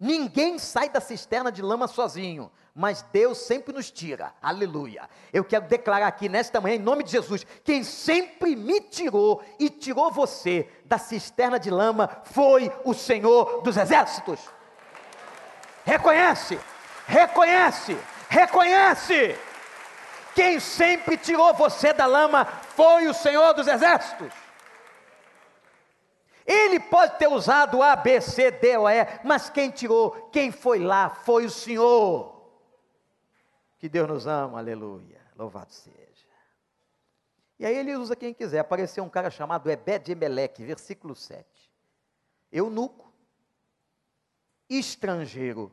Ninguém 0.01 0.57
sai 0.57 0.89
da 0.89 0.99
cisterna 0.99 1.51
de 1.51 1.61
lama 1.61 1.87
sozinho, 1.87 2.51
mas 2.73 3.05
Deus 3.13 3.37
sempre 3.37 3.71
nos 3.71 3.91
tira. 3.91 4.33
Aleluia. 4.41 5.07
Eu 5.31 5.43
quero 5.43 5.67
declarar 5.67 6.07
aqui 6.07 6.27
nesta 6.27 6.59
manhã, 6.59 6.77
em 6.77 6.79
nome 6.79 7.03
de 7.03 7.11
Jesus, 7.11 7.45
quem 7.63 7.83
sempre 7.83 8.55
me 8.55 8.81
tirou 8.81 9.43
e 9.59 9.69
tirou 9.69 10.09
você 10.09 10.67
da 10.85 10.97
cisterna 10.97 11.59
de 11.59 11.69
lama 11.69 12.09
foi 12.23 12.71
o 12.83 12.95
Senhor 12.95 13.61
dos 13.61 13.77
Exércitos. 13.77 14.39
Reconhece, 15.85 16.59
reconhece, 17.05 17.95
reconhece. 18.27 19.37
Quem 20.33 20.59
sempre 20.59 21.15
tirou 21.15 21.53
você 21.53 21.93
da 21.93 22.07
lama 22.07 22.47
foi 22.75 23.07
o 23.07 23.13
Senhor 23.13 23.53
dos 23.53 23.67
Exércitos. 23.67 24.33
Ele 26.45 26.79
pode 26.79 27.17
ter 27.17 27.27
usado 27.27 27.81
A, 27.81 27.95
B, 27.95 28.19
C, 28.19 28.51
D 28.51 28.77
ou 28.77 28.89
E, 28.89 29.05
mas 29.23 29.49
quem 29.49 29.69
tirou, 29.69 30.29
quem 30.31 30.51
foi 30.51 30.79
lá, 30.79 31.09
foi 31.09 31.45
o 31.45 31.49
Senhor. 31.49 32.41
Que 33.77 33.89
Deus 33.89 34.07
nos 34.07 34.27
ama, 34.27 34.59
aleluia. 34.59 35.21
Louvado 35.35 35.71
seja. 35.71 35.97
E 37.57 37.65
aí 37.65 37.75
ele 37.75 37.95
usa 37.95 38.15
quem 38.15 38.33
quiser. 38.33 38.59
Apareceu 38.59 39.03
um 39.03 39.09
cara 39.09 39.29
chamado 39.29 39.69
Ebed-Emelec, 39.69 40.63
versículo 40.63 41.15
7. 41.15 41.45
Eunuco, 42.51 43.11
estrangeiro, 44.69 45.71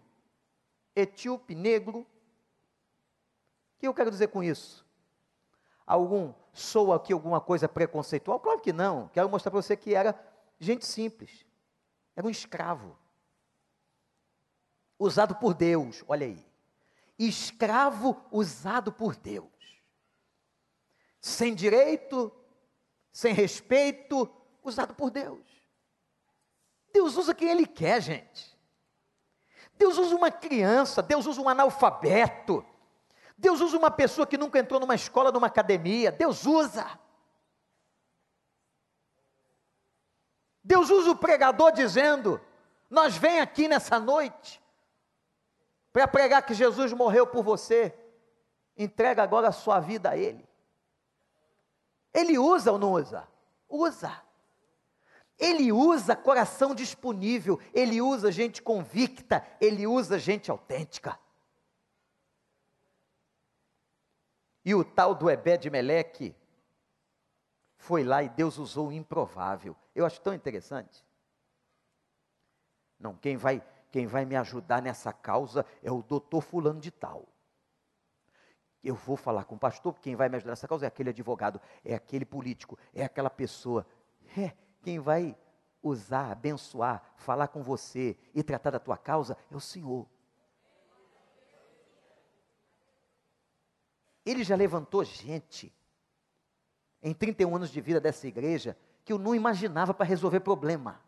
etíope, 0.94 1.54
negro. 1.54 2.00
O 2.00 2.06
que 3.78 3.88
eu 3.88 3.94
quero 3.94 4.10
dizer 4.10 4.28
com 4.28 4.42
isso? 4.42 4.86
Algum 5.86 6.34
sou 6.52 6.92
aqui 6.92 7.12
alguma 7.12 7.40
coisa 7.40 7.68
preconceitual? 7.68 8.38
Claro 8.38 8.60
que 8.60 8.72
não. 8.72 9.08
Quero 9.08 9.28
mostrar 9.28 9.50
para 9.50 9.62
você 9.62 9.76
que 9.76 9.94
era 9.94 10.12
gente 10.58 10.84
simples. 10.86 11.46
Era 12.14 12.26
um 12.26 12.30
escravo. 12.30 12.98
Usado 14.98 15.36
por 15.36 15.54
Deus, 15.54 16.02
olha 16.08 16.26
aí. 16.26 16.44
Escravo 17.18 18.24
usado 18.30 18.92
por 18.92 19.16
Deus. 19.16 19.48
Sem 21.20 21.54
direito, 21.54 22.32
sem 23.12 23.32
respeito, 23.32 24.30
usado 24.62 24.94
por 24.94 25.10
Deus. 25.10 25.46
Deus 26.92 27.16
usa 27.16 27.34
quem 27.34 27.50
Ele 27.50 27.66
quer, 27.66 28.00
gente. 28.00 28.58
Deus 29.74 29.96
usa 29.96 30.14
uma 30.16 30.30
criança, 30.30 31.00
Deus 31.00 31.26
usa 31.26 31.40
um 31.40 31.48
analfabeto, 31.48 32.64
Deus 33.36 33.60
usa 33.60 33.78
uma 33.78 33.90
pessoa 33.90 34.26
que 34.26 34.36
nunca 34.36 34.58
entrou 34.58 34.80
numa 34.80 34.96
escola, 34.96 35.30
numa 35.30 35.46
academia, 35.46 36.10
Deus 36.10 36.44
usa. 36.44 36.98
Deus 40.68 40.90
usa 40.90 41.12
o 41.12 41.16
pregador 41.16 41.72
dizendo: 41.72 42.38
Nós 42.90 43.16
vem 43.16 43.40
aqui 43.40 43.66
nessa 43.66 43.98
noite 43.98 44.62
para 45.90 46.06
pregar 46.06 46.44
que 46.44 46.52
Jesus 46.52 46.92
morreu 46.92 47.26
por 47.26 47.42
você, 47.42 47.94
entrega 48.76 49.22
agora 49.22 49.48
a 49.48 49.52
sua 49.52 49.80
vida 49.80 50.10
a 50.10 50.16
Ele. 50.18 50.46
Ele 52.12 52.38
usa 52.38 52.70
ou 52.70 52.78
não 52.78 52.92
usa? 52.92 53.26
Usa. 53.66 54.22
Ele 55.38 55.72
usa 55.72 56.14
coração 56.14 56.74
disponível, 56.74 57.58
ele 57.72 58.02
usa 58.02 58.30
gente 58.30 58.60
convicta, 58.60 59.42
ele 59.58 59.86
usa 59.86 60.18
gente 60.18 60.50
autêntica. 60.50 61.18
E 64.62 64.74
o 64.74 64.84
tal 64.84 65.14
do 65.14 65.30
Ebed 65.30 65.70
Meleque 65.70 66.36
foi 67.78 68.02
lá 68.02 68.22
e 68.22 68.28
Deus 68.28 68.58
usou 68.58 68.88
o 68.88 68.92
improvável. 68.92 69.74
Eu 69.94 70.04
acho 70.04 70.20
tão 70.20 70.34
interessante. 70.34 71.06
Não, 72.98 73.14
quem 73.14 73.36
vai, 73.36 73.64
quem 73.90 74.06
vai 74.06 74.24
me 74.24 74.34
ajudar 74.36 74.82
nessa 74.82 75.12
causa 75.12 75.64
é 75.82 75.90
o 75.90 76.02
doutor 76.02 76.42
fulano 76.42 76.80
de 76.80 76.90
tal. 76.90 77.26
Eu 78.82 78.96
vou 78.96 79.16
falar 79.16 79.44
com 79.44 79.54
o 79.54 79.58
pastor, 79.58 79.98
quem 80.00 80.16
vai 80.16 80.28
me 80.28 80.36
ajudar 80.36 80.52
nessa 80.52 80.68
causa 80.68 80.86
é 80.86 80.88
aquele 80.88 81.10
advogado, 81.10 81.60
é 81.84 81.94
aquele 81.94 82.24
político, 82.24 82.76
é 82.92 83.04
aquela 83.04 83.30
pessoa. 83.30 83.86
É, 84.36 84.52
quem 84.82 84.98
vai 84.98 85.36
usar, 85.82 86.32
abençoar, 86.32 87.02
falar 87.16 87.48
com 87.48 87.62
você 87.62 88.16
e 88.34 88.42
tratar 88.42 88.70
da 88.70 88.80
tua 88.80 88.96
causa 88.96 89.36
é 89.50 89.56
o 89.56 89.60
Senhor. 89.60 90.06
Ele 94.26 94.42
já 94.42 94.56
levantou 94.56 95.04
gente 95.04 95.72
em 97.02 97.12
31 97.12 97.56
anos 97.56 97.70
de 97.70 97.80
vida 97.80 98.00
dessa 98.00 98.26
igreja 98.26 98.76
que 99.04 99.12
eu 99.12 99.18
não 99.18 99.34
imaginava 99.34 99.94
para 99.94 100.04
resolver 100.04 100.40
problema. 100.40 101.00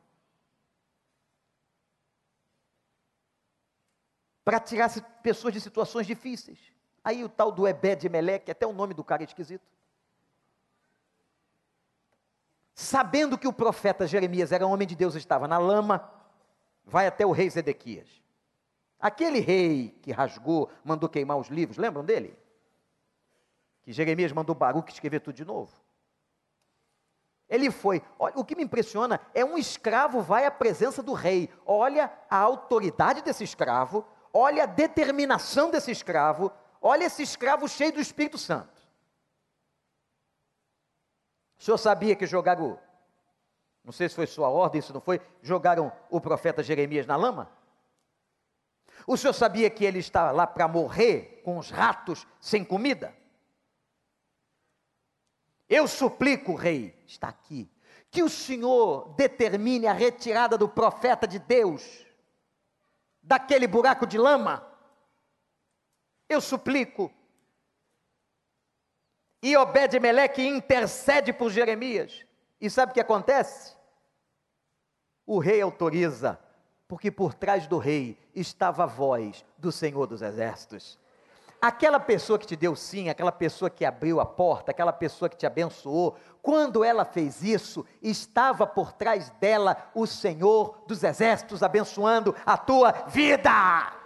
Para 4.45 4.59
tirar 4.59 4.91
pessoas 5.22 5.53
de 5.53 5.61
situações 5.61 6.07
difíceis. 6.07 6.59
Aí 7.05 7.24
o 7.24 7.28
tal 7.28 7.53
do 7.53 7.66
Ebed 7.66 8.09
Meleque, 8.09 8.51
até 8.51 8.66
o 8.66 8.72
nome 8.72 8.95
do 8.95 9.05
cara 9.05 9.22
é 9.22 9.26
esquisito. 9.26 9.66
Sabendo 12.74 13.36
que 13.36 13.47
o 13.47 13.53
profeta 13.53 14.07
Jeremias 14.07 14.53
era 14.53 14.66
homem 14.66 14.88
de 14.88 14.97
Deus, 14.97 15.14
estava 15.14 15.47
na 15.47 15.59
lama, 15.59 16.11
vai 16.84 17.07
até 17.07 17.26
o 17.26 17.30
rei 17.30 17.51
Zedequias. 17.51 18.09
Aquele 18.99 19.41
rei 19.41 19.99
que 20.03 20.12
rasgou, 20.12 20.70
mandou 20.82 21.09
queimar 21.09 21.36
os 21.36 21.49
livros, 21.49 21.76
lembram 21.76 22.05
dele? 22.05 22.36
Que 23.91 23.95
Jeremias 23.95 24.30
mandou 24.30 24.55
Baruque 24.55 24.93
escrever 24.93 25.18
tudo 25.18 25.34
de 25.34 25.45
novo. 25.45 25.72
Ele 27.49 27.72
foi. 27.72 28.01
Olha, 28.20 28.38
o 28.38 28.45
que 28.45 28.55
me 28.55 28.62
impressiona 28.62 29.20
é 29.34 29.45
um 29.45 29.59
escravo 29.59 30.22
vai 30.22 30.47
à 30.47 30.51
presença 30.53 31.03
do 31.03 31.12
rei. 31.12 31.51
Olha 31.66 32.09
a 32.30 32.36
autoridade 32.36 33.20
desse 33.20 33.43
escravo, 33.43 34.07
olha 34.32 34.62
a 34.62 34.66
determinação 34.66 35.72
desse 35.72 35.91
escravo, 35.91 36.53
Olha 36.80 37.05
esse 37.05 37.22
escravo 37.22 37.68
cheio 37.68 37.93
do 37.93 38.01
Espírito 38.01 38.38
Santo. 38.38 38.80
O 41.59 41.62
senhor 41.62 41.76
sabia 41.76 42.16
que 42.16 42.26
jogaram, 42.26 42.78
não 43.84 43.93
sei 43.93 44.09
se 44.09 44.14
foi 44.14 44.26
sua 44.26 44.49
ordem, 44.49 44.80
se 44.80 44.93
não 44.93 45.01
foi, 45.01 45.20
jogaram 45.43 45.93
o 46.09 46.20
profeta 46.20 46.62
Jeremias 46.62 47.07
na 47.07 47.16
lama? 47.16 47.51
O 49.07 49.16
senhor 49.16 49.34
sabia 49.34 49.68
que 49.68 49.84
ele 49.84 49.99
estava 49.99 50.30
lá 50.30 50.47
para 50.47 50.66
morrer 50.66 51.43
com 51.45 51.59
os 51.59 51.70
ratos 51.70 52.26
sem 52.41 52.64
comida? 52.64 53.19
Eu 55.70 55.88
suplico, 55.88 56.54
rei, 56.54 56.94
está 57.06 57.28
aqui, 57.28 57.70
que 58.10 58.22
o 58.22 58.28
senhor 58.28 59.14
determine 59.16 59.86
a 59.86 59.94
retirada 59.94 60.58
do 60.58 60.68
profeta 60.68 61.26
de 61.26 61.38
Deus 61.38 62.04
daquele 63.22 63.66
buraco 63.66 64.06
de 64.06 64.18
lama 64.18 64.68
eu 66.30 66.40
suplico. 66.40 67.12
E 69.42 69.56
Obed-Meleque 69.56 70.46
intercede 70.46 71.32
por 71.32 71.50
Jeremias. 71.50 72.24
E 72.60 72.70
sabe 72.70 72.92
o 72.92 72.94
que 72.94 73.00
acontece? 73.00 73.74
O 75.26 75.40
rei 75.40 75.60
autoriza, 75.60 76.38
porque 76.86 77.10
por 77.10 77.34
trás 77.34 77.66
do 77.66 77.78
rei 77.78 78.16
estava 78.32 78.84
a 78.84 78.86
voz 78.86 79.44
do 79.58 79.72
Senhor 79.72 80.06
dos 80.06 80.22
Exércitos. 80.22 80.99
Aquela 81.61 82.00
pessoa 82.00 82.38
que 82.38 82.46
te 82.46 82.56
deu 82.56 82.74
sim, 82.74 83.11
aquela 83.11 83.30
pessoa 83.30 83.68
que 83.68 83.84
abriu 83.84 84.18
a 84.18 84.24
porta, 84.24 84.70
aquela 84.70 84.92
pessoa 84.92 85.28
que 85.28 85.36
te 85.36 85.46
abençoou, 85.46 86.16
quando 86.40 86.82
ela 86.82 87.04
fez 87.04 87.42
isso, 87.42 87.84
estava 88.00 88.66
por 88.66 88.92
trás 88.92 89.28
dela 89.38 89.90
o 89.94 90.06
Senhor 90.06 90.82
dos 90.86 91.04
Exércitos 91.04 91.62
abençoando 91.62 92.34
a 92.46 92.56
tua 92.56 92.92
vida. 93.08 93.99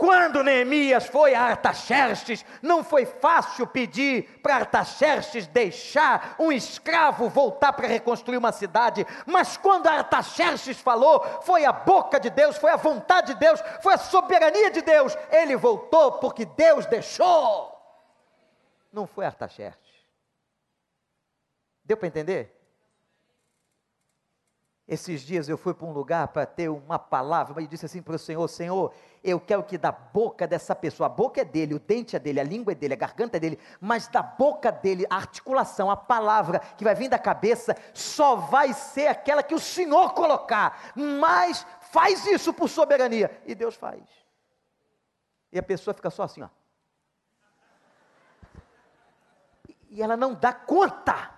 Quando 0.00 0.42
Neemias 0.42 1.08
foi 1.08 1.34
a 1.34 1.42
Artaxerxes, 1.42 2.42
não 2.62 2.82
foi 2.82 3.04
fácil 3.04 3.66
pedir 3.66 4.40
para 4.42 4.56
Artaxerxes 4.56 5.46
deixar 5.46 6.36
um 6.38 6.50
escravo 6.50 7.28
voltar 7.28 7.74
para 7.74 7.86
reconstruir 7.86 8.38
uma 8.38 8.50
cidade, 8.50 9.06
mas 9.26 9.58
quando 9.58 9.88
Artaxerxes 9.88 10.80
falou, 10.80 11.22
foi 11.42 11.66
a 11.66 11.72
boca 11.72 12.18
de 12.18 12.30
Deus, 12.30 12.56
foi 12.56 12.70
a 12.70 12.76
vontade 12.76 13.34
de 13.34 13.40
Deus, 13.40 13.60
foi 13.82 13.92
a 13.92 13.98
soberania 13.98 14.70
de 14.70 14.80
Deus, 14.80 15.14
ele 15.30 15.54
voltou 15.54 16.12
porque 16.12 16.46
Deus 16.46 16.86
deixou. 16.86 17.70
Não 18.90 19.06
foi 19.06 19.26
Artaxerxes. 19.26 20.06
Deu 21.84 21.98
para 21.98 22.08
entender? 22.08 22.58
Esses 24.90 25.20
dias 25.20 25.48
eu 25.48 25.56
fui 25.56 25.72
para 25.72 25.86
um 25.86 25.92
lugar 25.92 26.26
para 26.28 26.44
ter 26.44 26.68
uma 26.68 26.98
palavra, 26.98 27.62
e 27.62 27.66
disse 27.68 27.86
assim 27.86 28.02
para 28.02 28.16
o 28.16 28.18
Senhor: 28.18 28.48
Senhor, 28.48 28.92
eu 29.22 29.38
quero 29.38 29.62
que 29.62 29.76
da 29.76 29.92
boca 29.92 30.46
dessa 30.46 30.74
pessoa, 30.74 31.06
a 31.06 31.10
boca 31.10 31.40
é 31.40 31.44
dele, 31.44 31.74
o 31.74 31.78
dente 31.78 32.16
é 32.16 32.18
dele, 32.18 32.40
a 32.40 32.44
língua 32.44 32.72
é 32.72 32.74
dele, 32.74 32.94
a 32.94 32.96
garganta 32.96 33.36
é 33.36 33.40
dele, 33.40 33.58
mas 33.80 34.08
da 34.08 34.22
boca 34.22 34.72
dele, 34.72 35.06
a 35.10 35.16
articulação, 35.16 35.90
a 35.90 35.96
palavra 35.96 36.58
que 36.58 36.84
vai 36.84 36.94
vir 36.94 37.08
da 37.08 37.18
cabeça, 37.18 37.76
só 37.92 38.36
vai 38.36 38.72
ser 38.72 39.08
aquela 39.08 39.42
que 39.42 39.54
o 39.54 39.60
Senhor 39.60 40.14
colocar. 40.14 40.92
Mas 40.94 41.66
faz 41.92 42.26
isso 42.26 42.52
por 42.52 42.68
soberania. 42.68 43.42
E 43.44 43.54
Deus 43.54 43.74
faz. 43.74 44.02
E 45.52 45.58
a 45.58 45.62
pessoa 45.62 45.92
fica 45.92 46.10
só 46.10 46.22
assim, 46.22 46.42
ó. 46.42 46.48
E 49.90 50.02
ela 50.02 50.16
não 50.16 50.32
dá 50.32 50.52
conta. 50.52 51.34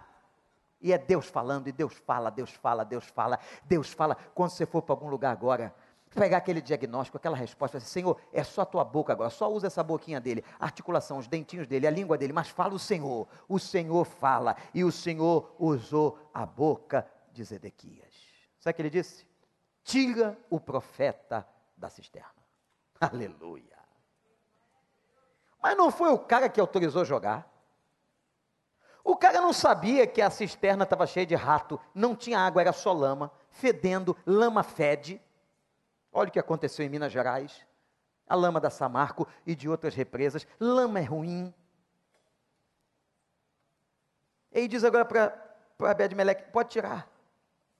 E 0.80 0.93
é 0.93 0.99
Deus 0.99 1.26
falando, 1.26 1.68
e 1.68 1.72
Deus 1.72 1.95
fala, 1.95 2.30
Deus 2.30 2.51
fala, 2.51 2.85
Deus 2.85 3.07
fala, 3.07 3.39
Deus 3.64 3.93
fala. 3.93 4.16
Quando 4.35 4.51
você 4.51 4.66
for 4.66 4.83
para 4.83 4.93
algum 4.93 5.09
lugar 5.09 5.30
agora, 5.30 5.74
pegar 6.14 6.38
aquele 6.38 6.60
diagnóstico, 6.60 7.16
aquela 7.16 7.36
resposta, 7.36 7.78
assim, 7.78 7.86
Senhor, 7.86 8.18
é 8.32 8.44
só 8.44 8.62
a 8.62 8.66
tua 8.66 8.84
boca 8.84 9.12
agora, 9.12 9.30
só 9.30 9.50
usa 9.50 9.66
essa 9.66 9.82
boquinha 9.82 10.20
dele, 10.20 10.44
a 10.58 10.64
articulação, 10.64 11.18
os 11.18 11.26
dentinhos 11.26 11.66
dele, 11.66 11.86
a 11.86 11.90
língua 11.90 12.18
dele, 12.18 12.32
mas 12.32 12.48
fala 12.48 12.74
o 12.74 12.78
Senhor, 12.78 13.28
o 13.48 13.58
Senhor 13.58 14.04
fala, 14.04 14.56
e 14.74 14.84
o 14.84 14.92
Senhor 14.92 15.54
usou 15.58 16.18
a 16.32 16.44
boca 16.44 17.06
de 17.32 17.42
Zedequias. 17.44 18.14
Sabe 18.58 18.72
o 18.72 18.74
que 18.76 18.82
ele 18.82 18.90
disse? 18.90 19.26
Tira 19.82 20.38
o 20.48 20.60
profeta 20.60 21.46
da 21.76 21.88
cisterna. 21.90 22.30
Aleluia. 23.00 23.78
Mas 25.62 25.76
não 25.76 25.90
foi 25.90 26.12
o 26.12 26.18
cara 26.18 26.48
que 26.48 26.60
autorizou 26.60 27.04
jogar. 27.04 27.50
O 29.04 29.16
cara 29.16 29.40
não 29.40 29.52
sabia 29.52 30.06
que 30.06 30.22
a 30.22 30.30
cisterna 30.30 30.84
estava 30.84 31.06
cheia 31.06 31.26
de 31.26 31.34
rato, 31.34 31.80
não 31.94 32.14
tinha 32.14 32.38
água, 32.38 32.60
era 32.60 32.72
só 32.72 32.92
lama, 32.92 33.32
fedendo, 33.50 34.16
lama 34.24 34.62
fede. 34.62 35.20
Olha 36.12 36.28
o 36.28 36.32
que 36.32 36.38
aconteceu 36.38 36.84
em 36.84 36.88
Minas 36.88 37.12
Gerais. 37.12 37.66
A 38.26 38.34
lama 38.34 38.60
da 38.60 38.70
Samarco 38.70 39.26
e 39.46 39.54
de 39.54 39.68
outras 39.68 39.94
represas. 39.94 40.46
Lama 40.60 41.00
é 41.00 41.02
ruim. 41.02 41.52
E 44.52 44.68
diz 44.68 44.84
agora 44.84 45.04
para 45.04 45.90
Abed-Meleque, 45.90 46.52
pode 46.52 46.70
tirar. 46.70 47.10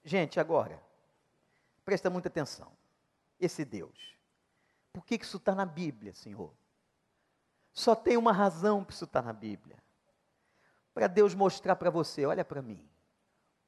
Gente, 0.03 0.39
agora, 0.39 0.81
presta 1.85 2.09
muita 2.09 2.27
atenção. 2.27 2.71
Esse 3.39 3.63
Deus, 3.63 4.15
por 4.91 5.05
que 5.05 5.15
isso 5.15 5.37
está 5.37 5.53
na 5.53 5.65
Bíblia, 5.65 6.13
Senhor? 6.13 6.51
Só 7.71 7.95
tem 7.95 8.17
uma 8.17 8.31
razão 8.31 8.83
para 8.83 8.93
isso 8.93 9.05
estar 9.05 9.21
tá 9.21 9.27
na 9.27 9.33
Bíblia. 9.33 9.77
Para 10.93 11.07
Deus 11.07 11.33
mostrar 11.33 11.75
para 11.75 11.89
você, 11.89 12.25
olha 12.25 12.45
para 12.45 12.61
mim, 12.61 12.87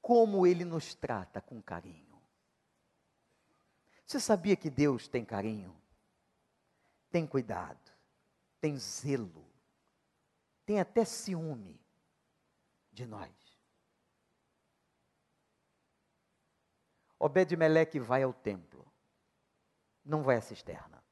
como 0.02 0.46
Ele 0.46 0.64
nos 0.64 0.94
trata 0.94 1.42
com 1.42 1.62
carinho. 1.62 2.05
Você 4.06 4.20
sabia 4.20 4.56
que 4.56 4.70
Deus 4.70 5.08
tem 5.08 5.26
carinho? 5.26 5.76
Tem 7.10 7.26
cuidado, 7.26 7.92
tem 8.62 8.78
zelo, 8.78 9.46
tem 10.66 10.80
até 10.80 11.04
ciúme 11.04 11.80
de 12.92 13.06
nós. 13.06 13.32
Obed-Meleque 17.18 18.00
vai 18.00 18.22
ao 18.22 18.34
templo, 18.34 18.86
não 20.04 20.22
vai 20.22 20.36
à 20.36 20.42
cisterna. 20.42 21.04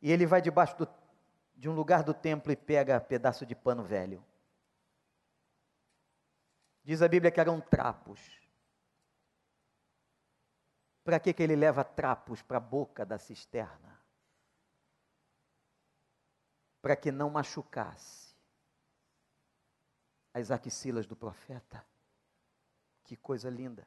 E 0.00 0.10
ele 0.10 0.26
vai 0.26 0.42
debaixo 0.42 0.76
do, 0.76 0.88
de 1.54 1.68
um 1.68 1.74
lugar 1.74 2.02
do 2.02 2.12
templo 2.12 2.50
e 2.50 2.56
pega 2.56 3.00
pedaço 3.00 3.46
de 3.46 3.54
pano 3.54 3.84
velho. 3.84 4.24
Diz 6.82 7.00
a 7.02 7.06
Bíblia 7.06 7.30
que 7.30 7.38
eram 7.38 7.60
trapos 7.60 8.41
Para 11.04 11.18
que, 11.18 11.32
que 11.32 11.42
ele 11.42 11.56
leva 11.56 11.82
trapos 11.82 12.42
para 12.42 12.58
a 12.58 12.60
boca 12.60 13.04
da 13.04 13.18
cisterna? 13.18 14.00
Para 16.80 16.96
que 16.96 17.10
não 17.10 17.30
machucasse 17.30 18.34
as 20.34 20.50
axilas 20.50 21.06
do 21.06 21.16
profeta. 21.16 21.84
Que 23.04 23.16
coisa 23.16 23.50
linda. 23.50 23.86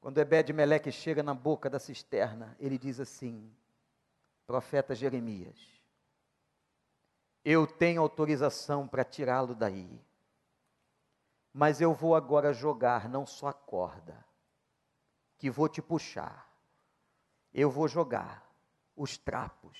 Quando 0.00 0.18
Ebed-Meleque 0.18 0.92
chega 0.92 1.22
na 1.22 1.34
boca 1.34 1.68
da 1.70 1.78
cisterna, 1.78 2.54
ele 2.60 2.78
diz 2.78 3.00
assim: 3.00 3.50
Profeta 4.46 4.94
Jeremias, 4.94 5.58
eu 7.44 7.66
tenho 7.66 8.02
autorização 8.02 8.86
para 8.86 9.04
tirá-lo 9.04 9.54
daí, 9.54 10.00
mas 11.54 11.80
eu 11.80 11.94
vou 11.94 12.16
agora 12.16 12.52
jogar 12.52 13.08
não 13.08 13.24
só 13.24 13.46
a 13.46 13.52
corda, 13.52 14.26
que 15.38 15.48
vou 15.48 15.68
te 15.68 15.80
puxar, 15.80 16.52
eu 17.52 17.70
vou 17.70 17.86
jogar 17.86 18.44
os 18.96 19.16
trapos, 19.16 19.78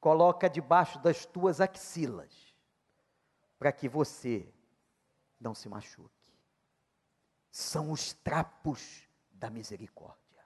coloca 0.00 0.50
debaixo 0.50 0.98
das 0.98 1.24
tuas 1.24 1.60
axilas, 1.60 2.52
para 3.56 3.70
que 3.70 3.88
você 3.88 4.52
não 5.40 5.54
se 5.54 5.68
machuque. 5.68 6.10
São 7.52 7.92
os 7.92 8.12
trapos 8.12 9.08
da 9.30 9.48
misericórdia. 9.48 10.44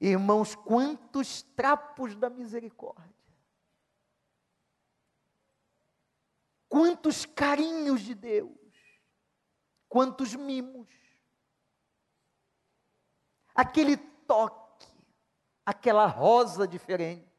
Irmãos, 0.00 0.54
quantos 0.54 1.42
trapos 1.42 2.16
da 2.16 2.30
misericórdia, 2.30 3.21
quantos 6.72 7.26
carinhos 7.26 8.00
de 8.00 8.14
Deus, 8.14 8.50
quantos 9.90 10.34
mimos, 10.34 10.88
aquele 13.54 13.98
toque, 13.98 14.88
aquela 15.66 16.06
rosa 16.06 16.66
diferente, 16.66 17.30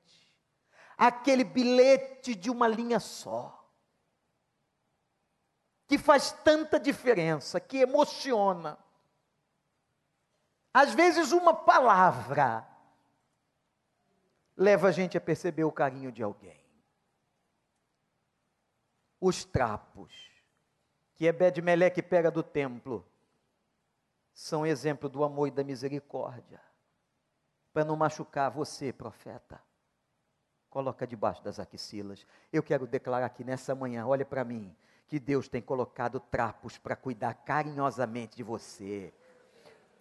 aquele 0.96 1.44
bilhete 1.44 2.36
de 2.36 2.52
uma 2.52 2.68
linha 2.68 3.00
só. 3.00 3.68
Que 5.88 5.98
faz 5.98 6.32
tanta 6.44 6.80
diferença, 6.80 7.60
que 7.60 7.78
emociona. 7.78 8.78
Às 10.72 10.94
vezes, 10.94 11.32
uma 11.32 11.56
palavra 11.56 12.68
leva 14.56 14.90
a 14.90 14.92
gente 14.92 15.18
a 15.18 15.22
perceber 15.22 15.64
o 15.64 15.72
carinho 15.72 16.12
de 16.12 16.22
alguém. 16.22 16.62
Os 19.26 19.45
trapos 19.45 20.11
que 21.15 21.26
Ebed-Meleque 21.28 22.01
pega 22.01 22.30
do 22.30 22.43
templo 22.43 23.07
são 24.34 24.65
exemplo 24.65 25.07
do 25.07 25.24
amor 25.24 25.47
e 25.47 25.51
da 25.51 25.63
misericórdia. 25.63 26.59
Para 27.71 27.86
não 27.86 27.95
machucar 27.95 28.51
você, 28.51 28.91
profeta, 28.91 29.61
coloca 30.69 31.07
debaixo 31.07 31.41
das 31.41 31.57
axilas. 31.57 32.28
Eu 32.51 32.61
quero 32.61 32.86
declarar 32.86 33.28
aqui 33.28 33.45
nessa 33.45 33.74
manhã, 33.74 34.05
olha 34.05 34.26
para 34.26 34.43
mim 34.43 34.76
que 35.07 35.21
Deus 35.21 35.47
tem 35.47 35.61
colocado 35.61 36.19
trapos 36.19 36.78
para 36.78 36.93
cuidar 36.93 37.34
carinhosamente 37.34 38.36
de 38.36 38.43
você. 38.43 39.13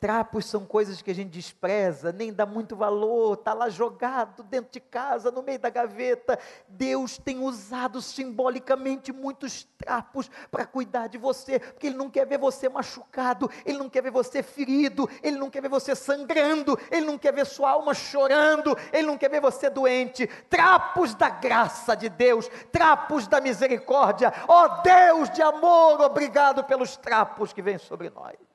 Trapos 0.03 0.46
são 0.46 0.66
coisas 0.66 1.00
que 1.00 1.12
a 1.12 1.14
gente 1.14 1.30
despreza, 1.30 2.11
nem 2.11 2.32
dá 2.32 2.44
muito 2.44 2.74
valor, 2.74 3.34
está 3.34 3.55
lá 3.55 3.68
jogado 3.68 4.42
dentro 4.42 4.72
de 4.72 4.80
casa, 4.80 5.30
no 5.30 5.44
meio 5.44 5.61
da 5.61 5.70
gaveta. 5.70 6.40
Deus 6.66 7.18
tem 7.18 7.38
usado 7.38 8.03
simbolicamente 8.03 9.12
muitos 9.12 9.62
trapos 9.78 10.28
para 10.50 10.66
cuidar 10.66 11.07
de 11.07 11.18
você, 11.18 11.61
porque 11.61 11.86
Ele 11.86 11.96
não 11.96 12.11
quer 12.11 12.26
ver 12.26 12.36
você 12.36 12.68
machucado, 12.68 13.48
Ele 13.64 13.78
não 13.78 13.88
quer 13.88 14.03
ver 14.03 14.11
você 14.11 14.42
ferido, 14.42 15.09
Ele 15.22 15.38
não 15.38 15.48
quer 15.48 15.62
ver 15.62 15.68
você 15.68 15.94
sangrando, 15.94 16.76
Ele 16.90 17.07
não 17.07 17.16
quer 17.16 17.32
ver 17.32 17.46
sua 17.46 17.70
alma 17.70 17.94
chorando, 17.94 18.76
Ele 18.92 19.07
não 19.07 19.16
quer 19.16 19.30
ver 19.30 19.40
você 19.40 19.70
doente. 19.70 20.26
Trapos 20.50 21.14
da 21.14 21.30
graça 21.30 21.94
de 21.94 22.09
Deus, 22.09 22.50
trapos 22.72 23.28
da 23.28 23.40
misericórdia. 23.40 24.34
Ó 24.48 24.64
oh, 24.64 24.82
Deus 24.82 25.30
de 25.30 25.42
amor, 25.42 26.00
obrigado 26.00 26.64
pelos 26.64 26.96
trapos 26.96 27.53
que 27.53 27.62
vêm 27.62 27.78
sobre 27.78 28.11
nós. 28.11 28.51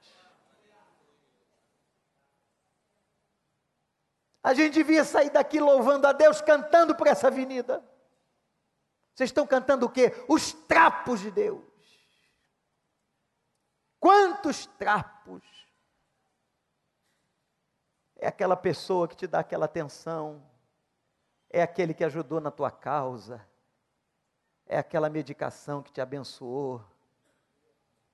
A 4.47 4.53
gente 4.53 4.75
devia 4.75 5.03
sair 5.03 5.29
daqui 5.29 5.59
louvando 5.59 6.07
a 6.07 6.13
Deus, 6.13 6.39
cantando 6.39 6.95
por 6.95 7.05
essa 7.05 7.27
avenida. 7.27 7.83
Vocês 9.13 9.29
estão 9.29 9.45
cantando 9.45 9.85
o 9.85 9.89
quê? 9.89 10.13
Os 10.25 10.53
trapos 10.53 11.19
de 11.19 11.29
Deus. 11.29 11.61
Quantos 13.99 14.65
trapos? 14.65 15.43
É 18.15 18.27
aquela 18.29 18.55
pessoa 18.55 19.05
que 19.05 19.17
te 19.17 19.27
dá 19.27 19.39
aquela 19.39 19.65
atenção, 19.65 20.41
é 21.49 21.61
aquele 21.61 21.93
que 21.93 22.05
ajudou 22.05 22.39
na 22.39 22.49
tua 22.49 22.71
causa, 22.71 23.45
é 24.65 24.77
aquela 24.77 25.09
medicação 25.09 25.83
que 25.83 25.91
te 25.91 25.99
abençoou, 25.99 26.81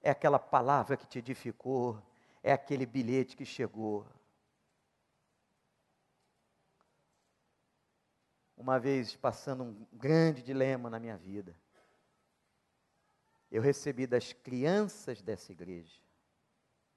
é 0.01 0.09
aquela 0.09 0.39
palavra 0.39 0.97
que 0.97 1.05
te 1.05 1.19
edificou, 1.19 2.01
é 2.41 2.51
aquele 2.51 2.87
bilhete 2.87 3.37
que 3.37 3.45
chegou. 3.45 4.07
Uma 8.63 8.79
vez 8.79 9.13
passando 9.13 9.61
um 9.61 9.85
grande 9.91 10.41
dilema 10.41 10.89
na 10.89 10.97
minha 10.97 11.17
vida. 11.17 11.53
Eu 13.51 13.61
recebi 13.61 14.07
das 14.07 14.31
crianças 14.31 15.21
dessa 15.21 15.51
igreja 15.51 16.01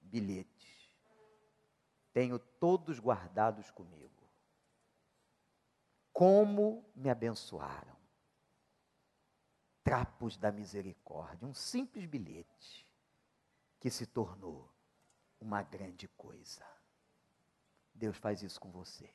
bilhetes. 0.01 0.89
Tenho 2.13 2.39
todos 2.39 3.01
guardados 3.01 3.69
comigo. 3.73 4.15
Como 6.13 6.89
me 6.95 7.11
abençoaram. 7.11 7.97
Trapos 9.83 10.37
da 10.37 10.53
misericórdia, 10.53 11.49
um 11.49 11.53
simples 11.55 12.07
bilhete 12.07 12.87
que 13.81 13.91
se 13.91 14.07
tornou 14.07 14.73
uma 15.41 15.65
grande 15.65 16.07
coisa. 16.09 16.65
Deus 17.93 18.17
faz 18.17 18.41
isso 18.43 18.61
com 18.61 18.71
você. 18.71 19.13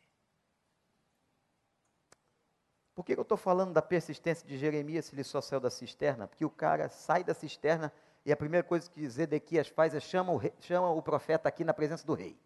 Por 3.01 3.05
que 3.05 3.13
eu 3.13 3.23
estou 3.23 3.35
falando 3.35 3.73
da 3.73 3.81
persistência 3.81 4.47
de 4.47 4.59
Jeremias 4.59 5.05
se 5.05 5.15
ele 5.15 5.23
só 5.23 5.41
saiu 5.41 5.59
da 5.59 5.71
cisterna? 5.71 6.27
Porque 6.27 6.45
o 6.45 6.51
cara 6.51 6.87
sai 6.87 7.23
da 7.23 7.33
cisterna 7.33 7.91
e 8.23 8.31
a 8.31 8.37
primeira 8.37 8.63
coisa 8.63 8.87
que 8.87 9.09
Zedequias 9.09 9.67
faz 9.69 9.95
é 9.95 9.99
chama 9.99 10.31
o, 10.31 10.37
rei, 10.37 10.53
chama 10.59 10.87
o 10.91 11.01
profeta 11.01 11.49
aqui 11.49 11.63
na 11.63 11.73
presença 11.73 12.05
do 12.05 12.13
rei. 12.13 12.39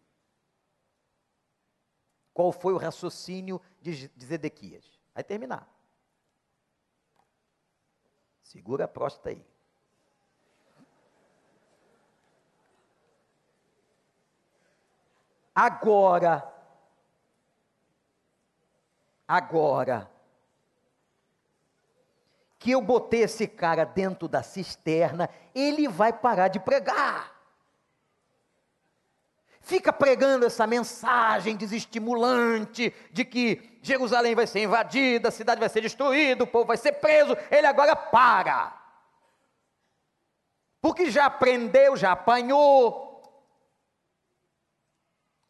Qual 2.34 2.54
foi 2.54 2.74
o 2.74 2.78
raciocínio 2.78 3.62
de, 3.82 4.08
de 4.08 4.26
Zedequias? 4.26 4.98
Vai 5.14 5.26
terminar. 5.26 5.70
Segura 8.42 8.86
a 8.86 8.88
próstata 8.88 9.32
aí. 9.32 9.46
Agora, 15.54 16.50
agora, 19.28 20.15
que 22.66 22.72
eu 22.72 22.82
botei 22.82 23.22
esse 23.22 23.46
cara 23.46 23.86
dentro 23.86 24.28
da 24.28 24.42
cisterna, 24.42 25.30
ele 25.54 25.88
vai 25.88 26.12
parar 26.12 26.48
de 26.48 26.60
pregar. 26.60 27.32
Fica 29.62 29.94
pregando 29.94 30.48
essa 30.48 30.66
mensagem 30.66 31.56
desestimulante 31.56 32.92
de 33.12 33.24
que 33.24 33.78
Jerusalém 33.84 34.34
vai 34.34 34.48
ser 34.48 34.64
invadida, 34.64 35.30
a 35.30 35.32
cidade 35.32 35.60
vai 35.60 35.70
ser 35.70 35.82
destruída, 35.82 36.44
o 36.44 36.48
povo 36.48 36.66
vai 36.66 36.76
ser 36.76 36.94
preso. 36.94 37.38
Ele 37.52 37.68
agora 37.68 37.96
para. 37.96 38.76
Porque 40.82 41.12
já 41.12 41.28
aprendeu, 41.28 41.96
já 41.96 42.14
apanhou. 42.14 43.22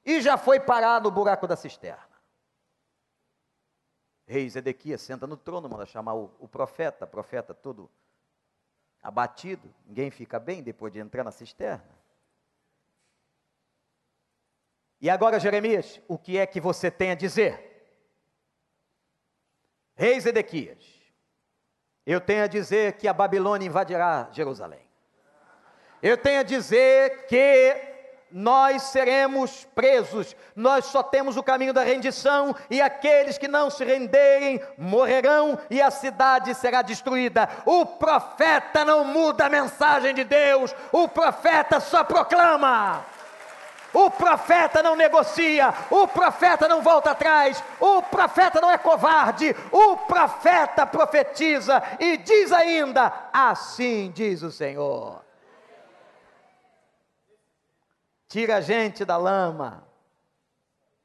E 0.06 0.20
já 0.20 0.36
foi 0.36 0.60
parar 0.60 1.00
no 1.00 1.10
buraco 1.10 1.48
da 1.48 1.56
cisterna. 1.56 2.05
Rei 4.28 4.50
Zedequias 4.50 5.02
senta 5.02 5.28
no 5.28 5.38
trono, 5.38 5.70
manda 5.70 5.86
chamar 5.86 6.16
o, 6.16 6.32
o 6.40 6.48
profeta, 6.48 7.06
profeta 7.06 7.54
todo 7.54 7.90
abatido, 9.02 9.72
ninguém 9.86 10.10
fica 10.10 10.40
bem 10.40 10.64
depois 10.64 10.92
de 10.92 11.00
entrar 11.00 11.24
na 11.24 11.32
cisterna. 11.32 11.96
E 15.00 15.10
agora, 15.10 15.40
Jeremias, 15.40 16.02
o 16.08 16.18
que 16.18 16.38
é 16.40 16.48
que 16.48 16.60
você 16.60 16.90
tem 16.90 17.12
a 17.12 17.16
dizer? 17.16 17.74
Rei 19.94 20.20
Zedequias, 20.20 20.84
eu 22.06 22.20
tenho 22.20 22.44
a 22.44 22.48
dizer 22.48 22.98
que 22.98 23.08
a 23.08 23.14
Babilônia 23.14 23.68
invadirá 23.68 24.30
Jerusalém. 24.32 24.86
Eu 26.02 26.18
tenho 26.18 26.40
a 26.40 26.44
dizer 26.44 27.28
que 27.28 27.95
nós 28.38 28.82
seremos 28.82 29.66
presos. 29.74 30.36
Nós 30.54 30.84
só 30.88 31.02
temos 31.02 31.38
o 31.38 31.44
caminho 31.44 31.72
da 31.72 31.84
rendição, 31.84 32.54
e 32.70 32.82
aqueles 32.82 33.38
que 33.38 33.48
não 33.48 33.70
se 33.70 33.86
renderem 33.86 34.62
morrerão, 34.78 35.58
e 35.70 35.82
a 35.82 35.90
cidade 35.90 36.54
será 36.54 36.82
destruída. 36.82 37.48
O 37.66 37.86
profeta 37.86 38.84
não 38.84 39.06
muda 39.06 39.46
a 39.46 39.50
mensagem 39.50 40.14
de 40.14 40.26
Deus, 40.26 40.76
o 40.92 41.08
profeta 41.08 41.80
só 41.80 42.04
proclama. 42.04 43.06
O 43.94 44.12
profeta 44.12 44.84
não 44.84 44.98
negocia, 44.98 45.74
o 45.90 46.06
profeta 46.06 46.68
não 46.68 46.82
volta 46.82 47.12
atrás, 47.12 47.64
o 47.80 48.02
profeta 48.02 48.60
não 48.60 48.70
é 48.70 48.78
covarde, 48.78 49.56
o 49.72 49.96
profeta 49.96 50.86
profetiza 50.86 51.82
e 52.02 52.18
diz 52.18 52.52
ainda: 52.52 53.14
Assim 53.32 54.12
diz 54.14 54.42
o 54.42 54.52
Senhor. 54.52 55.25
Tira 58.36 58.58
a 58.58 58.60
gente 58.60 59.06
da 59.06 59.16
lama 59.16 59.88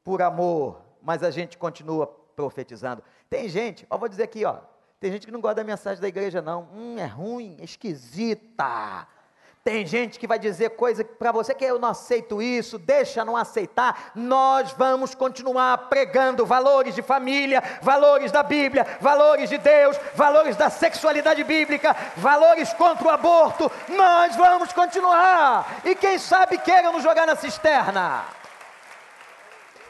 por 0.03 0.21
amor, 0.21 0.83
mas 1.01 1.23
a 1.23 1.31
gente 1.31 1.57
continua 1.57 2.05
profetizando. 2.35 3.05
Tem 3.29 3.49
gente, 3.49 3.87
ó, 3.89 3.97
vou 3.97 4.09
dizer 4.09 4.25
aqui, 4.25 4.45
ó, 4.45 4.59
tem 4.99 5.13
gente 5.13 5.27
que 5.27 5.33
não 5.33 5.41
gosta 5.41 5.55
da 5.55 5.63
mensagem 5.63 6.03
da 6.03 6.09
igreja, 6.09 6.43
não. 6.43 6.69
Hum, 6.75 6.99
é 6.99 7.07
ruim, 7.07 7.57
é 7.61 7.63
esquisita. 7.63 9.07
Tem 9.63 9.87
gente 9.87 10.19
que 10.19 10.27
vai 10.27 10.39
dizer 10.39 10.71
coisa 10.71 11.05
para 11.05 11.31
você 11.31 11.55
que 11.55 11.65
eu 11.65 11.79
não 11.79 11.91
aceito 11.91 12.41
isso, 12.41 12.79
deixa 12.79 13.27
não 13.27 13.37
aceitar. 13.37 14.11
Nós 14.15 14.73
vamos 14.73 15.15
continuar 15.15 15.77
pregando 15.91 16.47
valores 16.47 16.95
de 16.95 17.03
família, 17.03 17.63
valores 17.83 18.33
da 18.33 18.43
Bíblia, 18.43 18.87
valores 19.03 19.51
de 19.51 19.59
Deus, 19.59 19.99
valores 20.15 20.57
da 20.57 20.71
sexualidade 20.71 21.45
bíblica, 21.45 21.95
valores 22.17 22.73
contra 22.73 23.07
o 23.07 23.11
aborto. 23.11 23.71
Nós 23.91 24.35
vamos 24.35 24.73
continuar. 24.73 25.83
E 25.85 25.95
quem 25.95 26.17
sabe 26.17 26.57
queiram 26.57 26.95
nos 26.95 27.03
jogar 27.03 27.27
na 27.27 27.37
cisterna. 27.37 28.25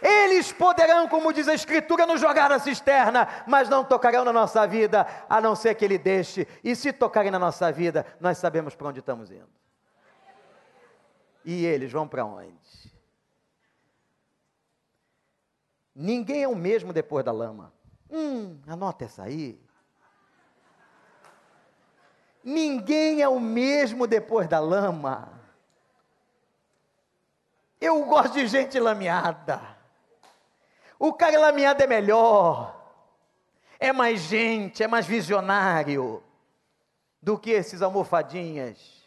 Eles 0.02 0.50
poderão, 0.50 1.06
como 1.06 1.32
diz 1.32 1.46
a 1.46 1.54
Escritura, 1.54 2.06
nos 2.06 2.20
jogar 2.20 2.48
na 2.48 2.58
cisterna, 2.58 3.28
mas 3.46 3.68
não 3.68 3.84
tocarão 3.84 4.24
na 4.24 4.32
nossa 4.32 4.66
vida, 4.66 5.06
a 5.28 5.40
não 5.40 5.54
ser 5.54 5.74
que 5.74 5.84
Ele 5.84 5.98
deixe. 5.98 6.48
E 6.64 6.74
se 6.74 6.92
tocarem 6.92 7.30
na 7.30 7.38
nossa 7.38 7.70
vida, 7.70 8.04
nós 8.18 8.38
sabemos 8.38 8.74
para 8.74 8.88
onde 8.88 9.00
estamos 9.00 9.30
indo. 9.30 9.59
E 11.44 11.64
eles 11.64 11.90
vão 11.90 12.06
para 12.06 12.24
onde? 12.24 12.92
Ninguém 15.94 16.42
é 16.42 16.48
o 16.48 16.54
mesmo 16.54 16.92
depois 16.92 17.24
da 17.24 17.32
lama. 17.32 17.72
Hum, 18.10 18.58
anota 18.66 19.04
essa 19.04 19.22
aí. 19.22 19.60
Ninguém 22.42 23.22
é 23.22 23.28
o 23.28 23.38
mesmo 23.38 24.06
depois 24.06 24.48
da 24.48 24.58
lama. 24.58 25.40
Eu 27.80 28.04
gosto 28.04 28.34
de 28.34 28.46
gente 28.46 28.78
lameada. 28.78 29.60
O 30.98 31.12
cara 31.12 31.38
lameado 31.38 31.82
é 31.82 31.86
melhor. 31.86 32.78
É 33.78 33.92
mais 33.92 34.20
gente, 34.20 34.82
é 34.82 34.86
mais 34.86 35.06
visionário 35.06 36.22
do 37.22 37.38
que 37.38 37.50
esses 37.50 37.80
almofadinhas 37.80 38.99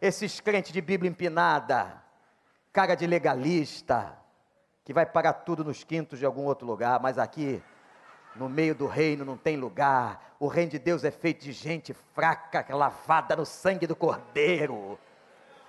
esses 0.00 0.40
crentes 0.40 0.72
de 0.72 0.80
Bíblia 0.80 1.10
empinada, 1.10 2.02
cara 2.72 2.94
de 2.94 3.06
legalista, 3.06 4.16
que 4.84 4.94
vai 4.94 5.04
parar 5.04 5.34
tudo 5.34 5.62
nos 5.62 5.84
quintos 5.84 6.18
de 6.18 6.24
algum 6.24 6.44
outro 6.44 6.66
lugar, 6.66 6.98
mas 7.00 7.18
aqui, 7.18 7.62
no 8.34 8.48
meio 8.48 8.74
do 8.74 8.86
reino, 8.86 9.24
não 9.24 9.36
tem 9.36 9.56
lugar. 9.56 10.34
O 10.38 10.46
reino 10.46 10.70
de 10.70 10.78
Deus 10.78 11.04
é 11.04 11.10
feito 11.10 11.44
de 11.44 11.52
gente 11.52 11.92
fraca, 12.14 12.64
lavada 12.74 13.36
no 13.36 13.44
sangue 13.44 13.86
do 13.86 13.94
Cordeiro. 13.94 14.74
O 14.74 14.98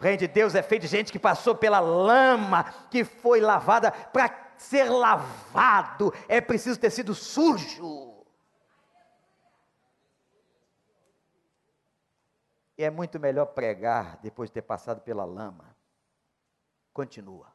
reino 0.03 0.19
de 0.19 0.27
Deus 0.27 0.55
é 0.55 0.63
feito 0.63 0.83
de 0.83 0.87
gente 0.87 1.11
que 1.11 1.19
passou 1.19 1.53
pela 1.53 1.79
lama, 1.79 2.63
que 2.89 3.03
foi 3.03 3.41
lavada. 3.41 3.91
Para 3.91 4.33
ser 4.57 4.85
lavado, 4.85 6.13
é 6.27 6.39
preciso 6.39 6.79
ter 6.79 6.89
sido 6.89 7.13
sujo. 7.13 8.10
É 12.83 12.89
muito 12.89 13.19
melhor 13.19 13.47
pregar 13.47 14.17
depois 14.21 14.49
de 14.49 14.53
ter 14.53 14.61
passado 14.61 15.01
pela 15.01 15.25
lama. 15.25 15.75
Continua. 16.93 17.47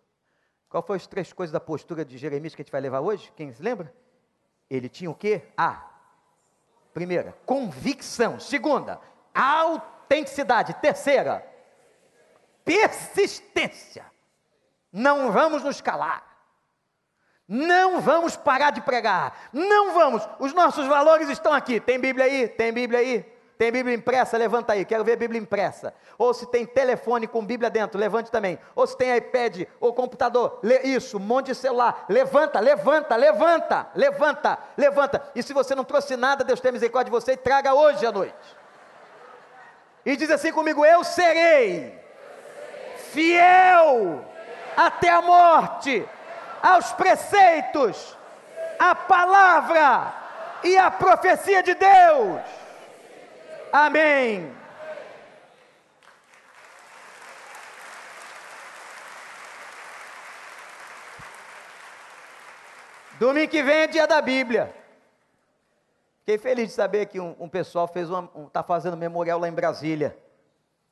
Qual 0.69 0.83
foi 0.83 0.97
as 0.97 1.07
três 1.07 1.33
coisas 1.33 1.53
da 1.53 1.61
postura 1.61 2.05
de 2.05 2.19
Jeremias 2.19 2.55
que 2.55 2.63
a 2.63 2.65
gente 2.65 2.73
vai 2.73 2.81
levar 2.81 3.01
hoje? 3.01 3.33
Quem 3.37 3.53
se 3.53 3.63
lembra? 3.63 3.95
Ele 4.69 4.89
tinha 4.89 5.11
o 5.11 5.15
quê? 5.15 5.43
A. 5.57 5.91
Primeira, 6.93 7.37
convicção. 7.45 8.41
Segunda, 8.41 9.01
autenticidade. 9.35 10.75
Terceira, 10.75 11.47
persistência. 12.65 14.05
Não 14.93 15.31
vamos 15.31 15.63
nos 15.63 15.81
calar. 15.81 16.25
Não 17.47 18.01
vamos 18.01 18.37
parar 18.37 18.71
de 18.71 18.81
pregar. 18.81 19.51
Não 19.53 19.95
vamos. 19.95 20.29
Os 20.41 20.53
nossos 20.53 20.87
valores 20.87 21.29
estão 21.29 21.53
aqui. 21.53 21.79
Tem 21.79 22.01
Bíblia 22.01 22.25
aí? 22.25 22.49
Tem 22.49 22.73
Bíblia 22.73 22.99
aí? 22.99 23.36
Tem 23.59 23.73
Bíblia 23.73 23.95
impressa? 23.95 24.37
Levanta 24.37 24.75
aí, 24.75 24.85
quero 24.85 25.03
ver 25.03 25.17
Bíblia 25.17 25.41
impressa. 25.41 25.95
Ou 26.19 26.35
se 26.35 26.47
tem 26.47 26.67
telefone 26.67 27.27
com 27.27 27.45
Bíblia 27.45 27.71
dentro, 27.71 27.99
levante 27.99 28.31
também. 28.31 28.59
Ou 28.75 28.87
se 28.87 28.97
tem 28.97 29.17
iPad 29.17 29.63
ou 29.81 29.95
computador, 29.95 30.61
isso, 30.85 31.17
um 31.17 31.21
monte 31.21 31.47
de 31.47 31.55
celular. 31.55 32.05
Levanta, 32.09 32.61
levanta, 32.61 33.17
levanta, 33.17 33.87
levanta, 33.95 34.59
levanta. 34.77 35.23
E 35.35 35.43
se 35.43 35.55
você 35.55 35.75
não 35.75 35.85
trouxe 35.85 36.17
nada, 36.17 36.45
Deus 36.45 36.61
tem 36.61 36.71
misericórdia 36.71 37.11
de 37.11 37.19
você 37.19 37.33
e 37.33 37.37
traga 37.37 37.73
hoje 37.73 38.05
à 38.05 38.13
noite. 38.13 38.35
E 40.05 40.17
diz 40.17 40.31
assim 40.31 40.53
comigo: 40.53 40.85
Eu 40.85 41.03
serei 41.03 41.99
fiel 43.11 44.23
até 44.77 45.09
a 45.09 45.23
morte 45.23 46.07
aos 46.63 46.93
preceitos, 46.93 48.17
à 48.79 48.95
palavra 48.95 50.15
e 50.63 50.77
à 50.77 50.91
profecia 50.91 51.63
de 51.63 51.75
Deus. 51.75 52.66
Amém. 53.73 54.55
Domingo 63.19 63.51
que 63.51 63.63
vem 63.63 63.77
é 63.77 63.87
dia 63.87 64.07
da 64.07 64.21
Bíblia. 64.21 64.75
Fiquei 66.21 66.39
feliz 66.39 66.69
de 66.69 66.75
saber 66.75 67.07
que 67.07 67.19
um, 67.21 67.35
um 67.39 67.49
pessoal 67.49 67.89
fez 67.89 68.09
está 68.09 68.19
um, 68.35 68.49
tá 68.49 68.63
fazendo 68.63 68.97
memorial 68.97 69.39
lá 69.39 69.49
em 69.49 69.53
Brasília 69.53 70.19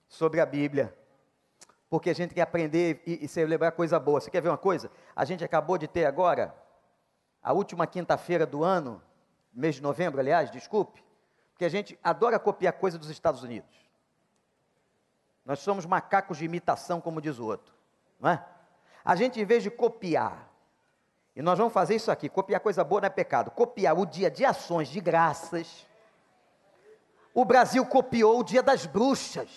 sobre 0.08 0.40
a 0.40 0.46
Bíblia. 0.46 0.94
Porque 1.90 2.08
a 2.08 2.14
gente 2.14 2.34
quer 2.34 2.42
aprender 2.42 3.02
e, 3.06 3.24
e 3.24 3.28
celebrar 3.28 3.72
coisa 3.72 3.98
boa. 3.98 4.20
Você 4.20 4.30
quer 4.30 4.40
ver 4.40 4.48
uma 4.48 4.58
coisa? 4.58 4.90
A 5.14 5.24
gente 5.24 5.44
acabou 5.44 5.76
de 5.76 5.86
ter 5.86 6.06
agora, 6.06 6.54
a 7.42 7.52
última 7.52 7.86
quinta-feira 7.86 8.46
do 8.46 8.64
ano, 8.64 9.02
mês 9.52 9.74
de 9.74 9.82
novembro, 9.82 10.18
aliás, 10.18 10.50
desculpe, 10.50 11.04
porque 11.54 11.64
a 11.64 11.68
gente 11.68 11.96
adora 12.02 12.36
copiar 12.36 12.72
coisa 12.72 12.98
dos 12.98 13.08
Estados 13.08 13.44
Unidos. 13.44 13.70
Nós 15.46 15.60
somos 15.60 15.86
macacos 15.86 16.38
de 16.38 16.44
imitação, 16.44 17.00
como 17.00 17.20
diz 17.20 17.38
o 17.38 17.46
outro, 17.46 17.72
não 18.18 18.30
é? 18.30 18.44
A 19.04 19.14
gente, 19.14 19.40
em 19.40 19.44
vez 19.44 19.62
de 19.62 19.70
copiar, 19.70 20.50
e 21.36 21.42
nós 21.42 21.56
vamos 21.56 21.72
fazer 21.72 21.94
isso 21.94 22.10
aqui: 22.10 22.28
copiar 22.28 22.60
coisa 22.60 22.82
boa 22.82 23.02
não 23.02 23.06
é 23.06 23.10
pecado, 23.10 23.52
copiar 23.52 23.96
o 23.96 24.04
dia 24.04 24.28
de 24.28 24.44
ações 24.44 24.88
de 24.88 25.00
graças. 25.00 25.86
O 27.32 27.44
Brasil 27.44 27.86
copiou 27.86 28.40
o 28.40 28.44
dia 28.44 28.62
das 28.62 28.84
bruxas. 28.84 29.48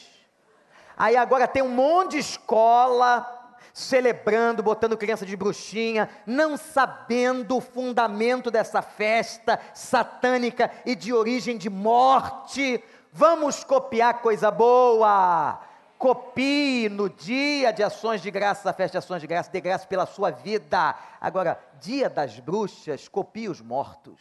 Aí 0.96 1.16
agora 1.16 1.48
tem 1.48 1.64
um 1.64 1.70
monte 1.70 2.12
de 2.12 2.20
escola 2.20 3.37
celebrando, 3.78 4.64
botando 4.64 4.98
criança 4.98 5.24
de 5.24 5.38
bruxinha, 5.38 6.10
não 6.26 6.58
sabendo 6.58 7.58
o 7.58 7.62
fundamento 7.62 8.50
dessa 8.50 8.82
festa 8.82 9.60
satânica 9.72 10.72
e 10.84 10.96
de 10.96 11.14
origem 11.14 11.60
de 11.60 11.70
morte. 11.70 12.84
Vamos 13.14 13.64
copiar 13.64 14.20
coisa 14.24 14.50
boa. 14.50 15.62
Copie 15.96 16.90
no 16.90 17.08
dia 17.08 17.72
de 17.72 17.84
ações 17.84 18.20
de 18.20 18.32
graça, 18.32 18.68
a 18.68 18.74
festa 18.74 18.94
de 18.94 19.06
ações 19.06 19.22
de 19.22 19.28
graça, 19.28 19.52
dê 19.52 19.62
graça 19.62 19.86
pela 19.86 20.08
sua 20.08 20.32
vida. 20.32 20.96
Agora, 21.22 21.64
dia 21.80 22.10
das 22.10 22.40
bruxas, 22.40 23.08
copie 23.08 23.48
os 23.48 23.62
mortos. 23.62 24.20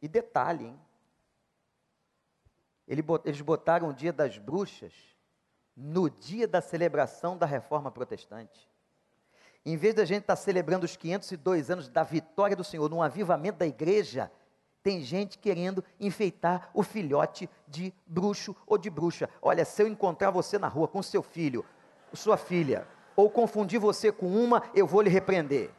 E 0.00 0.08
detalhe, 0.08 0.66
hein? 0.66 0.80
Eles 3.24 3.40
botaram 3.40 3.90
o 3.90 3.94
dia 3.94 4.12
das 4.12 4.38
bruxas 4.38 5.11
no 5.76 6.10
dia 6.10 6.46
da 6.46 6.60
celebração 6.60 7.36
da 7.36 7.46
reforma 7.46 7.90
protestante. 7.90 8.68
Em 9.64 9.76
vez 9.76 9.94
da 9.94 10.04
gente 10.04 10.22
estar 10.22 10.36
tá 10.36 10.42
celebrando 10.42 10.84
os 10.84 10.96
502 10.96 11.70
anos 11.70 11.88
da 11.88 12.02
vitória 12.02 12.56
do 12.56 12.64
Senhor, 12.64 12.88
num 12.90 13.02
avivamento 13.02 13.58
da 13.58 13.66
igreja, 13.66 14.30
tem 14.82 15.00
gente 15.00 15.38
querendo 15.38 15.84
enfeitar 16.00 16.68
o 16.74 16.82
filhote 16.82 17.48
de 17.68 17.94
bruxo 18.04 18.56
ou 18.66 18.76
de 18.76 18.90
bruxa. 18.90 19.30
Olha, 19.40 19.64
se 19.64 19.82
eu 19.82 19.86
encontrar 19.86 20.30
você 20.30 20.58
na 20.58 20.66
rua 20.66 20.88
com 20.88 21.02
seu 21.02 21.22
filho, 21.22 21.64
sua 22.12 22.36
filha, 22.36 22.86
ou 23.14 23.30
confundir 23.30 23.78
você 23.78 24.10
com 24.10 24.26
uma, 24.26 24.62
eu 24.74 24.86
vou 24.86 25.00
lhe 25.00 25.08
repreender. 25.10 25.70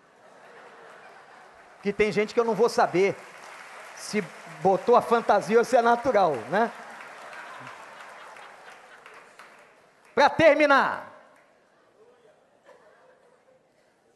Que 1.81 1.91
tem 1.91 2.11
gente 2.11 2.33
que 2.33 2.39
eu 2.39 2.45
não 2.45 2.55
vou 2.55 2.69
saber 2.69 3.15
se 3.97 4.23
botou 4.61 4.95
a 4.95 5.01
fantasia 5.01 5.59
ou 5.59 5.65
se 5.65 5.75
é 5.75 5.81
natural, 5.81 6.31
né? 6.49 6.71
Para 10.13 10.29
terminar, 10.29 11.13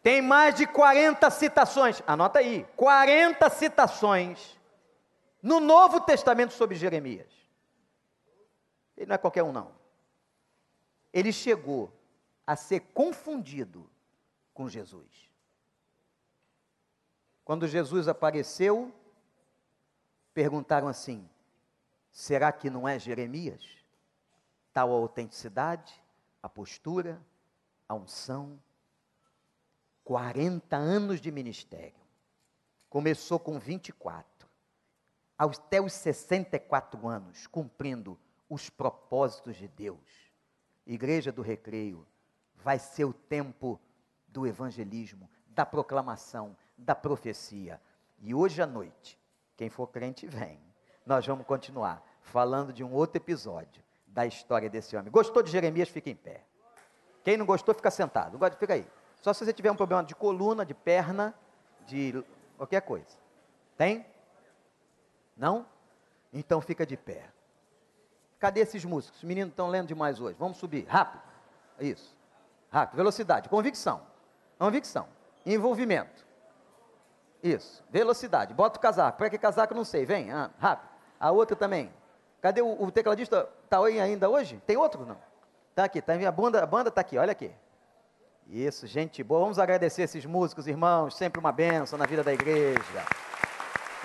Tem 0.08 0.22
mais 0.22 0.56
de 0.56 0.66
40 0.66 1.30
citações, 1.30 2.02
anota 2.08 2.40
aí, 2.40 2.66
40 2.78 3.50
citações 3.50 4.58
no 5.44 5.60
Novo 5.60 6.00
Testamento 6.00 6.54
sobre 6.54 6.78
Jeremias. 6.78 7.28
Ele 8.96 9.08
não 9.08 9.16
é 9.16 9.18
qualquer 9.18 9.44
um, 9.44 9.52
não. 9.52 9.76
Ele 11.12 11.34
chegou 11.34 11.92
a 12.46 12.56
ser 12.56 12.80
confundido 12.94 13.92
com 14.54 14.70
Jesus. 14.70 15.30
Quando 17.44 17.68
Jesus 17.68 18.08
apareceu, 18.08 18.96
perguntaram 20.34 20.88
assim: 20.88 21.30
será 22.14 22.50
que 22.54 22.70
não 22.70 22.88
é 22.88 22.98
Jeremias? 22.98 23.77
Tal 24.78 24.92
a 24.92 24.94
autenticidade, 24.94 25.92
a 26.40 26.48
postura, 26.48 27.20
a 27.90 27.96
unção. 27.96 28.60
40 30.04 30.78
anos 30.78 31.20
de 31.20 31.32
ministério. 31.32 32.00
Começou 32.88 33.40
com 33.40 33.58
24. 33.58 34.48
Até 35.36 35.82
os 35.82 35.94
64 35.94 37.08
anos, 37.08 37.48
cumprindo 37.48 38.20
os 38.48 38.70
propósitos 38.70 39.56
de 39.56 39.68
Deus. 39.68 40.32
Igreja 40.86 41.32
do 41.32 41.42
Recreio, 41.42 42.06
vai 42.54 42.78
ser 42.78 43.06
o 43.06 43.14
tempo 43.14 43.82
do 44.28 44.46
evangelismo, 44.46 45.28
da 45.48 45.66
proclamação, 45.66 46.56
da 46.78 46.94
profecia. 46.94 47.82
E 48.20 48.32
hoje 48.32 48.62
à 48.62 48.68
noite, 48.68 49.20
quem 49.56 49.72
for 49.72 49.88
crente, 49.88 50.28
vem. 50.28 50.62
Nós 51.04 51.26
vamos 51.26 51.48
continuar 51.48 52.08
falando 52.22 52.72
de 52.72 52.84
um 52.84 52.94
outro 52.94 53.18
episódio 53.18 53.87
da 54.18 54.26
história 54.26 54.68
desse 54.68 54.98
homem. 54.98 55.12
Gostou 55.12 55.44
de 55.44 55.52
Jeremias? 55.52 55.90
Fica 55.90 56.10
em 56.10 56.16
pé. 56.16 56.42
Quem 57.24 57.38
não 57.38 57.46
gostou, 57.46 57.76
fica 57.76 57.92
sentado. 57.92 58.40
Fica 58.58 58.74
aí. 58.74 58.88
Só 59.22 59.32
se 59.32 59.46
você 59.46 59.54
tiver 59.54 59.72
um 59.72 59.76
problema 59.76 60.04
de 60.04 60.16
coluna, 60.16 60.66
de 60.66 60.74
perna, 60.74 61.36
de 61.86 62.26
qualquer 62.58 62.82
coisa. 62.82 63.16
Tem? 63.78 64.04
Não? 65.38 65.68
Então 66.34 66.60
fica 66.62 66.84
de 66.84 66.98
pé. 66.98 67.30
Cadê 68.40 68.62
esses 68.62 68.84
músicos? 68.84 69.20
Os 69.20 69.24
meninos 69.24 69.52
estão 69.52 69.68
lendo 69.68 69.90
demais 69.90 70.20
hoje. 70.20 70.36
Vamos 70.40 70.58
subir. 70.58 70.88
Rápido. 70.88 71.22
Isso. 71.80 72.18
Rápido. 72.72 72.98
Velocidade. 72.98 73.48
Convicção. 73.50 74.02
Convicção. 74.58 75.08
Envolvimento. 75.46 76.26
Isso. 77.44 77.84
Velocidade. 77.92 78.52
Bota 78.52 78.80
o 78.80 78.82
casaco. 78.82 79.20
Para 79.20 79.30
que 79.30 79.38
casaco? 79.38 79.76
Não 79.76 79.86
sei. 79.86 80.08
Vem. 80.08 80.32
Ah, 80.32 80.50
rápido. 80.58 80.90
A 81.20 81.30
outra 81.30 81.56
também. 81.56 81.94
Cadê 82.42 82.62
o, 82.62 82.84
o 82.84 82.92
tecladista? 82.92 83.50
Está 83.64 83.84
ainda 83.84 84.30
hoje? 84.30 84.62
Tem 84.66 84.78
outro? 84.78 85.06
Não. 85.06 85.18
Está 85.70 85.84
aqui. 85.86 86.02
Tá, 86.02 86.14
a 86.14 86.32
banda 86.32 86.58
está 86.60 86.68
banda 86.68 86.92
aqui. 86.96 87.18
Olha 87.18 87.32
aqui. 87.32 87.52
Isso, 88.50 88.88
gente 88.88 89.22
boa. 89.24 89.42
Vamos 89.42 89.60
agradecer 89.60 90.04
esses 90.04 90.26
músicos, 90.26 90.68
irmãos, 90.68 91.16
sempre 91.16 91.40
uma 91.40 91.52
benção 91.52 92.00
na 92.00 92.06
vida 92.06 92.24
da 92.24 92.34
igreja. 92.34 93.04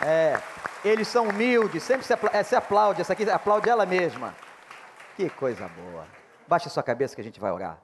É, 0.04 0.40
eles 0.84 1.06
são 1.06 1.28
humildes, 1.28 1.82
sempre 1.84 2.04
se, 2.04 2.12
apla 2.12 2.42
se 2.42 2.56
aplaude, 2.56 3.00
essa 3.00 3.12
aqui 3.12 3.28
aplaude 3.30 3.68
ela 3.68 3.86
mesma. 3.86 4.34
Que 5.16 5.30
coisa 5.30 5.68
boa. 5.68 6.04
Baixe 6.48 6.68
sua 6.68 6.82
cabeça 6.82 7.14
que 7.14 7.20
a 7.20 7.24
gente 7.24 7.38
vai 7.38 7.52
orar. 7.52 7.78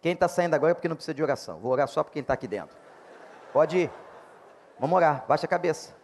Quem 0.00 0.14
está 0.14 0.26
saindo 0.26 0.54
agora 0.54 0.72
é 0.72 0.74
porque 0.74 0.88
não 0.88 0.96
precisa 0.96 1.14
de 1.14 1.22
oração. 1.22 1.60
Vou 1.60 1.70
orar 1.70 1.86
só 1.86 2.02
para 2.02 2.12
quem 2.12 2.22
está 2.22 2.34
aqui 2.34 2.48
dentro. 2.48 2.76
Pode 3.52 3.78
ir. 3.78 3.90
Vamos 4.80 4.96
orar. 4.96 5.24
Baixa 5.28 5.46
a 5.46 5.48
cabeça. 5.48 5.94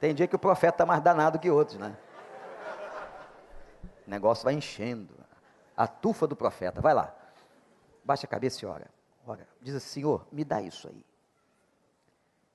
Tem 0.00 0.14
dia 0.14 0.26
que 0.26 0.34
o 0.34 0.38
profeta 0.38 0.76
está 0.76 0.86
mais 0.86 1.02
danado 1.02 1.38
que 1.38 1.50
outros, 1.50 1.78
né? 1.78 1.96
O 4.06 4.10
negócio 4.10 4.44
vai 4.44 4.54
enchendo. 4.54 5.14
A 5.76 5.86
tufa 5.86 6.26
do 6.26 6.34
profeta. 6.34 6.80
Vai 6.80 6.94
lá. 6.94 7.14
Baixa 8.02 8.26
a 8.26 8.30
cabeça 8.30 8.64
e 8.64 8.68
ora. 8.68 8.90
Ora. 9.26 9.46
Diz 9.60 9.74
assim, 9.74 10.00
Senhor, 10.00 10.26
me 10.32 10.42
dá 10.42 10.62
isso 10.62 10.88
aí. 10.88 11.04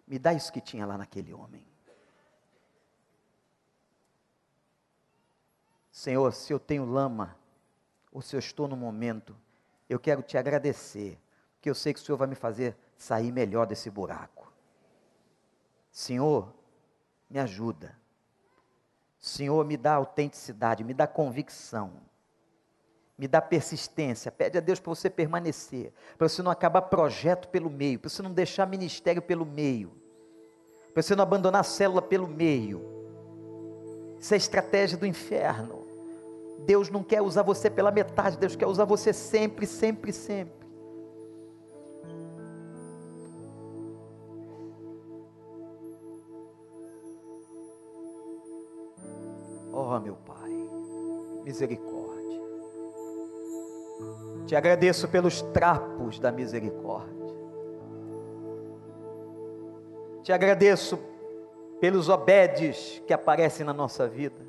Me 0.08 0.18
dá 0.18 0.34
isso 0.34 0.52
que 0.52 0.60
tinha 0.60 0.86
lá 0.86 0.98
naquele 0.98 1.34
homem. 1.34 1.66
Senhor, 5.92 6.34
se 6.34 6.52
eu 6.52 6.60
tenho 6.60 6.84
lama, 6.84 7.38
ou 8.12 8.22
se 8.22 8.36
eu 8.36 8.40
estou 8.40 8.68
no 8.68 8.76
momento, 8.76 9.36
eu 9.90 10.00
quero 10.00 10.22
te 10.22 10.38
agradecer, 10.38 11.20
porque 11.54 11.70
eu 11.70 11.76
sei 11.76 11.94
que 11.94 12.00
o 12.00 12.04
Senhor 12.04 12.18
vai 12.18 12.28
me 12.28 12.36
fazer 12.36 12.76
sair 12.98 13.32
melhor 13.32 13.66
desse 13.66 13.90
buraco. 13.90 14.52
Senhor, 15.92 16.54
me 17.30 17.40
ajuda. 17.40 17.98
Senhor, 19.20 19.66
me 19.66 19.78
dá 19.78 19.96
autenticidade, 19.96 20.84
me 20.84 20.94
dá 20.94 21.08
convicção 21.08 22.06
me 23.18 23.28
dá 23.28 23.42
persistência, 23.42 24.32
pede 24.32 24.58
a 24.58 24.62
Deus 24.62 24.80
para 24.80 24.94
você 24.94 25.10
permanecer, 25.10 25.94
para 26.18 26.28
você 26.28 26.42
não 26.42 26.52
acabar 26.52 26.82
projeto 26.84 27.48
pelo 27.48 27.70
meio, 27.70 27.98
para 27.98 28.10
você 28.10 28.22
não 28.22 28.32
deixar 28.32 28.68
ministério 28.68 29.22
pelo 29.22 29.46
meio, 29.46 29.94
para 30.94 31.02
você 31.02 31.16
não 31.16 31.24
abandonar 31.24 31.62
a 31.62 31.64
célula 31.64 32.02
pelo 32.02 32.28
meio. 32.28 32.84
Isso 34.20 34.34
é 34.34 34.38
estratégia 34.38 34.98
do 34.98 35.06
inferno. 35.06 35.86
Deus 36.66 36.90
não 36.90 37.04
quer 37.04 37.22
usar 37.22 37.44
você 37.44 37.70
pela 37.70 37.92
metade, 37.92 38.38
Deus 38.38 38.56
quer 38.56 38.66
usar 38.66 38.86
você 38.86 39.14
sempre, 39.14 39.66
sempre, 39.66 40.12
sempre. 40.12 40.65
Meu 50.00 50.16
Pai, 50.16 50.52
misericórdia. 51.44 52.42
Te 54.46 54.56
agradeço 54.56 55.08
pelos 55.08 55.42
trapos 55.42 56.20
da 56.20 56.32
misericórdia. 56.32 57.26
Te 60.24 60.32
agradeço 60.32 61.00
pelos 61.80 62.10
obedes 62.10 63.02
que 63.06 63.14
aparecem 63.14 63.66
na 63.66 63.74
nossa 63.74 64.08
vida. 64.08 64.46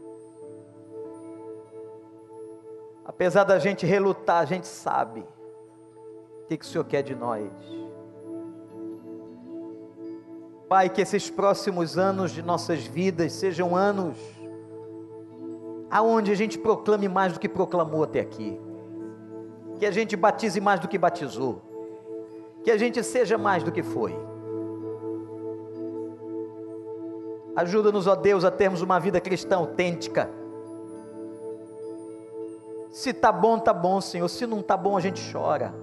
Apesar 3.05 3.45
da 3.45 3.59
gente 3.59 3.87
relutar, 3.87 4.43
a 4.43 4.45
gente 4.45 4.67
sabe 4.67 5.21
o 5.21 6.47
que, 6.49 6.59
que 6.59 6.65
o 6.65 6.69
Senhor 6.69 6.85
quer 6.85 7.03
de 7.03 7.15
nós. 7.15 7.51
Pai, 10.69 10.91
que 10.91 11.01
esses 11.01 11.31
próximos 11.31 11.97
anos 11.97 12.33
de 12.33 12.43
nossas 12.43 12.85
vidas 12.85 13.33
sejam 13.33 13.77
anos 13.77 14.17
aonde 15.91 16.31
a 16.33 16.35
gente 16.35 16.59
proclame 16.59 17.09
mais 17.09 17.33
do 17.33 17.41
que 17.41 17.49
proclamou 17.49 18.05
até 18.05 18.21
aqui 18.21 18.59
que 19.79 19.87
a 19.87 19.91
gente 19.91 20.17
batize 20.17 20.61
mais 20.61 20.81
do 20.81 20.89
que 20.89 20.99
batizou, 20.99 21.63
que 22.65 22.71
a 22.71 22.77
gente 22.77 23.03
seja 23.03 23.37
mais 23.37 23.63
do 23.63 23.71
que 23.71 23.83
foi. 23.83 24.17
Ajuda-nos, 27.55 28.07
ó 28.07 28.15
Deus, 28.15 28.45
a 28.45 28.51
termos 28.51 28.83
uma 28.83 28.99
vida 28.99 29.21
cristã 29.21 29.57
autêntica. 29.57 30.31
Se 32.91 33.13
tá 33.13 33.31
bom, 33.31 33.59
tá 33.59 33.73
bom, 33.73 34.01
Senhor. 34.01 34.29
Se 34.29 34.47
não 34.47 34.63
tá 34.63 34.77
bom, 34.77 34.97
a 34.97 35.01
gente 35.01 35.21
chora. 35.33 35.75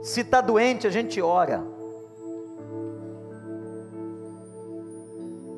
Se 0.00 0.24
tá 0.24 0.40
doente, 0.40 0.86
a 0.86 0.90
gente 0.90 1.20
ora. 1.20 1.64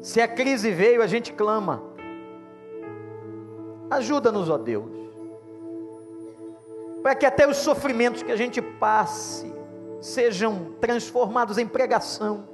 Se 0.02 0.20
a 0.20 0.28
crise 0.28 0.70
veio, 0.70 1.02
a 1.02 1.06
gente 1.06 1.32
clama. 1.32 1.93
Ajuda-nos, 3.90 4.48
ó 4.48 4.58
Deus 4.58 5.04
para 7.04 7.14
que 7.14 7.26
até 7.26 7.46
os 7.46 7.58
sofrimentos 7.58 8.22
que 8.22 8.32
a 8.32 8.36
gente 8.36 8.62
passe 8.62 9.54
sejam 10.00 10.74
transformados 10.80 11.58
em 11.58 11.66
pregação. 11.66 12.48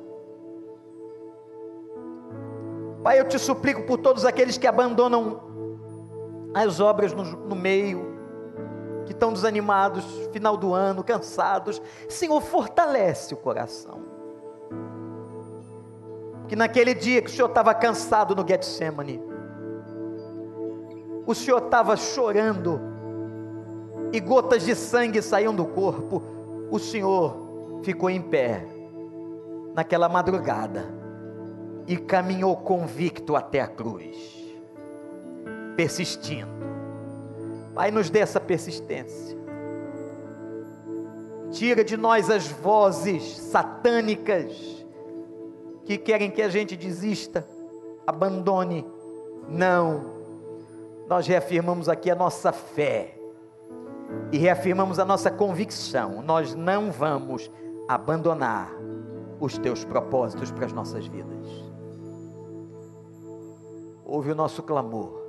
Pai, 3.01 3.21
eu 3.21 3.29
te 3.29 3.39
suplico 3.39 3.85
por 3.85 3.99
todos 3.99 4.25
aqueles 4.25 4.59
que 4.59 4.67
abandonam 4.67 5.41
as 6.53 6.81
obras 6.81 7.13
no, 7.13 7.23
no 7.23 7.55
meio, 7.55 8.19
que 9.07 9.13
estão 9.13 9.33
desanimados, 9.33 10.05
final 10.33 10.57
do 10.57 10.75
ano, 10.75 11.05
cansados. 11.05 11.81
Senhor, 12.09 12.41
fortalece 12.41 13.33
o 13.33 13.37
coração. 13.37 14.03
Que 16.49 16.57
naquele 16.57 16.93
dia 16.93 17.23
que 17.23 17.31
o 17.31 17.33
Senhor 17.33 17.51
estava 17.51 17.73
cansado 17.73 18.35
no 18.35 18.45
Getsemane, 18.45 19.23
o 21.31 21.35
Senhor 21.35 21.63
estava 21.65 21.97
chorando, 21.97 22.81
e 24.13 24.19
gotas 24.19 24.65
de 24.65 24.75
sangue 24.75 25.23
saíam 25.23 25.55
do 25.55 25.65
corpo, 25.65 26.21
o 26.71 26.79
Senhor 26.79 27.81
ficou 27.85 28.11
em 28.11 28.21
pé 28.21 28.67
naquela 29.73 30.09
madrugada 30.09 30.93
e 31.87 31.97
caminhou 31.97 32.57
convicto 32.57 33.37
até 33.37 33.61
a 33.61 33.69
cruz, 33.69 34.17
persistindo. 35.77 36.51
Pai, 37.75 37.93
nos 37.93 38.11
dê 38.11 38.19
essa 38.19 38.41
persistência. 38.41 39.39
Tira 41.53 41.85
de 41.85 41.97
nós 41.97 42.29
as 42.29 42.49
vozes 42.49 43.37
satânicas 43.37 44.53
que 45.85 45.97
querem 45.97 46.31
que 46.31 46.43
a 46.43 46.49
gente 46.49 46.77
desista, 46.77 47.47
abandone. 48.05 48.85
Não. 49.49 50.20
Nós 51.11 51.27
reafirmamos 51.27 51.89
aqui 51.89 52.09
a 52.09 52.15
nossa 52.15 52.53
fé 52.53 53.19
e 54.31 54.39
reafirmamos 54.39 55.01
a 55.01 55.05
nossa 55.05 55.29
convicção: 55.29 56.23
nós 56.23 56.55
não 56.55 56.93
vamos 56.93 57.51
abandonar 57.89 58.71
os 59.41 59.59
teus 59.59 59.85
propósitos 59.85 60.53
para 60.53 60.67
as 60.67 60.73
nossas 60.73 61.09
vidas. 61.09 61.49
Ouve 64.05 64.31
o 64.31 64.37
nosso 64.37 64.63
clamor, 64.63 65.21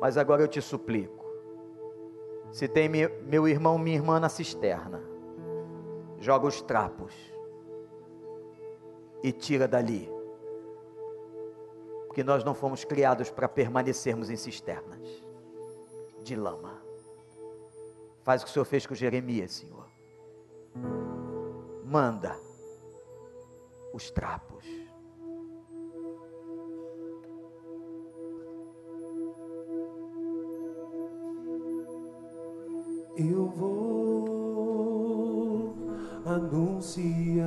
mas 0.00 0.16
agora 0.16 0.42
eu 0.42 0.48
te 0.48 0.62
suplico: 0.62 1.26
se 2.52 2.68
tem 2.68 2.88
meu 2.88 3.48
irmão, 3.48 3.76
minha 3.76 3.96
irmã 3.96 4.20
na 4.20 4.28
cisterna, 4.28 5.02
joga 6.20 6.46
os 6.46 6.62
trapos 6.62 7.12
e 9.24 9.32
tira 9.32 9.66
dali, 9.66 10.08
porque 12.16 12.24
nós 12.24 12.42
não 12.42 12.54
fomos 12.54 12.82
criados 12.82 13.28
para 13.28 13.46
permanecermos 13.46 14.30
em 14.30 14.36
cisternas 14.38 15.06
de 16.22 16.34
lama. 16.34 16.82
Faz 18.22 18.40
o 18.40 18.46
que 18.46 18.50
o 18.50 18.54
Senhor 18.54 18.64
fez 18.64 18.86
com 18.86 18.94
Jeremias, 18.94 19.52
Senhor. 19.52 19.86
Manda 21.84 22.34
os 23.92 24.10
trapos. 24.10 24.64
Eu 33.14 33.46
vou 33.48 34.54
anunciar 36.24 37.44